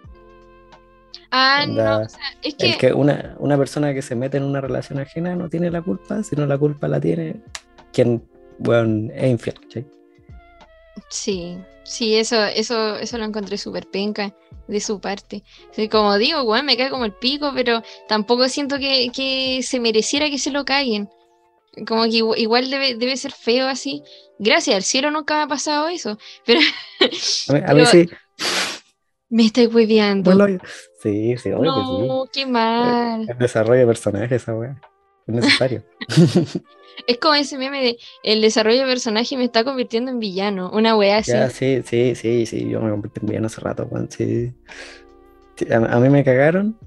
[1.31, 4.43] Ah, no, o sea, es que, El que una, una persona que se mete en
[4.43, 7.41] una relación ajena no tiene la culpa, sino la culpa la tiene
[7.91, 8.23] quien,
[8.59, 9.85] weón, es infiel, ¿cachai?
[11.09, 14.33] Sí, sí, eso, eso, eso lo encontré súper penca
[14.67, 15.43] de su parte.
[15.71, 19.79] Sí, como digo, weón, me cae como el pico, pero tampoco siento que, que se
[19.79, 21.09] mereciera que se lo caguen.
[21.87, 24.03] Como que igu- igual debe, debe ser feo así.
[24.39, 26.17] Gracias al cielo nunca me ha pasado eso.
[26.45, 26.59] Pero,
[27.49, 28.09] A mí, a mí sí,
[29.29, 30.35] me estáis hueveando.
[30.35, 30.59] bueno,
[31.01, 32.07] sí, sí, obvio que sí.
[32.07, 33.25] No, qué mal.
[33.29, 34.81] El desarrollo de personaje, esa weá.
[35.27, 35.83] Es necesario.
[37.07, 40.71] Es como ese meme de el desarrollo de personaje me está convirtiendo en villano.
[40.73, 41.31] Una wea así.
[41.31, 44.51] Ya, sí, sí, sí, sí, yo me convertí en villano hace rato, weón, sí.
[45.55, 46.77] Sí, A, a mí me cagaron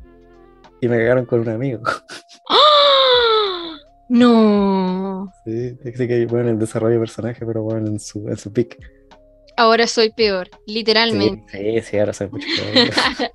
[0.80, 1.82] y me cagaron con un amigo.
[2.48, 3.76] ¡Ah!
[4.08, 5.32] No.
[5.46, 8.78] Sí, así que bueno, el desarrollo de personaje, pero bueno, en su, en su pick.
[9.56, 11.80] Ahora soy peor, Sí, literalmente.
[11.82, 12.90] sí, sí, ahora soy mucho peor.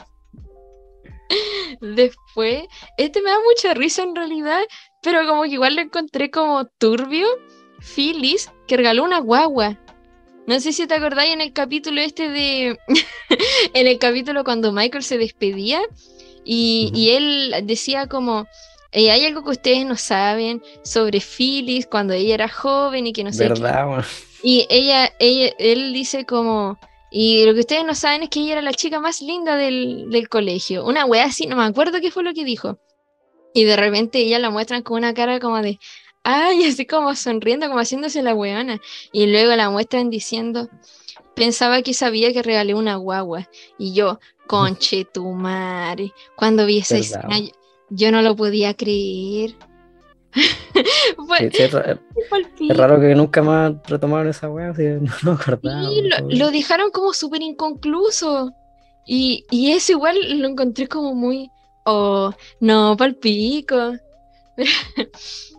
[1.82, 2.64] Después,
[2.98, 4.62] este me da mucha risa en realidad,
[5.06, 7.28] pero como que igual lo encontré como turbio.
[7.80, 9.80] Phyllis, que regaló una guagua.
[10.48, 12.78] No sé si te acordáis en el capítulo este de.
[13.76, 15.80] en el capítulo cuando Michael se despedía
[16.44, 18.48] y, y él decía como.
[18.92, 23.24] "Eh, hay algo que ustedes no saben sobre Phyllis cuando ella era joven y que
[23.24, 23.50] no sé qué".
[23.50, 24.04] ¿Verdad?
[24.42, 26.80] Y ella, ella, él dice como,
[27.12, 30.10] y lo que ustedes no saben es que ella era la chica más linda del,
[30.10, 30.84] del colegio.
[30.86, 32.80] Una wea así, no me acuerdo qué fue lo que dijo.
[33.56, 35.80] Y de repente ella la muestran con una cara como de,
[36.24, 38.82] ay, así como sonriendo, como haciéndose la weona.
[39.14, 40.70] Y luego la muestran diciendo,
[41.36, 43.50] pensaba que sabía que regalé una guagua.
[43.78, 46.12] Y yo, conche tu madre.
[46.36, 47.32] Cuando vi esa ¿Verdad?
[47.32, 47.52] escena,
[47.90, 49.56] yo, no lo podía creer.
[51.40, 51.72] Sí, sí, es,
[52.78, 54.84] raro que nunca más retomaron esa weá, así,
[55.24, 55.90] no acordaba.
[55.90, 56.40] Sí, lo, weón.
[56.40, 58.52] lo dejaron como súper inconcluso.
[59.08, 61.50] Y, y eso igual lo encontré como muy.
[61.86, 63.94] Oh, no, palpico.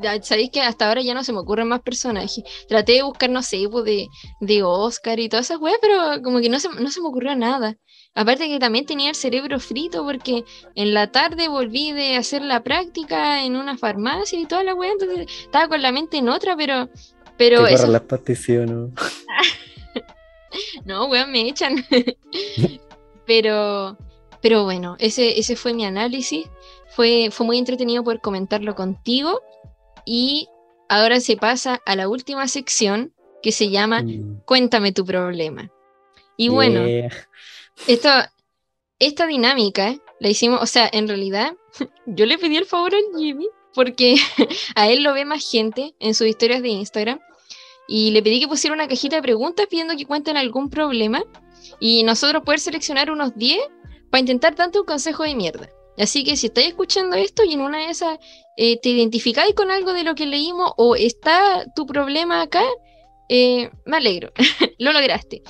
[0.00, 2.44] Ya sabéis que hasta ahora ya no se me ocurren más personajes.
[2.68, 4.06] Traté de buscar, no sé, pues de,
[4.40, 7.34] de Oscar y todas esas weas, pero como que no se, no se me ocurrió
[7.34, 7.76] nada.
[8.14, 10.44] Aparte que también tenía el cerebro frito porque
[10.74, 14.92] en la tarde volví de hacer la práctica en una farmacia y toda la wea,
[14.92, 16.90] entonces estaba con la mente en otra, pero.
[17.38, 18.90] Pero eso las o no.
[20.84, 21.82] No, weón, me echan.
[23.26, 23.96] pero,
[24.42, 26.46] pero bueno, ese, ese fue mi análisis.
[26.88, 29.40] Fue, fue muy entretenido poder comentarlo contigo.
[30.04, 30.48] Y
[30.88, 35.70] ahora se pasa a la última sección que se llama Mm, Cuéntame tu problema.
[36.36, 36.82] Y bueno,
[37.86, 38.08] esto,
[38.98, 41.54] esta dinámica la hicimos, o sea, en realidad
[42.06, 44.16] yo le pedí el favor al Jimmy porque
[44.74, 47.20] a él lo ve más gente en sus historias de Instagram
[47.86, 51.22] y le pedí que pusiera una cajita de preguntas pidiendo que cuenten algún problema
[51.80, 53.58] y nosotros poder seleccionar unos 10
[54.12, 55.70] para intentar darte un consejo de mierda.
[55.96, 58.18] Así que si estáis escuchando esto y en una de esas
[58.58, 62.62] eh, te identificáis con algo de lo que leímos o está tu problema acá,
[63.30, 64.30] eh, me alegro,
[64.78, 65.42] lo lograste.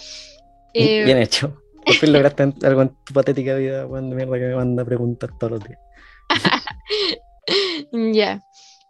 [0.74, 1.60] Eh, Bien hecho.
[1.84, 5.30] Por fin lograste algo en tu patética vida, weón, de mierda que me manda preguntas
[5.38, 5.80] todos los días.
[7.92, 8.40] Ya.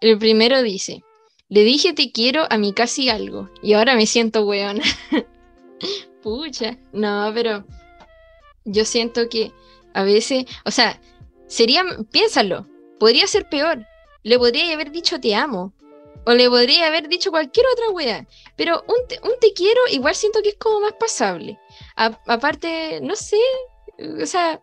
[0.03, 1.01] El primero dice:
[1.49, 4.85] Le dije te quiero a mi casi algo y ahora me siento weona.
[6.23, 6.77] Pucha.
[6.93, 7.65] No, pero
[8.65, 9.53] yo siento que
[9.95, 11.01] a veces, o sea,
[11.47, 12.67] sería, piénsalo,
[12.99, 13.85] podría ser peor.
[14.23, 15.73] Le podría haber dicho te amo.
[16.25, 18.27] O le podría haber dicho cualquier otra wea.
[18.57, 21.59] Pero un te, un te quiero igual siento que es como más pasable.
[21.97, 23.39] Aparte, no sé,
[24.23, 24.63] o sea,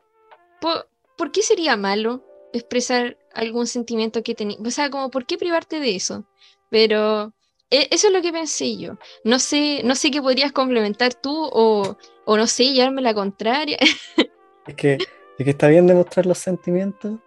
[0.61, 0.85] po-
[1.17, 2.23] ¿por qué sería malo
[2.53, 4.59] expresar algún sentimiento que tenías?
[4.65, 6.25] O sea, como, ¿por qué privarte de eso?
[6.69, 7.33] Pero
[7.69, 8.93] e- eso es lo que pensé yo.
[9.25, 11.97] No sé, no sé qué podrías complementar tú o,
[12.31, 13.77] o no sé, llevarme la contraria.
[14.67, 14.93] Es que,
[15.39, 17.17] es que está bien demostrar los sentimientos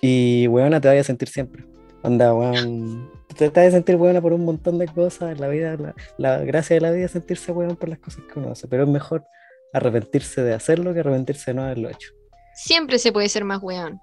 [0.00, 1.64] y, weona, te vayas a sentir siempre.
[2.04, 3.10] Onda, weón.
[3.36, 5.76] Te, vas a sentir weona por un montón de cosas en la vida.
[5.76, 8.68] La, la gracia de la vida es sentirse weón por las cosas que uno hace,
[8.68, 9.24] pero es mejor
[9.72, 12.12] arrepentirse de hacerlo que arrepentirse de no haberlo hecho.
[12.54, 14.00] Siempre se puede ser más weón.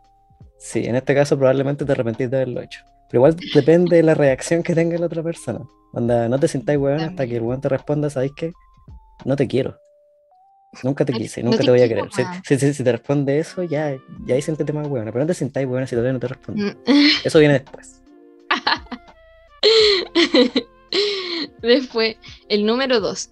[0.57, 2.81] Sí, en este caso probablemente te arrepentís de haberlo hecho.
[3.09, 5.61] Pero igual depende de la reacción que tenga la otra persona.
[5.93, 8.51] Onda, no te sintáis weón hasta que el weón te responda, ¿sabéis qué?
[9.23, 9.77] No te quiero.
[10.81, 12.05] Nunca te quise, no nunca te te voy a querer.
[12.43, 13.95] Si, te responde eso, ya,
[14.25, 15.05] ya siéntete más weón.
[15.05, 16.75] Pero no te sintáis weón si todavía no te responde.
[16.85, 17.07] Mm.
[17.23, 18.01] Eso viene después.
[21.61, 22.17] Después,
[22.49, 23.29] el número dos.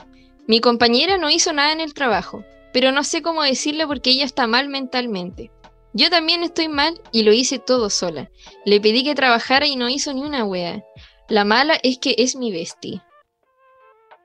[0.48, 2.44] Mi compañera no hizo nada en el trabajo,
[2.74, 5.52] pero no sé cómo decirle porque ella está mal mentalmente.
[5.94, 8.32] Yo también estoy mal y lo hice todo sola.
[8.66, 10.84] Le pedí que trabajara y no hizo ni una wea.
[11.28, 12.52] La mala es que es mi.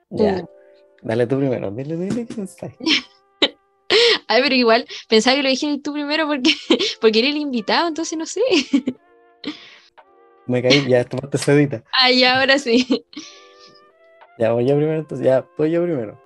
[0.09, 0.43] Ya.
[0.43, 0.56] Uh.
[1.01, 1.71] Dale tú primero.
[1.71, 2.75] Dile, dile pensáis.
[4.27, 6.51] Ay, pero igual pensaba que lo dijeras tú primero porque,
[7.01, 8.41] porque eres el invitado, entonces no sé.
[10.45, 11.83] Me caí, ya tomaste sedita.
[11.91, 13.05] Ay, ahora sí.
[14.37, 16.21] Ya voy yo primero, entonces ya voy yo primero.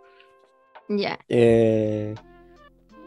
[0.89, 1.19] Ya.
[1.30, 2.15] Eh,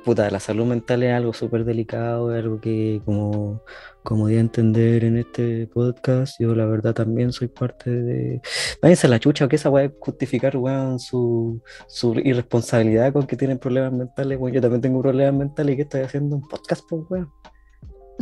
[0.05, 3.63] puta, la salud mental es algo súper delicado, es algo que como,
[4.05, 8.43] como di a entender en este podcast, yo la verdad también soy parte de...
[8.83, 13.27] Váyanse a la chucha, o que esa weá es justificar, weón, su, su irresponsabilidad con
[13.27, 16.47] que tienen problemas mentales, weón, yo también tengo problemas mentales y que estoy haciendo un
[16.47, 17.33] podcast, pues, weón.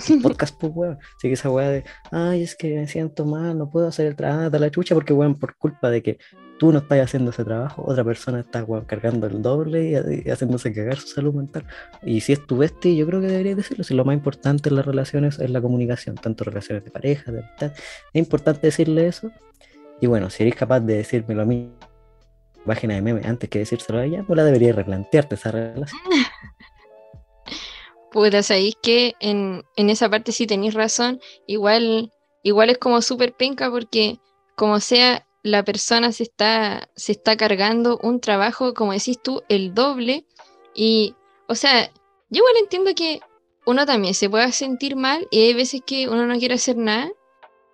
[0.08, 0.98] Un podcast, pues, weón.
[1.16, 4.14] Así que esa weá de, ay, es que me siento mal, no puedo hacer el
[4.14, 6.18] trabajo, a la chucha, porque, weón, por culpa de que
[6.62, 9.94] tú no estás haciendo ese trabajo, otra persona está cargando el doble y,
[10.24, 11.66] y haciéndose cagar su salud mental.
[12.04, 13.82] Y si es tu bestia, yo creo que deberías decirlo.
[13.82, 17.40] Si lo más importante en las relaciones es la comunicación, tanto relaciones de pareja, de
[17.40, 19.32] amistad, es importante decirle eso.
[20.00, 21.72] Y bueno, si eres capaz de decírmelo a mí,
[22.64, 26.00] página de meme, antes que decírselo a ella, pues la deberías replantearte esa relación.
[28.12, 31.18] Puta, sabéis que en, en esa parte sí tenéis razón.
[31.48, 32.12] Igual,
[32.44, 34.20] igual es como súper penca porque,
[34.54, 39.74] como sea, la persona se está, se está cargando un trabajo, como decís tú, el
[39.74, 40.24] doble.
[40.74, 41.14] Y,
[41.48, 41.86] o sea,
[42.30, 43.20] yo igual entiendo que
[43.66, 47.10] uno también se pueda sentir mal y hay veces que uno no quiere hacer nada,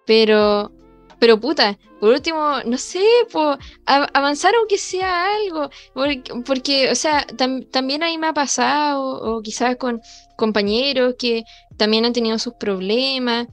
[0.06, 0.72] pero,
[1.18, 6.94] pero puta, por último, no sé, po, a- avanzar aunque sea algo, porque, porque, o
[6.94, 10.00] sea, tam- también ahí me ha pasado, o quizás con
[10.36, 11.42] compañeros que
[11.76, 13.46] también han tenido sus problemas.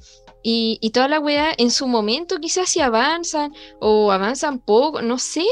[0.48, 5.18] Y, y toda la weá en su momento quizás si avanzan o avanzan poco, no
[5.18, 5.44] sé,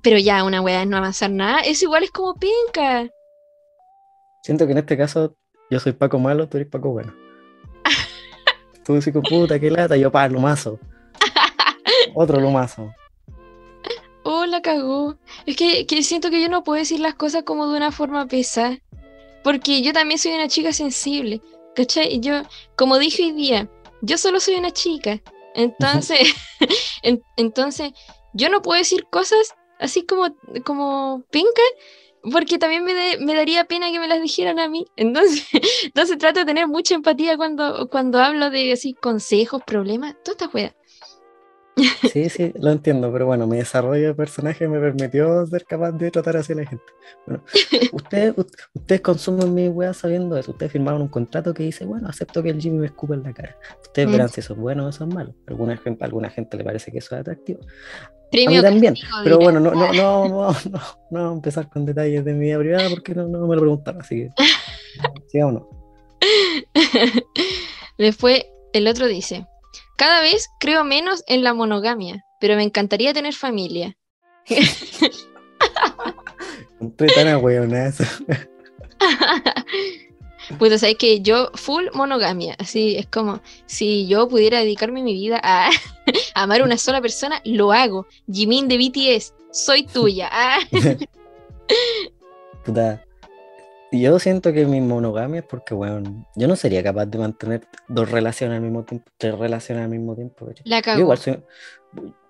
[0.00, 3.08] pero ya una weá es no avanzar nada, eso igual es como penca.
[4.44, 5.34] Siento que en este caso
[5.72, 7.12] yo soy Paco malo, tú eres Paco bueno.
[8.84, 10.78] Tú decís, puta, qué lata, yo pa, lumazo.
[12.14, 12.94] Otro lumazo.
[14.22, 15.16] Oh, la cagó.
[15.46, 18.26] Es que, que siento que yo no puedo decir las cosas como de una forma
[18.26, 18.78] pesada.
[19.42, 21.42] Porque yo también soy una chica sensible.
[21.74, 22.14] ¿Cachai?
[22.14, 22.42] Y Yo,
[22.76, 23.68] como dije hoy día,
[24.02, 25.20] yo solo soy una chica.
[25.54, 26.20] Entonces,
[27.02, 27.92] en- entonces,
[28.34, 30.34] yo no puedo decir cosas así como,
[30.64, 31.62] como penca,
[32.32, 34.86] porque también me, de- me daría pena que me las dijeran a mí.
[34.96, 35.46] Entonces,
[35.84, 40.48] entonces trato de tener mucha empatía cuando, cuando hablo de así consejos, problemas, toda esta
[40.48, 40.74] wea.
[42.12, 46.10] Sí, sí, lo entiendo, pero bueno, mi desarrollo de personaje me permitió ser capaz de
[46.10, 46.84] tratar así a la gente.
[47.26, 47.42] Bueno,
[47.92, 48.34] ustedes,
[48.74, 50.50] ustedes consumen mi weá sabiendo eso.
[50.52, 53.32] Ustedes firmaron un contrato que dice, bueno, acepto que el Jimmy me escupa en la
[53.32, 53.56] cara.
[53.82, 54.12] Ustedes Mm.
[54.12, 55.34] verán si eso es bueno o eso es malo.
[55.46, 57.60] A alguna gente, alguna gente le parece que eso es atractivo.
[57.62, 58.94] A mí también.
[58.94, 60.80] castigo, Pero bueno, no, no, no, no, no, no
[61.10, 64.00] vamos a empezar con detalles de mi vida privada porque no, no me lo preguntaron,
[64.02, 64.30] así que
[65.28, 65.62] sigamos.
[67.96, 69.46] Después, el otro dice,
[69.98, 73.96] cada vez creo menos en la monogamia, pero me encantaría tener familia.
[76.80, 78.04] Entré tan ahueonazo.
[80.58, 85.38] Pues sabes que yo full monogamia, así es como si yo pudiera dedicarme mi vida
[85.42, 85.70] a, a
[86.42, 88.06] amar a una sola persona, lo hago.
[88.32, 90.30] Jimin de BTS, soy tuya.
[90.32, 90.58] Ah.
[92.64, 93.04] Puta.
[93.90, 98.10] Yo siento que mi monogamia es porque, bueno, yo no sería capaz de mantener dos
[98.10, 100.46] relaciones al mismo tiempo, tres relaciones al mismo tiempo.
[100.64, 101.42] La Yo igual soy,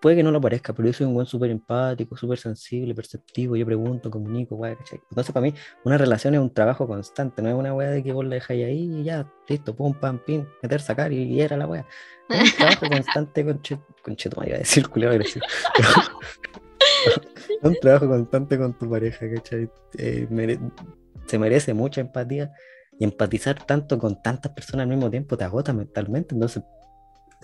[0.00, 3.56] puede que no lo parezca, pero yo soy un buen súper empático, súper sensible, perceptivo,
[3.56, 5.00] yo pregunto, comunico, weá, ¿cachai?
[5.10, 5.54] Entonces para mí
[5.84, 8.64] una relación es un trabajo constante, no es una weá de que vos la dejáis
[8.64, 11.84] ahí y ya, listo, pum, pam, pim, meter, sacar y, y era la weá.
[12.28, 13.60] Es un trabajo constante con
[14.02, 15.44] Concheto, iba a decir culiao agresivo.
[17.48, 19.68] Es un trabajo constante con tu pareja, ¿cachai?
[19.96, 20.60] Eh, mere-
[21.26, 22.52] se merece mucha empatía
[22.98, 26.34] y empatizar tanto con tantas personas al mismo tiempo te agota mentalmente.
[26.34, 26.62] Entonces,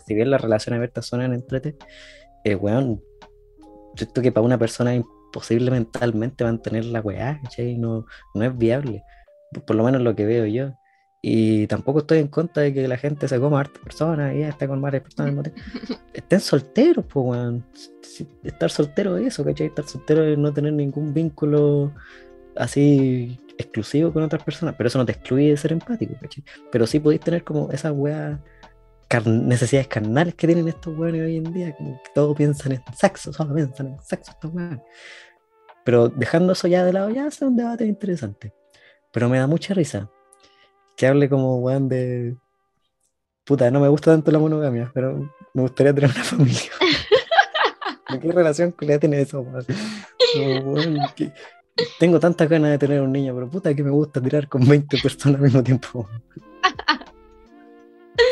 [0.07, 1.77] si bien las relaciones abiertas son en entrete,
[2.45, 3.01] eh, weón,
[3.97, 7.79] siento que para una persona es imposible mentalmente mantener la weá, ¿cachai?
[7.79, 9.05] No, no es viable,
[9.67, 10.73] por, lo menos lo que veo yo.
[11.23, 14.41] Y tampoco estoy en contra de que la gente se coma a hartas personas y
[14.41, 16.03] ya está con varias personas al mismo tiempo.
[16.13, 17.65] Estén solteros, pues, weón.
[18.43, 19.69] Estar soltero es eso, ¿cachai?
[19.69, 21.93] Estar soltero es no tener ningún vínculo
[22.57, 26.45] así exclusivo con otras personas, pero eso no te excluye de ser empático, ¿cachai?
[26.73, 28.39] Pero sí podéis tener como esas weas,
[29.27, 33.33] necesidades carnales que tienen estos weones hoy en día, como que todos piensan en sexo,
[33.33, 34.81] solo piensan en sexo estos weones.
[35.85, 38.53] Pero dejando eso ya de lado, ya es un debate interesante.
[39.13, 40.11] Pero me da mucha risa
[40.97, 42.37] que hable como weón de.
[43.45, 46.73] Puta, no me gusta tanto la monogamia, pero me gustaría tener una familia.
[48.11, 49.65] ¿De qué relación culiá tiene eso, weón?
[51.15, 51.33] Que-
[51.99, 54.99] Tengo tantas ganas de tener un niño, pero puta que me gusta tirar con 20
[54.99, 56.09] personas al mismo tiempo.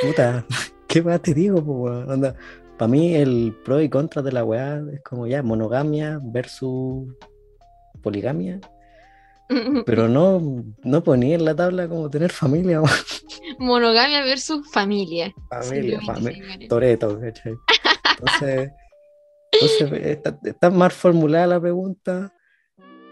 [0.02, 0.44] Puta,
[0.86, 1.62] ¿qué weá te digo,
[2.78, 7.08] para mí el pro y contra de la weá es como ya monogamia versus
[8.00, 8.60] poligamia,
[9.86, 12.80] pero no, no ponía en la tabla como tener familia.
[13.58, 15.32] Monogamia versus familia.
[15.50, 16.68] Familia, familia.
[16.68, 17.54] Toreto, ¿cachai?
[18.18, 18.70] Entonces,
[19.52, 22.32] entonces está, está mal formulada la pregunta,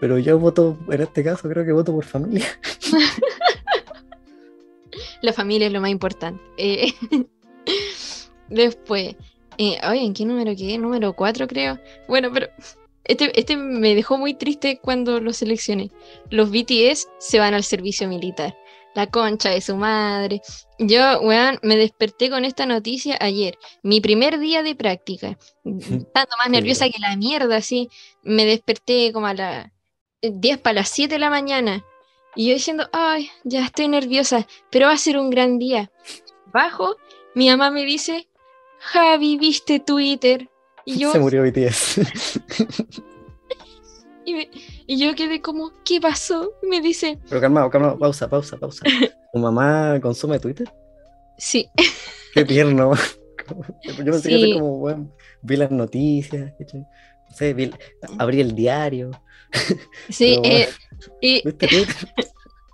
[0.01, 2.47] pero yo voto, en este caso creo que voto por familia.
[5.21, 6.41] La familia es lo más importante.
[6.57, 6.91] Eh,
[8.49, 9.15] después,
[9.59, 10.79] eh, ay, ¿en qué número quedé?
[10.79, 11.77] Número 4 creo.
[12.07, 12.47] Bueno, pero
[13.03, 15.91] este, este me dejó muy triste cuando lo seleccioné.
[16.31, 18.57] Los BTS se van al servicio militar.
[18.95, 20.41] La concha de su madre.
[20.79, 23.55] Yo, weón, me desperté con esta noticia ayer.
[23.83, 25.37] Mi primer día de práctica.
[25.63, 27.87] Estando más nerviosa que la mierda, así.
[28.23, 29.71] Me desperté como a las
[30.21, 31.83] 10 para las 7 de la mañana.
[32.35, 35.91] Y yo diciendo, ay, ya estoy nerviosa, pero va a ser un gran día.
[36.53, 36.95] Bajo,
[37.35, 38.27] mi mamá me dice,
[38.79, 40.49] Javi, ¿viste Twitter?
[40.85, 41.99] Y yo, Se murió BTS.
[44.25, 44.49] y, me-
[44.87, 46.53] y yo quedé como, ¿qué pasó?
[46.63, 48.85] Y me dice, Pero calmado, calmado, pausa, pausa, pausa.
[49.33, 50.71] ¿Tu mamá consume Twitter?
[51.37, 51.67] sí,
[52.33, 52.93] Qué tierno.
[53.83, 54.43] Yo pensé que Sí.
[54.43, 55.09] así como, bueno,
[55.41, 56.53] vi las noticias.
[56.73, 57.71] No sé, vi,
[58.19, 59.11] abrí el diario.
[60.09, 60.69] Sí, eh.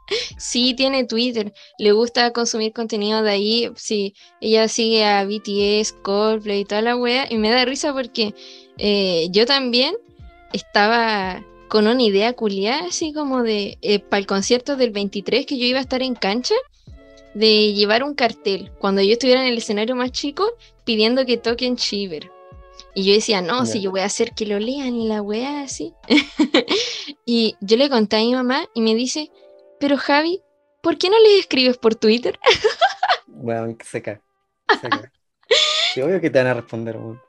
[0.37, 1.53] Sí, tiene Twitter.
[1.77, 3.71] Le gusta consumir contenido de ahí.
[3.75, 7.27] Sí, ella sigue a BTS, Coldplay y toda la wea.
[7.29, 8.33] Y me da risa porque
[8.77, 9.95] eh, yo también
[10.53, 13.77] estaba con una idea culiada, así como de
[14.09, 16.55] para el concierto del 23 que yo iba a estar en cancha,
[17.33, 20.49] de llevar un cartel cuando yo estuviera en el escenario más chico
[20.85, 22.31] pidiendo que toquen Shiver.
[22.97, 25.61] Y yo decía, no, si yo voy a hacer que lo lean y la wea
[25.61, 25.93] así.
[27.27, 29.29] y yo le conté a mi mamá y me dice,
[29.79, 30.41] pero Javi,
[30.81, 32.39] ¿por qué no les escribes por Twitter?
[33.27, 34.19] Bueno, seca.
[34.81, 35.11] seca.
[35.93, 37.21] Sí, obvio que te van a responder, weón.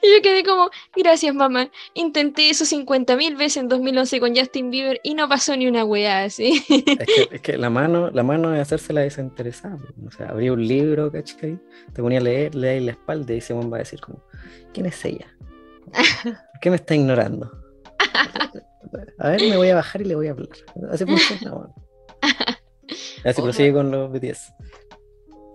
[0.00, 4.70] Y yo quedé como, gracias mamá, intenté eso 50 mil veces en 2011 con Justin
[4.70, 6.62] Bieber y no pasó ni una weá así.
[6.68, 9.78] Es que, es que la mano, la mano es hacerse la desinteresada.
[10.06, 11.58] O sea, abrí un libro, ¿cachai?
[11.92, 14.22] Te ponía a leer, leí la espalda y ese va a decir como,
[14.74, 15.26] ¿quién es ella?
[16.22, 17.50] ¿Por qué me está ignorando?
[19.18, 20.48] A ver, me voy a bajar y le voy a hablar.
[20.90, 21.72] Así funciona, weón.
[23.24, 23.42] Así Ojo.
[23.44, 24.52] prosigue con los BTS.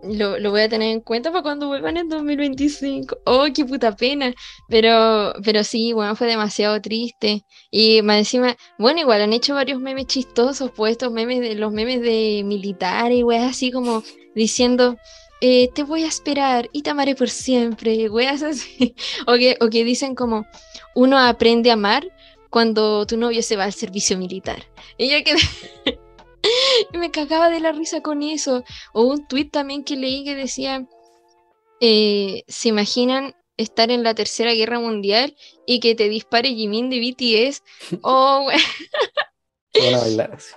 [0.02, 3.20] Lo, lo voy a tener en cuenta para cuando vuelvan en 2025.
[3.26, 4.34] Oh, qué puta pena.
[4.70, 7.44] Pero, pero sí, bueno, fue demasiado triste.
[7.70, 11.72] Y más encima, bueno, igual han hecho varios memes chistosos, pues estos memes de los
[11.72, 14.98] memes de militares, güey, así como diciendo,
[15.42, 18.96] eh, te voy a esperar y te amaré por siempre, weas así.
[19.28, 20.46] O que, o que dicen como,
[20.96, 22.08] uno aprende a amar
[22.50, 24.64] cuando tu novio se va al servicio militar.
[24.98, 25.40] Y yo quedé...
[26.94, 28.64] me cagaba de la risa con eso.
[28.94, 30.88] O un tweet también que leí que decía,
[31.80, 35.36] eh, ¿se imaginan estar en la Tercera Guerra Mundial
[35.66, 37.64] y que te dispare Jimin de BTS?
[38.02, 38.58] Oh, güey.
[39.80, 40.54] Van a bailar así.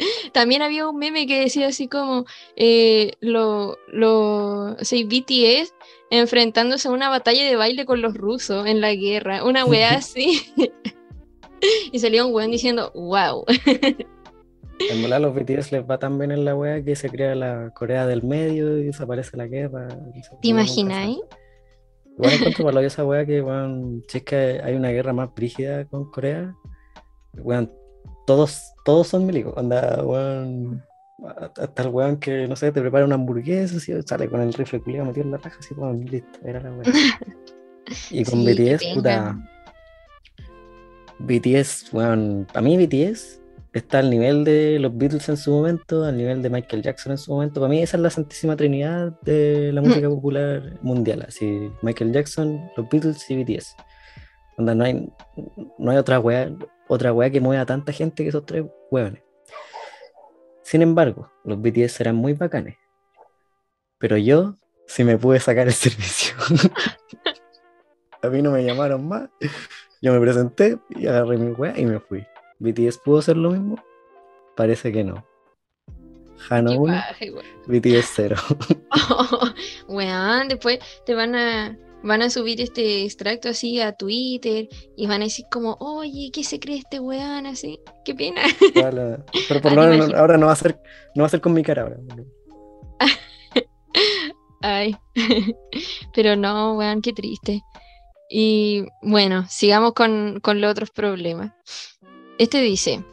[0.32, 2.24] También había un meme que decía así como
[2.56, 5.74] eh, lo, lo, o sea, BTS
[6.10, 10.42] enfrentándose a una batalla de baile con los rusos en la guerra, una wea así.
[11.92, 13.44] y salía un weón diciendo, wow.
[14.90, 17.70] En volar los BTS les va tan bien en la wea que se crea la
[17.74, 19.88] Corea del Medio y desaparece la guerra.
[20.40, 21.18] ¿Te imagináis?
[22.16, 25.84] Igual encuentro para esa wea que, weón, si es que hay una guerra más brígida
[25.84, 26.54] con Corea,
[27.34, 27.70] weón,
[28.30, 29.56] todos, todos son milicos.
[29.56, 30.84] Anda, weón.
[31.56, 34.80] Hasta el weón que, no sé, te prepara una hamburguesa, así, sale con el rifle
[34.80, 36.84] culiado metido en la raja, así, weón, listo, era la weón.
[38.10, 39.36] Y con Sí, BTS, puta.
[41.18, 43.40] BTS, weón, a mí BTS
[43.72, 47.18] está al nivel de los Beatles en su momento, al nivel de Michael Jackson en
[47.18, 47.60] su momento.
[47.60, 51.24] Para mí esa es la santísima trinidad de la música popular mundial.
[51.26, 53.74] Así, Michael Jackson, los Beatles y BTS.
[54.56, 55.12] Onda, no hay,
[55.78, 56.48] no hay otra weá,
[56.90, 59.22] otra weá que mueva a tanta gente que esos tres weones.
[60.64, 62.76] Sin embargo, los BTS serán muy bacanes.
[63.98, 64.56] Pero yo
[64.88, 66.34] sí me pude sacar el servicio.
[68.20, 69.30] a mí no me llamaron más.
[70.02, 72.26] Yo me presenté y agarré mi weá y me fui.
[72.58, 73.76] ¿BTS pudo hacer lo mismo?
[74.56, 75.24] Parece que no.
[76.48, 77.44] Hano Qué 1, paja, igual.
[77.66, 78.36] BTS 0.
[79.88, 85.22] Weón, después te van a, van a subir este extracto así a Twitter y van
[85.22, 87.46] a decir como, oye, ¿qué se cree este weón?
[87.46, 88.42] Así, qué pena.
[88.74, 90.78] Pero por lo menos ahora no va a ser,
[91.14, 91.96] no va a ser con mi cara ahora.
[94.62, 94.96] Ay,
[96.14, 97.62] pero no, weón, qué triste.
[98.28, 101.52] Y bueno, sigamos con, con los otros problemas.
[102.38, 103.04] Este dice,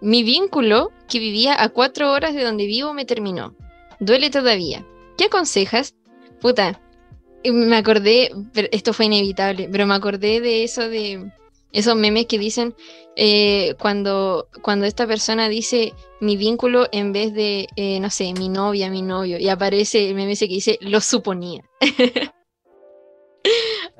[0.00, 3.54] mi vínculo que vivía a cuatro horas de donde vivo me terminó.
[4.00, 4.84] Duele todavía.
[5.16, 5.94] ¿Qué aconsejas?
[6.40, 6.80] Puta,
[7.44, 11.30] me acordé, pero esto fue inevitable, pero me acordé de eso de
[11.72, 12.74] esos memes que dicen
[13.16, 18.48] eh, cuando, cuando esta persona dice mi vínculo en vez de, eh, no sé, mi
[18.48, 21.62] novia, mi novio, y aparece el meme ese que dice lo suponía.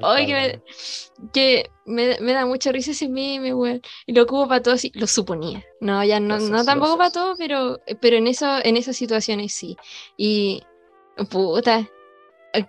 [0.00, 0.62] Ay, que, me,
[1.32, 3.82] que me, me da mucha risa ese meme, weón.
[4.06, 5.64] Y lo ocupo para todo así, lo suponía.
[5.80, 9.76] No, ya no, no tampoco para todo, pero, pero en, eso, en esas situaciones sí.
[10.16, 10.62] Y,
[11.30, 11.90] puta,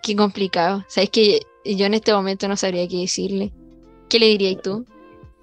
[0.02, 0.84] qué complicado.
[0.88, 3.52] Sabes que yo en este momento no sabría qué decirle.
[4.08, 4.84] ¿Qué le dirías tú?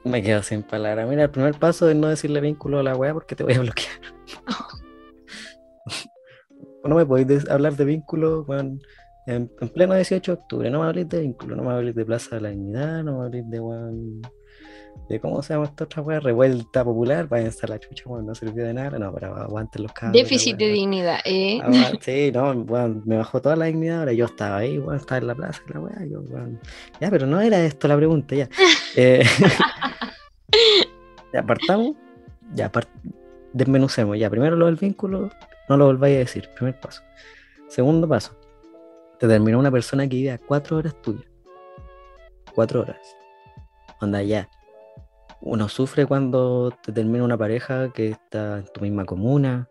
[0.03, 1.07] Me quedo sin palabras.
[1.07, 3.59] Mira, el primer paso es no decirle vínculo a la weá porque te voy a
[3.59, 3.99] bloquear.
[6.83, 8.81] no me podéis hablar de vínculo weón,
[9.25, 10.69] en, en pleno 18 de octubre.
[10.69, 13.25] No me habléis de vínculo, no me habléis de Plaza de la Dignidad, no me
[13.25, 14.21] habléis de weón,
[15.09, 18.35] de cómo se llama esta otra weá, revuelta popular, váyanse a la chucha, weón, no
[18.35, 18.99] sirvió de nada.
[18.99, 20.13] No, pero aguanten los cabros.
[20.13, 21.61] Déficit de dignidad, ¿eh?
[22.01, 22.53] Sí, no,
[23.05, 23.99] me bajó toda la dignidad.
[23.99, 26.59] Ahora yo estaba ahí, weón, estaba en la plaza, la weá, yo, weón.
[26.99, 28.49] Ya, pero no era esto la pregunta, ya.
[28.99, 29.23] Eh,
[31.33, 31.95] ya apartamos,
[32.55, 32.71] ya
[33.53, 34.17] desmenucemos.
[34.17, 35.29] Ya, primero lo del vínculo,
[35.69, 37.03] no lo volváis a decir, primer paso.
[37.67, 38.35] Segundo paso,
[39.19, 41.25] te terminó una persona que vive a cuatro horas tuya.
[42.55, 43.15] Cuatro horas.
[44.01, 44.49] Onda, ya.
[45.41, 49.69] Uno sufre cuando te termina una pareja que está en tu misma comuna,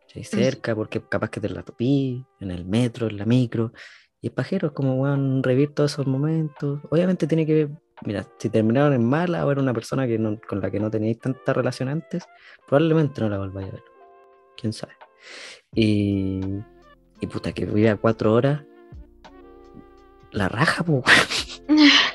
[0.00, 0.24] ¿cachai?
[0.24, 3.72] cerca, porque capaz que te la topí, en el metro, en la micro.
[4.20, 6.80] Y es pajero, es como, weón, revivir todos esos momentos.
[6.90, 7.70] Obviamente tiene que ver,
[8.06, 10.90] mira, si terminaron en mala o era una persona que no- con la que no
[10.90, 12.24] teníais tanta relación antes,
[12.66, 13.82] probablemente no la volváis a ver.
[14.56, 14.94] Quién sabe.
[15.74, 16.40] Y,
[17.20, 18.62] y puta, que vive a cuatro horas,
[20.30, 21.51] la raja, pues.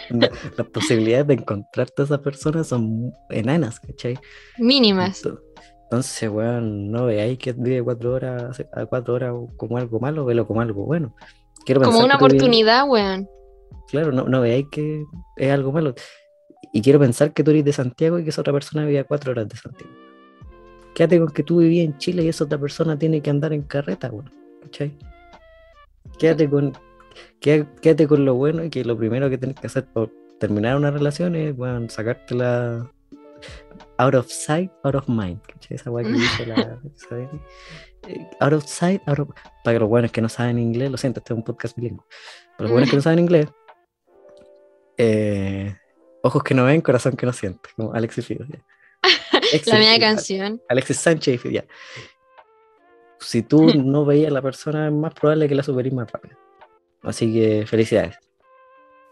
[0.19, 4.17] La- Las posibilidades de encontrarte a esa persona son enanas, ¿cachai?
[4.57, 5.23] Mínimas.
[5.23, 5.41] Ento-
[5.83, 10.45] Entonces, weón, no veáis que vive cuatro horas a cuatro horas como algo malo, velo
[10.47, 11.15] como algo bueno.
[11.65, 13.27] Quiero Como una tú vives- oportunidad, weón.
[13.89, 15.03] Claro, no, no veáis que
[15.37, 15.93] es algo malo.
[16.73, 19.03] Y quiero pensar que tú eres de Santiago y que esa otra persona vive a
[19.05, 19.91] cuatro horas de Santiago.
[20.93, 23.61] Quédate con que tú vivías en Chile y esa otra persona tiene que andar en
[23.61, 24.29] carreta, weón.
[24.63, 24.97] ¿Cachai?
[26.19, 26.73] Quédate con,
[27.39, 30.91] quédate con lo bueno y que lo primero que tienes que hacer por terminar una
[30.91, 32.91] relación es, weón, sacarte la,
[33.97, 35.39] out of sight, out of mind.
[35.69, 36.79] Esa weá que dice la.
[36.95, 37.29] ¿sabes?
[38.07, 39.29] Eh, Out of sight, out of...
[39.63, 42.05] Para los buenos que no saben inglés, lo siento, este es un podcast bilingüe.
[42.57, 43.47] Para los buenos que no saben inglés,
[44.97, 45.75] eh,
[46.23, 48.45] ojos que no ven, corazón que no siente, como Alexis Fido.
[49.31, 49.99] La Excelente.
[49.99, 50.61] canción.
[50.69, 51.63] Alexis Sánchez y Fido.
[53.19, 56.37] Si tú no veías a la persona, es más probable que la superís más rápido.
[57.03, 58.17] Así que felicidades.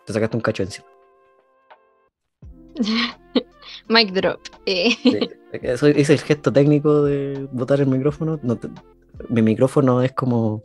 [0.05, 0.87] Te sacaste un cacho encima.
[3.87, 4.39] Mic drop.
[4.65, 5.19] Eh, Sí,
[5.61, 8.39] eso hice el gesto técnico de botar el micrófono.
[8.43, 8.59] No
[9.29, 10.63] mi micrófono es como.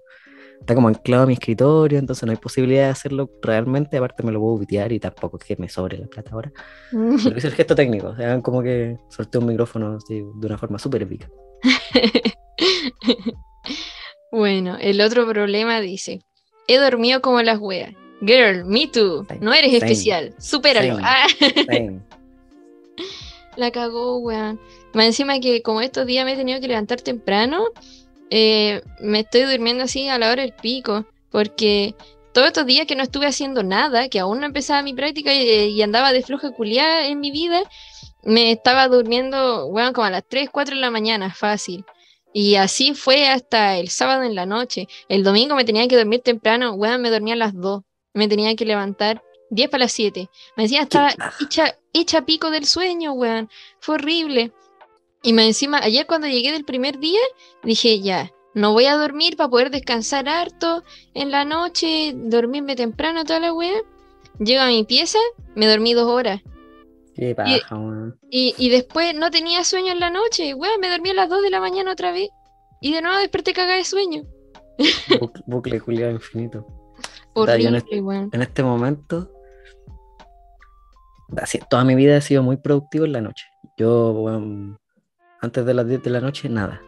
[0.61, 3.97] Está como anclado a mi escritorio, entonces no hay posibilidad de hacerlo realmente.
[3.97, 6.53] Aparte, me lo puedo vitear y tampoco es que me sobre la plata ahora.
[6.91, 8.09] Pero hice el gesto técnico.
[8.09, 11.31] O sea, como que solté un micrófono así, de una forma súper épica.
[14.31, 16.21] bueno, el otro problema dice:
[16.71, 17.93] He dormido como las weas.
[18.21, 19.25] Girl, me too.
[19.27, 20.35] Same, No eres same, especial.
[20.39, 21.01] Supéralo.
[21.01, 21.05] same.
[21.05, 21.27] Ah,
[23.57, 24.61] la cagó, weón.
[24.95, 27.65] Más encima que como estos días me he tenido que levantar temprano,
[28.31, 31.07] eh, me estoy durmiendo así a la hora del pico.
[31.33, 31.97] Porque
[32.33, 35.71] todos estos días que no estuve haciendo nada, que aún no empezaba mi práctica y,
[35.71, 37.63] y andaba de floja culiada en mi vida,
[38.23, 41.85] me estaba durmiendo, weón, como a las 3, 4 de la mañana, fácil.
[42.33, 44.89] Y así fue hasta el sábado en la noche.
[45.09, 47.83] El domingo me tenía que dormir temprano, weón, me dormía a las 2.
[48.15, 50.31] Me tenía que levantar 10 para las 7.
[50.57, 53.49] Me decía, estaba hecha, hecha pico del sueño, weón.
[53.81, 54.53] Fue horrible.
[55.23, 57.21] Y me encima, ayer cuando llegué del primer día,
[57.63, 60.83] dije, ya, no voy a dormir para poder descansar harto
[61.15, 63.83] en la noche, dormirme temprano, toda la weá.
[64.39, 65.19] Llego a mi pieza,
[65.55, 66.41] me dormí dos horas.
[67.21, 68.19] Qué paja, weón.
[68.31, 71.43] Y, y después no tenía sueño en la noche, weón, me dormí a las 2
[71.43, 72.31] de la mañana otra vez.
[72.81, 74.23] Y de nuevo desperté cagada de sueño.
[75.21, 76.67] Bucle, bucle culiado infinito.
[77.37, 78.31] Yo en Horrible, weón.
[78.33, 79.31] En este momento,
[81.37, 83.45] así, toda mi vida he sido muy productivo en la noche.
[83.77, 84.79] Yo, weón,
[85.41, 86.81] antes de las 10 de la noche, nada.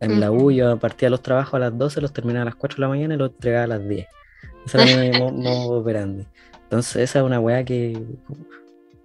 [0.00, 2.76] En la U yo partía los trabajos a las 12, los terminaba a las 4
[2.76, 4.06] de la mañana y los entregaba a las 10.
[4.66, 6.26] Esa era mi mo- modo operandi.
[6.64, 8.00] Entonces esa es una weá que...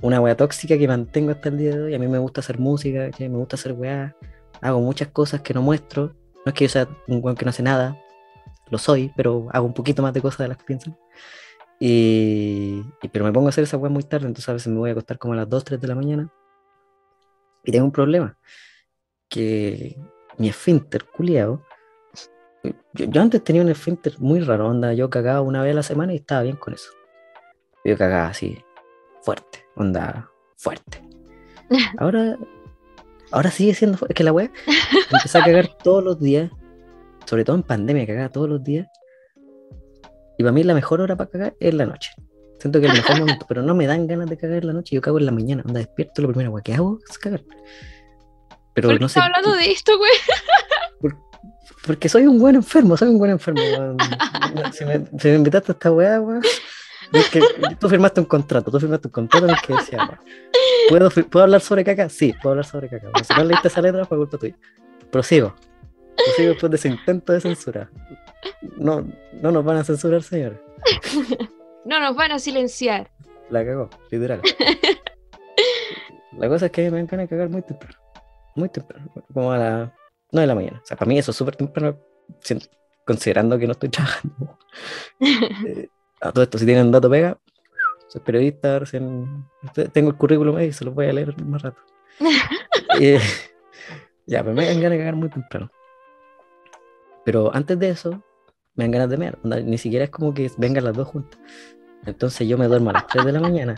[0.01, 1.95] Una weá tóxica que mantengo hasta el día de hoy.
[1.95, 3.29] A mí me gusta hacer música, ¿cachai?
[3.29, 4.15] me gusta hacer weá.
[4.61, 6.15] Hago muchas cosas que no muestro.
[6.45, 7.97] No es que yo sea un weón que no hace nada.
[8.69, 10.97] Lo soy, pero hago un poquito más de cosas de las que piensan.
[11.79, 14.89] Y, pero me pongo a hacer esa weá muy tarde, entonces a veces me voy
[14.89, 16.31] a acostar como a las 2, 3 de la mañana.
[17.63, 18.37] Y tengo un problema.
[19.29, 19.97] Que
[20.37, 21.63] mi esfínter culiado.
[22.93, 24.93] Yo, yo antes tenía un esfínter muy raro, onda.
[24.93, 26.91] Yo cagaba una vez a la semana y estaba bien con eso.
[27.83, 28.57] Yo cagaba así,
[29.21, 31.01] fuerte, onda, fuerte.
[31.97, 32.37] Ahora,
[33.31, 34.13] ahora sigue siendo fuerte.
[34.13, 34.51] Es que la weá
[35.11, 36.51] empecé a cagar todos los días,
[37.25, 38.87] sobre todo en pandemia, cagaba todos los días.
[40.37, 42.11] Y para mí la mejor hora para cagar es la noche.
[42.59, 44.95] Siento que el mejor momento, pero no me dan ganas de cagar en la noche.
[44.95, 47.43] Yo cago en la mañana, onda despierto, lo primero que hago es cagar.
[48.73, 49.19] Pero ¿Por qué no sé.
[49.19, 50.11] hablando de esto, güey?
[51.85, 53.97] porque soy un buen enfermo, soy un buen enfermo, weón.
[54.73, 56.41] Si me, si me invitaste a esta weá, weón.
[57.13, 57.41] Es que
[57.79, 60.19] tú firmaste un contrato, tú firmaste un contrato en el que decía,
[60.89, 62.09] ¿puedo, fi- ¿puedo hablar sobre caca?
[62.09, 63.09] Sí, puedo hablar sobre caca.
[63.23, 64.55] Si no leíste esa letra, fue culpa tuya.
[65.11, 65.55] Prosigo.
[66.15, 67.89] Prosigo después de ese intento de censura.
[68.77, 69.07] No,
[69.41, 70.59] no nos van a censurar, señores.
[71.85, 73.09] No nos van a silenciar.
[73.49, 74.41] La cagó, literal.
[76.37, 77.95] La cosa es que me de cagar muy temprano.
[78.57, 79.09] Muy temprano.
[79.33, 79.89] Como a las
[80.33, 80.81] 9 de la mañana.
[80.83, 81.97] O sea, para mí eso es súper temprano,
[82.41, 82.59] si-
[83.05, 84.59] considerando que no estoy trabajando.
[85.21, 85.87] Eh,
[86.21, 87.37] a todo esto, si tienen dato pega,
[88.07, 91.81] soy periodista, recién te- tengo el currículum ahí, se los voy a leer más rato.
[92.99, 93.19] Eh,
[94.25, 95.69] ya, pero me dan ganas de cagar muy temprano.
[97.25, 98.23] Pero antes de eso,
[98.75, 99.37] me dan ganas de mear.
[99.43, 101.39] Ni siquiera es como que vengan las dos juntas.
[102.05, 103.75] Entonces yo me duermo a las 3 de la mañana.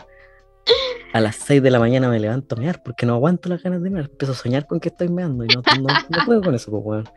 [1.12, 3.82] A las 6 de la mañana me levanto a mear porque no aguanto las ganas
[3.82, 4.06] de mear.
[4.10, 6.82] Empiezo a soñar con que estoy meando y no, no, no puedo con eso, pues,
[6.84, 7.08] weón.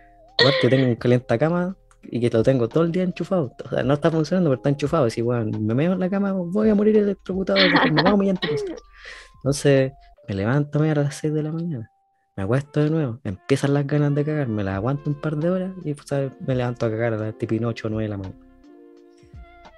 [0.41, 3.55] Aparte, tengo un calientacama y que lo tengo todo el día enchufado.
[3.63, 5.07] O sea, no está funcionando, pero está enchufado.
[5.07, 8.13] Y si, weón, me meo en la cama, voy a morir electrocutado de forma más
[8.13, 8.49] humillante.
[9.37, 9.91] Entonces,
[10.27, 11.89] me levanto a las 6 de la mañana.
[12.35, 15.51] Me acuesto de nuevo, empiezan las ganas de cagar, me las aguanto un par de
[15.51, 16.31] horas y pues, ¿sabes?
[16.39, 18.39] me levanto a cagar a las tipo 8 o 9 de la mañana.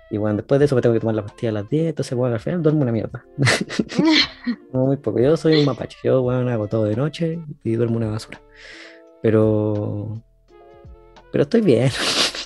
[0.09, 2.17] Y bueno, después de eso me tengo que tomar la pastilla a las 10, entonces
[2.17, 3.25] bueno, al final duermo una mierda.
[4.71, 5.19] No, muy poco.
[5.19, 8.39] Yo soy un mapache, yo bueno, hago todo de noche y duermo una basura.
[9.21, 10.21] Pero.
[11.35, 11.91] Pero estoy bien.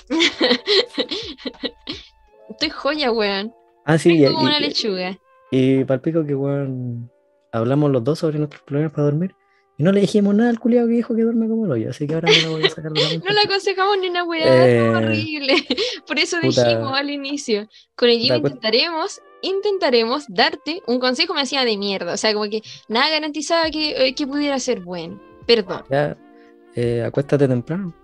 [2.48, 3.54] Estoy joya, weón.
[3.84, 5.16] Ah, sí, y, Estoy como una y, lechuga.
[5.52, 7.08] y palpico que weón,
[7.52, 9.36] hablamos los dos sobre nuestros problemas para dormir.
[9.78, 12.08] Y no le dijimos nada al culiado que dijo que duerme como el hoyo, así
[12.08, 13.08] que ahora no la voy a sacar de la.
[13.24, 15.54] No le aconsejamos ni una weá, Eh, horrible.
[16.08, 16.68] Por eso puta.
[16.68, 22.14] dijimos al inicio, con el cu- intentaremos, intentaremos darte un consejo me hacía de mierda.
[22.14, 25.22] O sea, como que nada garantizaba que, eh, que pudiera ser bueno.
[25.46, 25.84] Perdón.
[25.88, 26.16] Ya,
[26.74, 27.94] eh, acuéstate temprano.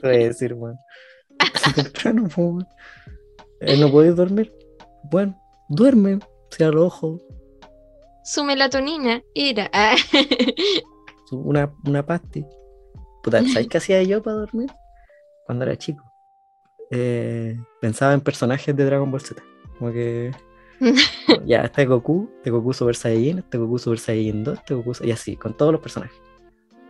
[0.00, 0.78] Te voy a decir, weón.
[1.74, 2.66] Temprano, weón.
[3.60, 4.52] Eh, ¿No podéis dormir?
[5.10, 6.20] Bueno, duerme,
[6.50, 7.20] cierra los ojos,
[8.24, 9.70] Su melatonina era.
[11.32, 12.44] una, una pasti.
[13.22, 14.70] Puta, ¿sabes qué hacía yo para dormir?
[15.46, 16.04] Cuando era chico.
[16.90, 19.42] Eh, pensaba en personajes de Dragon Ball Z.
[19.78, 20.30] Como que.
[21.46, 24.92] ya, este Goku, este Goku Super Saiyajin, este Goku Super Saiyajin 2, este Goku.
[25.02, 26.27] Y así, con todos los personajes.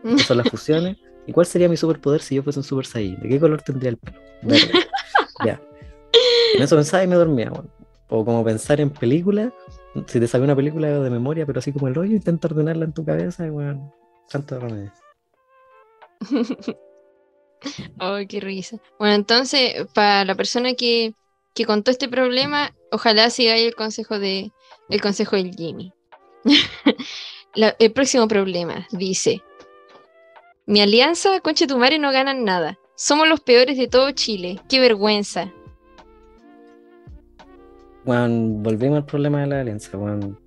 [0.05, 0.97] Estas son las fusiones.
[1.27, 3.21] ¿Y cuál sería mi superpoder si yo fuese un Super Saiyajin?
[3.21, 4.19] ¿De qué color tendría el pelo?
[4.43, 4.73] Verde.
[5.45, 5.61] ya.
[6.55, 7.71] En eso pensaba y me dormía, weón.
[8.09, 9.53] O como pensar en películas.
[10.07, 12.93] Si te sale una película de memoria, pero así como el rollo, intenta ordenarla en
[12.95, 13.95] tu cabeza y bueno,
[14.29, 14.93] santo remedio.
[18.01, 18.77] Oh, qué risa.
[19.01, 21.13] Bueno, entonces, para la persona que,
[21.57, 24.53] que contó este problema, ojalá sigáis el consejo de
[24.89, 25.93] el consejo del Jimmy.
[27.55, 29.43] La- el próximo problema dice:
[30.69, 32.79] Mi alianza con Chetumare no ganan nada.
[32.95, 34.61] Somos los peores de todo Chile.
[34.69, 35.51] Qué vergüenza.
[38.05, 40.39] Bueno, volvimos al problema de la alianza, weón.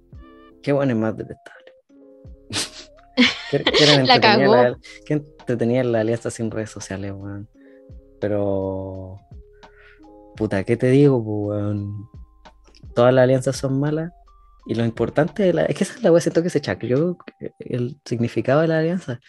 [0.62, 1.74] Qué bueno es más detestable.
[3.50, 4.56] ¿Qué, qué La cagó.
[4.56, 4.78] la-
[5.08, 7.50] qué entretenida la alianza sin redes sociales, weón?
[8.20, 9.18] Pero.
[10.36, 12.08] Puta, ¿qué te digo, weón?
[12.94, 14.12] Todas las alianzas son malas.
[14.68, 17.18] Y lo importante de la, es que esa es la weá, siento que se chacreó
[17.58, 19.20] el significado de la alianza.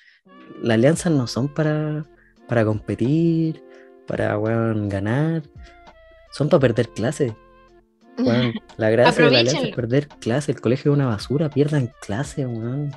[0.62, 2.05] Las alianzas no son para,
[2.49, 3.62] para competir,
[4.07, 5.43] para weón, ganar.
[6.32, 7.32] Son para perder clases.
[8.19, 10.53] Weón, la gracia de la alianza es perder clase.
[10.53, 11.51] El colegio es una basura.
[11.51, 12.93] Pierdan clase, weón.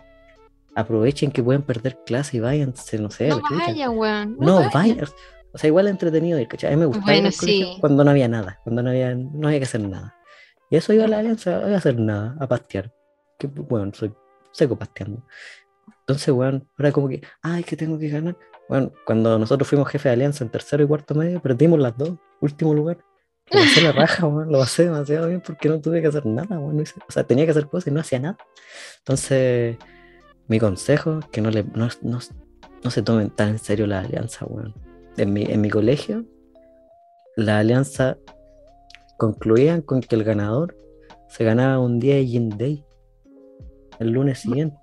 [0.76, 4.38] Aprovechen que pueden perder clase y váyanse, no sé, No vayan, weón.
[4.40, 4.72] No, vayan.
[4.74, 5.08] vayan.
[5.54, 6.74] O sea, igual entretenido ir, ¿cachai?
[6.74, 7.78] A mí me gustaba ir Bueno, al colegio sí.
[7.80, 10.14] cuando no había nada, cuando no había, no había que hacer nada.
[10.70, 12.94] Y eso iba a la alianza, no iba a hacer nada, a pastear.
[13.40, 14.14] Que, bueno, soy
[14.52, 15.26] seco pasteando.
[16.02, 18.38] Entonces, weón, ahora como que, ay, que tengo que ganar.
[18.70, 22.12] Bueno, cuando nosotros fuimos jefe de alianza en tercero y cuarto medio, perdimos las dos,
[22.42, 22.98] último lugar.
[23.52, 26.60] Lo pasé la raja, weón, lo pasé demasiado bien porque no tuve que hacer nada,
[26.60, 26.78] weón.
[26.78, 28.38] no hice- o sea, tenía que hacer cosas y no hacía nada.
[29.00, 29.78] Entonces,
[30.48, 32.20] mi consejo es que no, le, no, no,
[32.84, 34.74] no se tomen tan en serio la alianza, weón.
[35.18, 36.26] En mi, en mi colegio,
[37.36, 38.18] la alianza
[39.18, 40.76] concluían con que el ganador
[41.30, 42.86] se ganaba un día de Day
[44.00, 44.78] el lunes siguiente.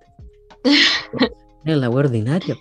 [1.65, 2.57] Era la wea ordinaria.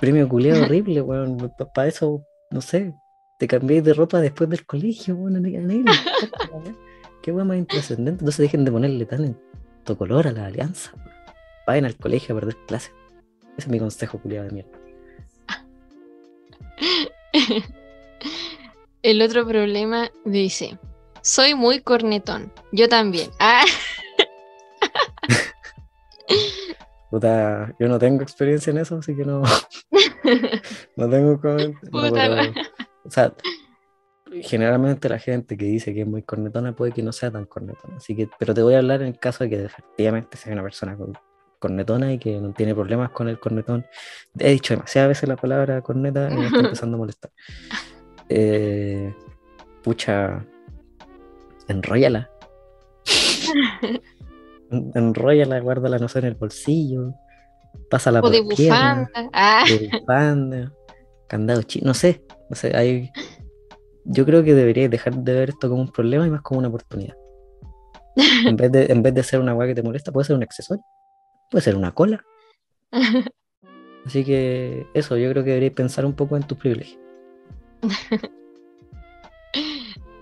[0.00, 1.52] Premio culiado horrible, weón.
[1.74, 2.94] Para eso, no sé,
[3.38, 5.42] te cambié de ropa después del colegio, weón.
[7.22, 8.20] Qué weón más intrascendente.
[8.20, 10.92] Entonces dejen de ponerle tanto color a la alianza.
[10.96, 11.10] weón.
[11.66, 12.92] Vayan al colegio a perder clases.
[13.56, 14.78] Ese es mi consejo culiado de mierda.
[19.02, 20.78] El otro problema dice:
[21.22, 22.52] Soy muy cornetón.
[22.72, 23.30] Yo también.
[23.40, 23.64] Ah,
[27.10, 29.42] Puta, yo no tengo experiencia en eso, así que no,
[30.96, 32.52] no tengo coment- no, Puta pero, la-
[33.04, 33.32] o sea,
[34.42, 37.96] generalmente la gente que dice que es muy cornetona puede que no sea tan cornetona.
[37.96, 40.62] Así que, pero te voy a hablar en el caso de que efectivamente sea una
[40.62, 41.16] persona con-
[41.58, 43.86] cornetona y que no tiene problemas con el cornetón.
[44.38, 47.30] He dicho demasiadas veces la palabra corneta y me está empezando a molestar.
[48.28, 49.14] Eh,
[49.82, 50.44] pucha,
[54.70, 54.92] enróllala.
[54.94, 57.12] En- Enróllala, guárdala, no sé, en el bolsillo.
[57.90, 59.30] Pásala o por de la pierna, bufanda.
[59.32, 60.72] Ah, de bufanda,
[61.28, 63.10] candado chino, no sé, no sé, hay...
[64.04, 66.68] Yo creo que deberíais dejar de ver esto como un problema y más como una
[66.68, 67.16] oportunidad.
[68.46, 70.42] En vez de, en vez de ser una weá que te molesta, puede ser un
[70.42, 70.82] accesorio,
[71.50, 72.24] puede ser una cola.
[74.06, 77.00] Así que eso, yo creo que deberíais pensar un poco en tus privilegios.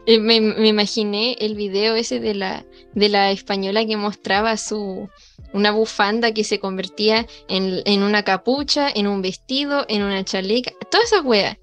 [0.06, 2.64] Me, me imaginé el video ese de la,
[2.94, 5.08] de la española que mostraba su
[5.52, 10.72] una bufanda que se convertía en, en una capucha, en un vestido, en una chaleca,
[10.90, 11.56] todas esas weas.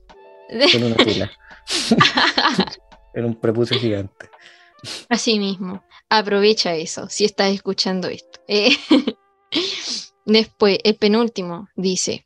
[0.49, 1.31] En una fila,
[3.13, 4.29] en un prepucio gigante.
[5.09, 8.39] Así mismo, aprovecha eso si estás escuchando esto.
[8.47, 8.75] Eh,
[10.25, 12.25] Después, el penúltimo dice,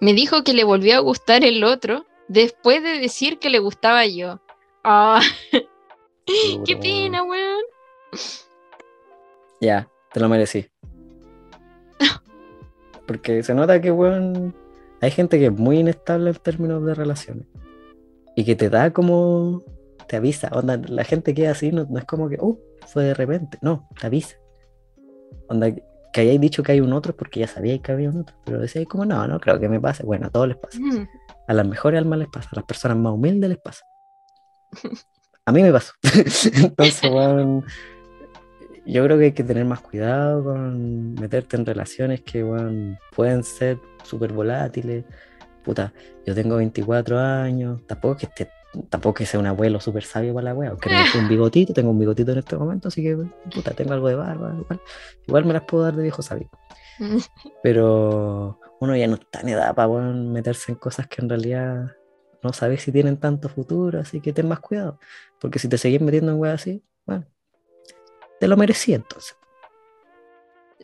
[0.00, 4.06] me dijo que le volvió a gustar el otro después de decir que le gustaba
[4.06, 4.40] yo.
[4.82, 5.20] Ah,
[6.64, 7.62] qué pena, weón.
[9.60, 10.66] Ya, te lo merecí.
[13.06, 14.54] Porque se nota que, weón,
[15.00, 17.46] hay gente que es muy inestable en términos de relaciones.
[18.36, 19.62] Y que te da como,
[20.08, 20.48] te avisa.
[20.52, 23.58] Onda, la gente que es así no, no es como que, uh, fue de repente.
[23.62, 24.36] No, te avisa.
[25.48, 25.70] onda,
[26.14, 28.60] que hayáis dicho que hay un otro porque ya sabíais que había un otro, pero
[28.60, 30.04] decíais como, no, no creo que me pase.
[30.04, 30.78] Bueno, a todos les pasa.
[30.78, 31.08] Mm.
[31.48, 33.84] A las mejores almas les pasa, a las personas más humildes les pasa.
[35.46, 35.92] A mí me pasó.
[36.54, 37.66] Entonces, weón,
[38.86, 42.44] yo creo que hay que tener más cuidado con meterte en relaciones que
[43.14, 45.04] pueden ser súper volátiles.
[45.64, 45.92] Puta,
[46.26, 48.50] yo tengo 24 años, tampoco es que esté,
[48.90, 51.90] tampoco que sea un abuelo súper sabio para la wea, aunque tengo un bigotito, tengo
[51.90, 53.16] un bigotito en este momento, así que
[53.54, 54.80] puta, tengo algo de barba, igual,
[55.26, 56.50] igual me las puedo dar de viejo sabio.
[57.62, 61.92] Pero uno ya no está en edad para meterse en cosas que en realidad
[62.42, 64.98] no sabes si tienen tanto futuro, así que ten más cuidado.
[65.40, 67.24] Porque si te seguís metiendo en weas así, bueno,
[68.44, 69.38] te lo merecí entonces.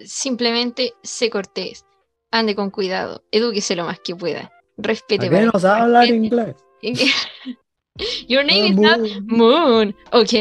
[0.07, 1.85] Simplemente sé cortés,
[2.31, 5.31] ande con cuidado, edúquese lo más que pueda, respete.
[5.31, 6.57] ¿Para qué hablar inglés?
[8.28, 10.32] Your name is not Moon, ok.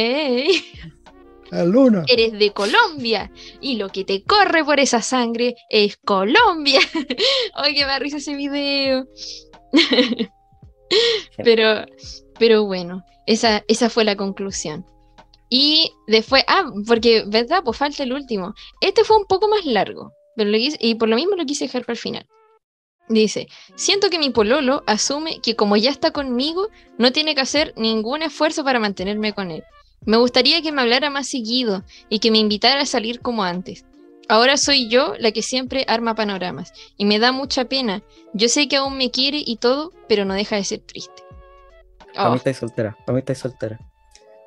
[1.51, 2.05] la luna.
[2.07, 3.29] Eres de Colombia
[3.59, 6.79] y lo que te corre por esa sangre es Colombia.
[7.53, 9.05] Ay, que me risa ese video.
[11.43, 11.85] pero,
[12.39, 14.85] pero bueno, esa, esa fue la conclusión.
[15.49, 17.61] Y después, ah, porque, ¿verdad?
[17.63, 18.53] Pues falta el último.
[18.81, 21.65] Este fue un poco más largo, pero lo quise- y por lo mismo lo quise
[21.65, 22.27] dejar para el final.
[23.07, 26.67] Dice, siento que mi pololo asume que como ya está conmigo,
[26.99, 29.63] no tiene que hacer ningún esfuerzo para mantenerme con él.
[30.05, 33.85] Me gustaría que me hablara más seguido y que me invitara a salir como antes.
[34.27, 38.03] Ahora soy yo la que siempre arma panoramas y me da mucha pena.
[38.33, 41.23] Yo sé que aún me quiere y todo, pero no deja de ser triste.
[42.21, 43.79] Para Oh, mí estáis soltera, para mí estáis soltera.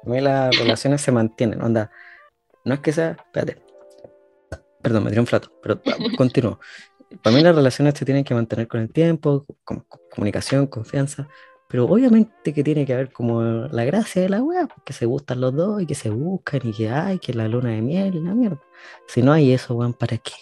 [0.02, 1.90] Para mí las relaciones se mantienen, onda.
[2.64, 3.62] No es que sea, espérate.
[4.82, 5.80] Perdón, me tiré un flato, pero
[6.16, 6.58] continúo.
[7.22, 11.28] Para mí las relaciones se tienen que mantener con el tiempo, con, con comunicación, confianza,
[11.68, 15.40] pero obviamente que tiene que haber como la gracia de la wea, que se gustan
[15.40, 18.20] los dos y que se buscan y que hay, que la luna de miel y
[18.20, 18.60] la mierda.
[19.06, 20.32] Si no hay eso, weón, ¿para qué?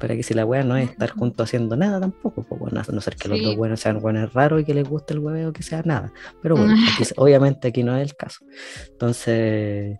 [0.00, 2.92] Para que si la wea no es estar juntos haciendo nada tampoco, pues bueno, a
[2.92, 5.52] no ser que los dos buenos sean buenos raros y que les guste el hueveo
[5.52, 6.12] que sea nada.
[6.42, 8.44] Pero bueno, aquí obviamente aquí no es el caso.
[8.90, 9.98] Entonces,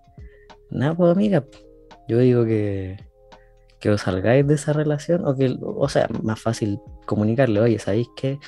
[0.70, 1.44] nada, pues amiga,
[2.09, 2.97] yo digo que,
[3.78, 8.09] que os salgáis de esa relación, o que, o sea, más fácil comunicarle, oye, ¿sabéis
[8.16, 8.39] que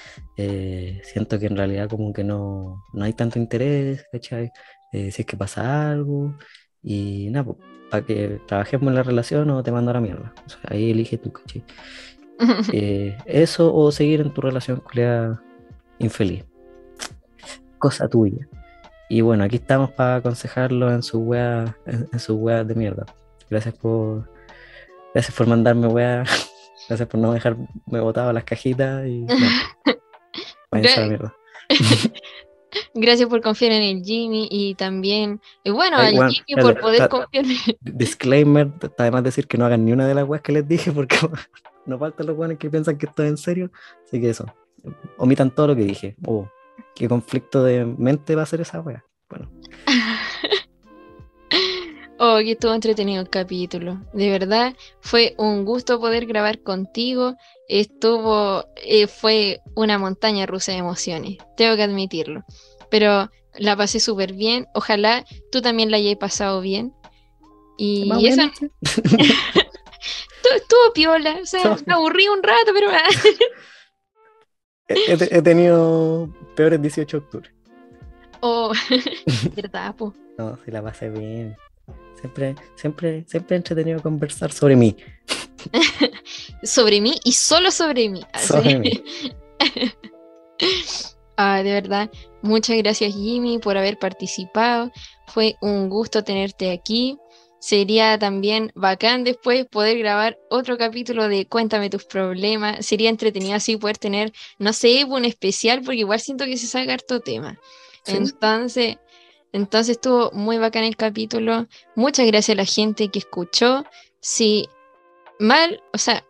[1.05, 4.51] siento que en realidad como que no, no hay tanto interés, ¿cachai?
[4.93, 6.37] Eh, si es que pasa algo,
[6.83, 7.59] y nada, pues,
[7.93, 10.32] para que trabajemos en la relación o te mando a la mierda.
[10.47, 11.62] O sea, ahí elige tú, ¿cachai?
[12.73, 15.40] Eh, eso o seguir en tu relación culiada
[16.01, 16.44] infeliz.
[17.78, 18.48] Cosa tuya.
[19.09, 23.05] Y bueno, aquí estamos para aconsejarlo en sus weas, en, en sus weas de mierda.
[23.48, 24.28] Gracias por,
[25.14, 26.51] gracias por mandarme weas,
[26.89, 29.36] gracias por no dejarme botado las cajitas y no,
[30.73, 31.36] váyanse a la mierda.
[32.94, 36.78] Gracias por confiar en el Jimmy y también, y bueno, Ay, al bueno, Jimmy por
[36.78, 40.52] poder confiar en Disclaimer, además decir que no hagan ni una de las weas que
[40.52, 41.16] les dije porque
[41.86, 43.70] no faltan los weones que piensan que esto es en serio.
[44.05, 44.47] Así que eso,
[45.16, 46.16] omitan todo lo que dije.
[46.27, 46.47] Oh,
[46.94, 49.05] qué conflicto de mente va a ser esa wea.
[49.28, 49.51] Bueno,
[52.24, 54.01] Oh, que estuvo entretenido el capítulo.
[54.12, 57.35] De verdad, fue un gusto poder grabar contigo.
[57.66, 62.44] Estuvo, eh, fue una montaña rusa de emociones, tengo que admitirlo.
[62.93, 64.66] Pero la pasé súper bien.
[64.74, 66.93] Ojalá tú también la hayas pasado bien.
[67.78, 68.43] Y eso
[70.55, 71.39] estuvo, piola.
[71.43, 72.90] O sea, me aburrí un rato, pero
[74.89, 77.51] he, he- tenido peores 18 de octubre.
[78.40, 78.73] oh,
[79.56, 80.12] verdad, po.
[80.36, 81.56] No, si la pasé bien.
[82.20, 84.94] Siempre, siempre, siempre he entretenido conversar sobre mí.
[86.62, 88.23] sobre mí y solo sobre mí.
[88.39, 89.02] Sobre mí.
[91.39, 92.10] Ah, de verdad,
[92.43, 94.90] muchas gracias Jimmy por haber participado.
[95.27, 97.19] Fue un gusto tenerte aquí.
[97.59, 102.85] Sería también bacán después poder grabar otro capítulo de Cuéntame tus problemas.
[102.85, 106.93] Sería entretenido así poder tener, no sé, un especial, porque igual siento que se saca
[106.93, 107.60] harto tema.
[108.05, 108.16] Sí.
[108.16, 108.97] Entonces,
[109.52, 111.69] entonces estuvo muy bacán el capítulo.
[111.94, 113.85] Muchas gracias a la gente que escuchó.
[114.20, 114.69] Si
[115.39, 116.24] mal, o sea,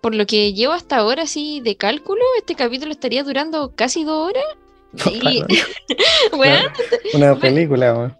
[0.00, 4.28] por lo que llevo hasta ahora, así de cálculo, este capítulo estaría durando casi dos
[4.28, 4.44] horas.
[7.14, 8.16] Una película,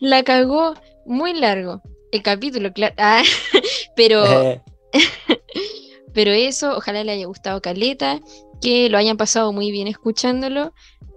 [0.00, 0.74] la cagó
[1.06, 1.82] muy largo.
[2.12, 2.94] El capítulo, claro.
[2.98, 3.22] Ah,
[3.96, 4.62] pero, Eh,
[6.14, 8.20] pero eso, ojalá le haya gustado Caleta,
[8.60, 10.72] que lo hayan pasado muy bien escuchándolo.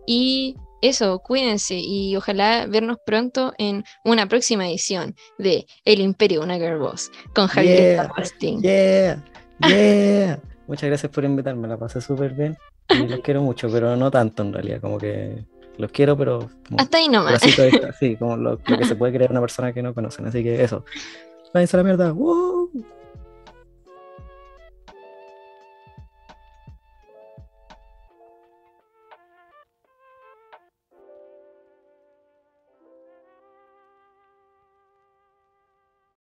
[0.06, 6.58] Y eso, cuídense y ojalá vernos pronto en una próxima edición de El Imperio una
[6.58, 8.10] Girl Boss con Javier
[8.62, 9.24] Yeah,
[9.60, 10.40] yeah, yeah.
[10.68, 12.58] Muchas gracias por invitarme, la pasé súper bien.
[12.90, 14.82] Los quiero mucho, pero no tanto en realidad.
[14.82, 15.46] Como que
[15.78, 17.42] los quiero, pero como Hasta ahí nomás.
[18.00, 20.26] sí, como lo, lo que se puede creer una persona que no conocen.
[20.26, 20.86] Así que eso.
[21.54, 22.14] Váyanse a la mierda.
[22.14, 22.72] ¡Woo!